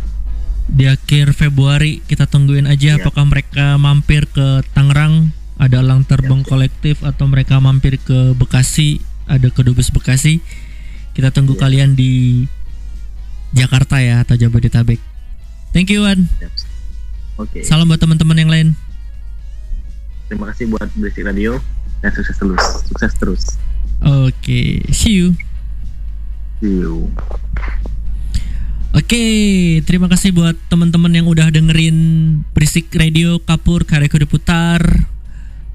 [0.64, 3.00] Di akhir Februari kita tungguin aja Iya.
[3.00, 9.48] apakah mereka mampir ke Tangerang ada elang terbang kolektif atau mereka mampir ke Bekasi ada
[9.48, 10.42] kedubes Bekasi.
[11.12, 12.44] Kita tunggu kalian di
[13.52, 14.96] Jakarta ya atau Jabodetabek.
[15.70, 16.28] Thank you Wan.
[17.36, 17.64] Oke.
[17.64, 18.68] Salam buat teman-teman yang lain.
[20.26, 21.60] Terima kasih buat Berisik Radio
[22.00, 22.64] dan sukses terus.
[22.88, 23.42] Sukses terus.
[24.00, 25.36] Oke, see you.
[26.62, 27.10] You.
[28.94, 29.18] Oke,
[29.82, 31.99] terima kasih buat teman-teman yang udah dengerin
[32.55, 34.78] Berisik Radio Kapur Kareko diputar.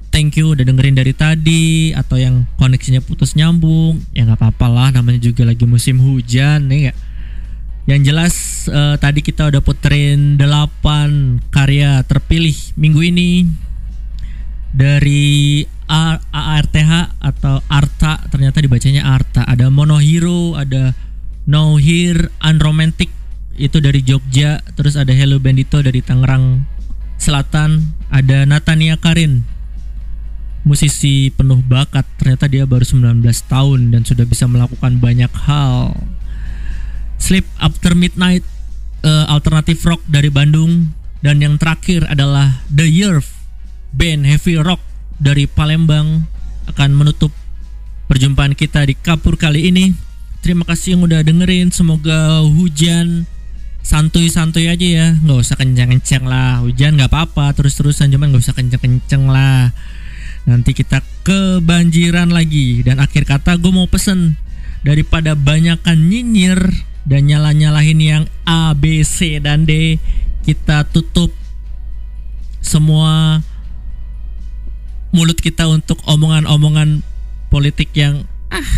[0.08, 4.00] Thank you udah dengerin dari tadi atau yang koneksinya putus nyambung.
[4.16, 6.92] Ya nggak apa-apa lah, namanya juga lagi musim hujan nih ya.
[7.84, 8.34] Yang jelas
[8.72, 13.44] eh, tadi kita udah puterin 8 karya terpilih minggu ini
[14.72, 19.48] dari ARTH atau Arta ternyata dibacanya Arta.
[19.48, 20.92] Ada Monohero, ada
[21.48, 23.08] No Here, Unromantic
[23.58, 26.62] itu dari Jogja, terus ada Hello Bandito dari Tangerang
[27.18, 29.42] Selatan, ada Natania Karin
[30.68, 32.04] musisi penuh bakat.
[32.20, 35.96] Ternyata dia baru 19 tahun dan sudah bisa melakukan banyak hal.
[37.16, 38.44] Sleep After Midnight
[39.02, 40.92] eh, alternatif rock dari Bandung.
[41.18, 43.37] Dan yang terakhir adalah The Yerf
[43.92, 44.80] band heavy rock
[45.18, 46.24] dari Palembang
[46.68, 47.32] akan menutup
[48.08, 49.92] perjumpaan kita di Kapur kali ini.
[50.40, 51.74] Terima kasih yang udah dengerin.
[51.74, 53.26] Semoga hujan
[53.82, 55.06] santuy-santuy aja ya.
[55.18, 56.62] Nggak usah kencang-kencang lah.
[56.62, 58.12] Hujan nggak apa-apa terus-terusan.
[58.14, 59.74] Cuman nggak usah kencang-kencang lah.
[60.48, 62.80] Nanti kita kebanjiran lagi.
[62.86, 64.38] Dan akhir kata gue mau pesen
[64.86, 66.60] daripada banyakan nyinyir
[67.08, 69.98] dan nyala-nyalahin yang A, B, C dan D
[70.44, 71.32] kita tutup
[72.60, 73.40] semua
[75.10, 77.00] mulut kita untuk omongan-omongan
[77.48, 78.70] politik yang ah.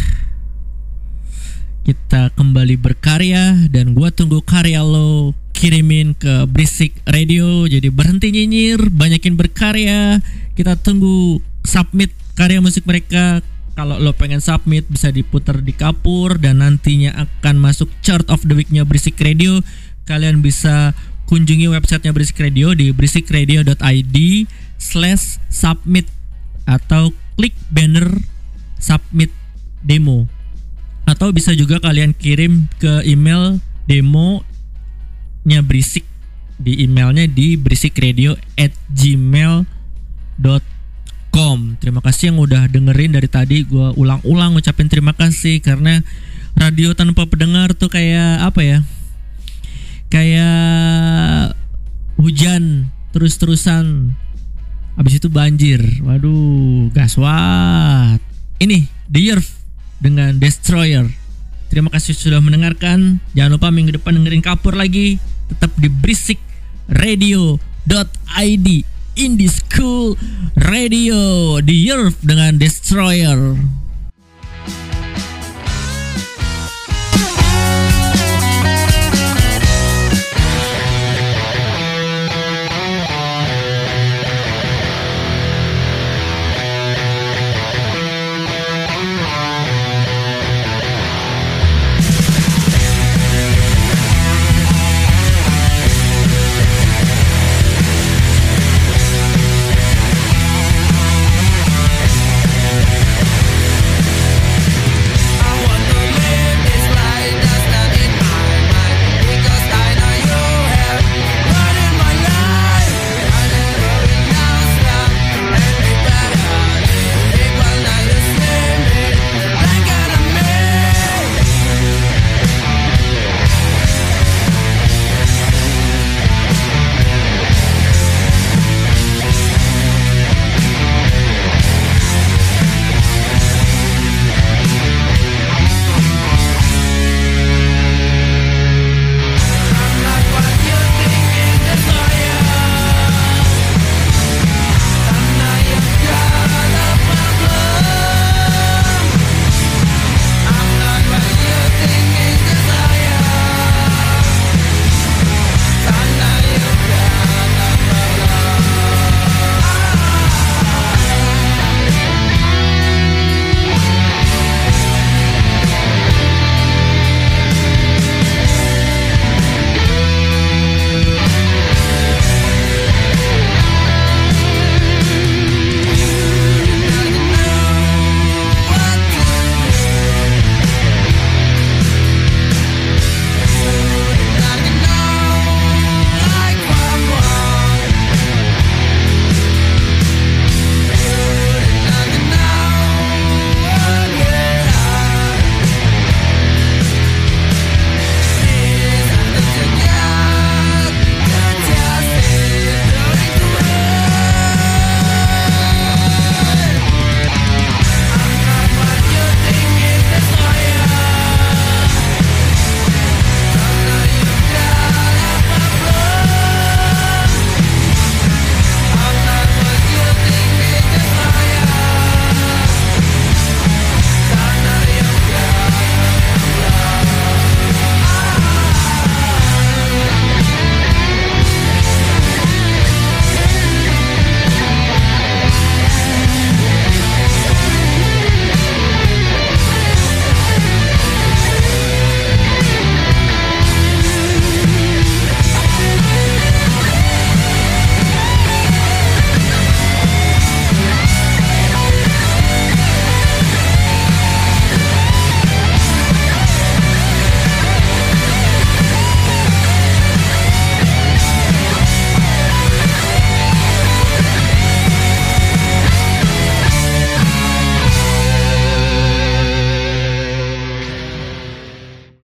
[1.83, 7.69] kita kembali berkarya dan gua tunggu karya lo kirimin ke Berisik Radio.
[7.69, 10.25] Jadi berhenti nyinyir banyakin berkarya.
[10.57, 13.45] Kita tunggu submit karya musik mereka.
[13.77, 18.57] Kalau lo pengen submit bisa diputar di kapur dan nantinya akan masuk chart of the
[18.57, 19.61] weeknya Berisik Radio.
[20.09, 20.97] Kalian bisa
[21.29, 24.17] kunjungi websitenya Berisik Radio di berisikradio.id
[24.81, 26.09] slash submit
[26.71, 28.07] atau klik banner
[28.79, 29.35] submit
[29.83, 30.31] demo.
[31.11, 33.59] Atau bisa juga kalian kirim ke email
[33.91, 34.47] demo
[35.43, 36.07] nya berisik.
[36.61, 39.65] Di emailnya di berisikradio at gmail.com
[41.81, 43.65] terima kasih yang udah dengerin dari tadi.
[43.65, 46.05] Gue ulang-ulang ngucapin terima kasih karena
[46.55, 48.79] radio tanpa pendengar tuh kayak apa ya?
[50.13, 51.57] Kayak
[52.21, 54.15] hujan terus-terusan
[54.95, 55.83] habis itu banjir.
[56.03, 58.21] Waduh gaswat
[58.61, 59.49] ini The Yerf
[60.01, 61.09] dengan Destroyer.
[61.71, 63.23] Terima kasih sudah mendengarkan.
[63.35, 65.23] Jangan lupa minggu depan dengerin kapur lagi.
[65.51, 66.39] Tetap di berisik
[66.91, 68.69] radio.id
[69.19, 70.15] Indie School
[70.55, 71.19] Radio
[71.63, 73.59] The Yerf dengan Destroyer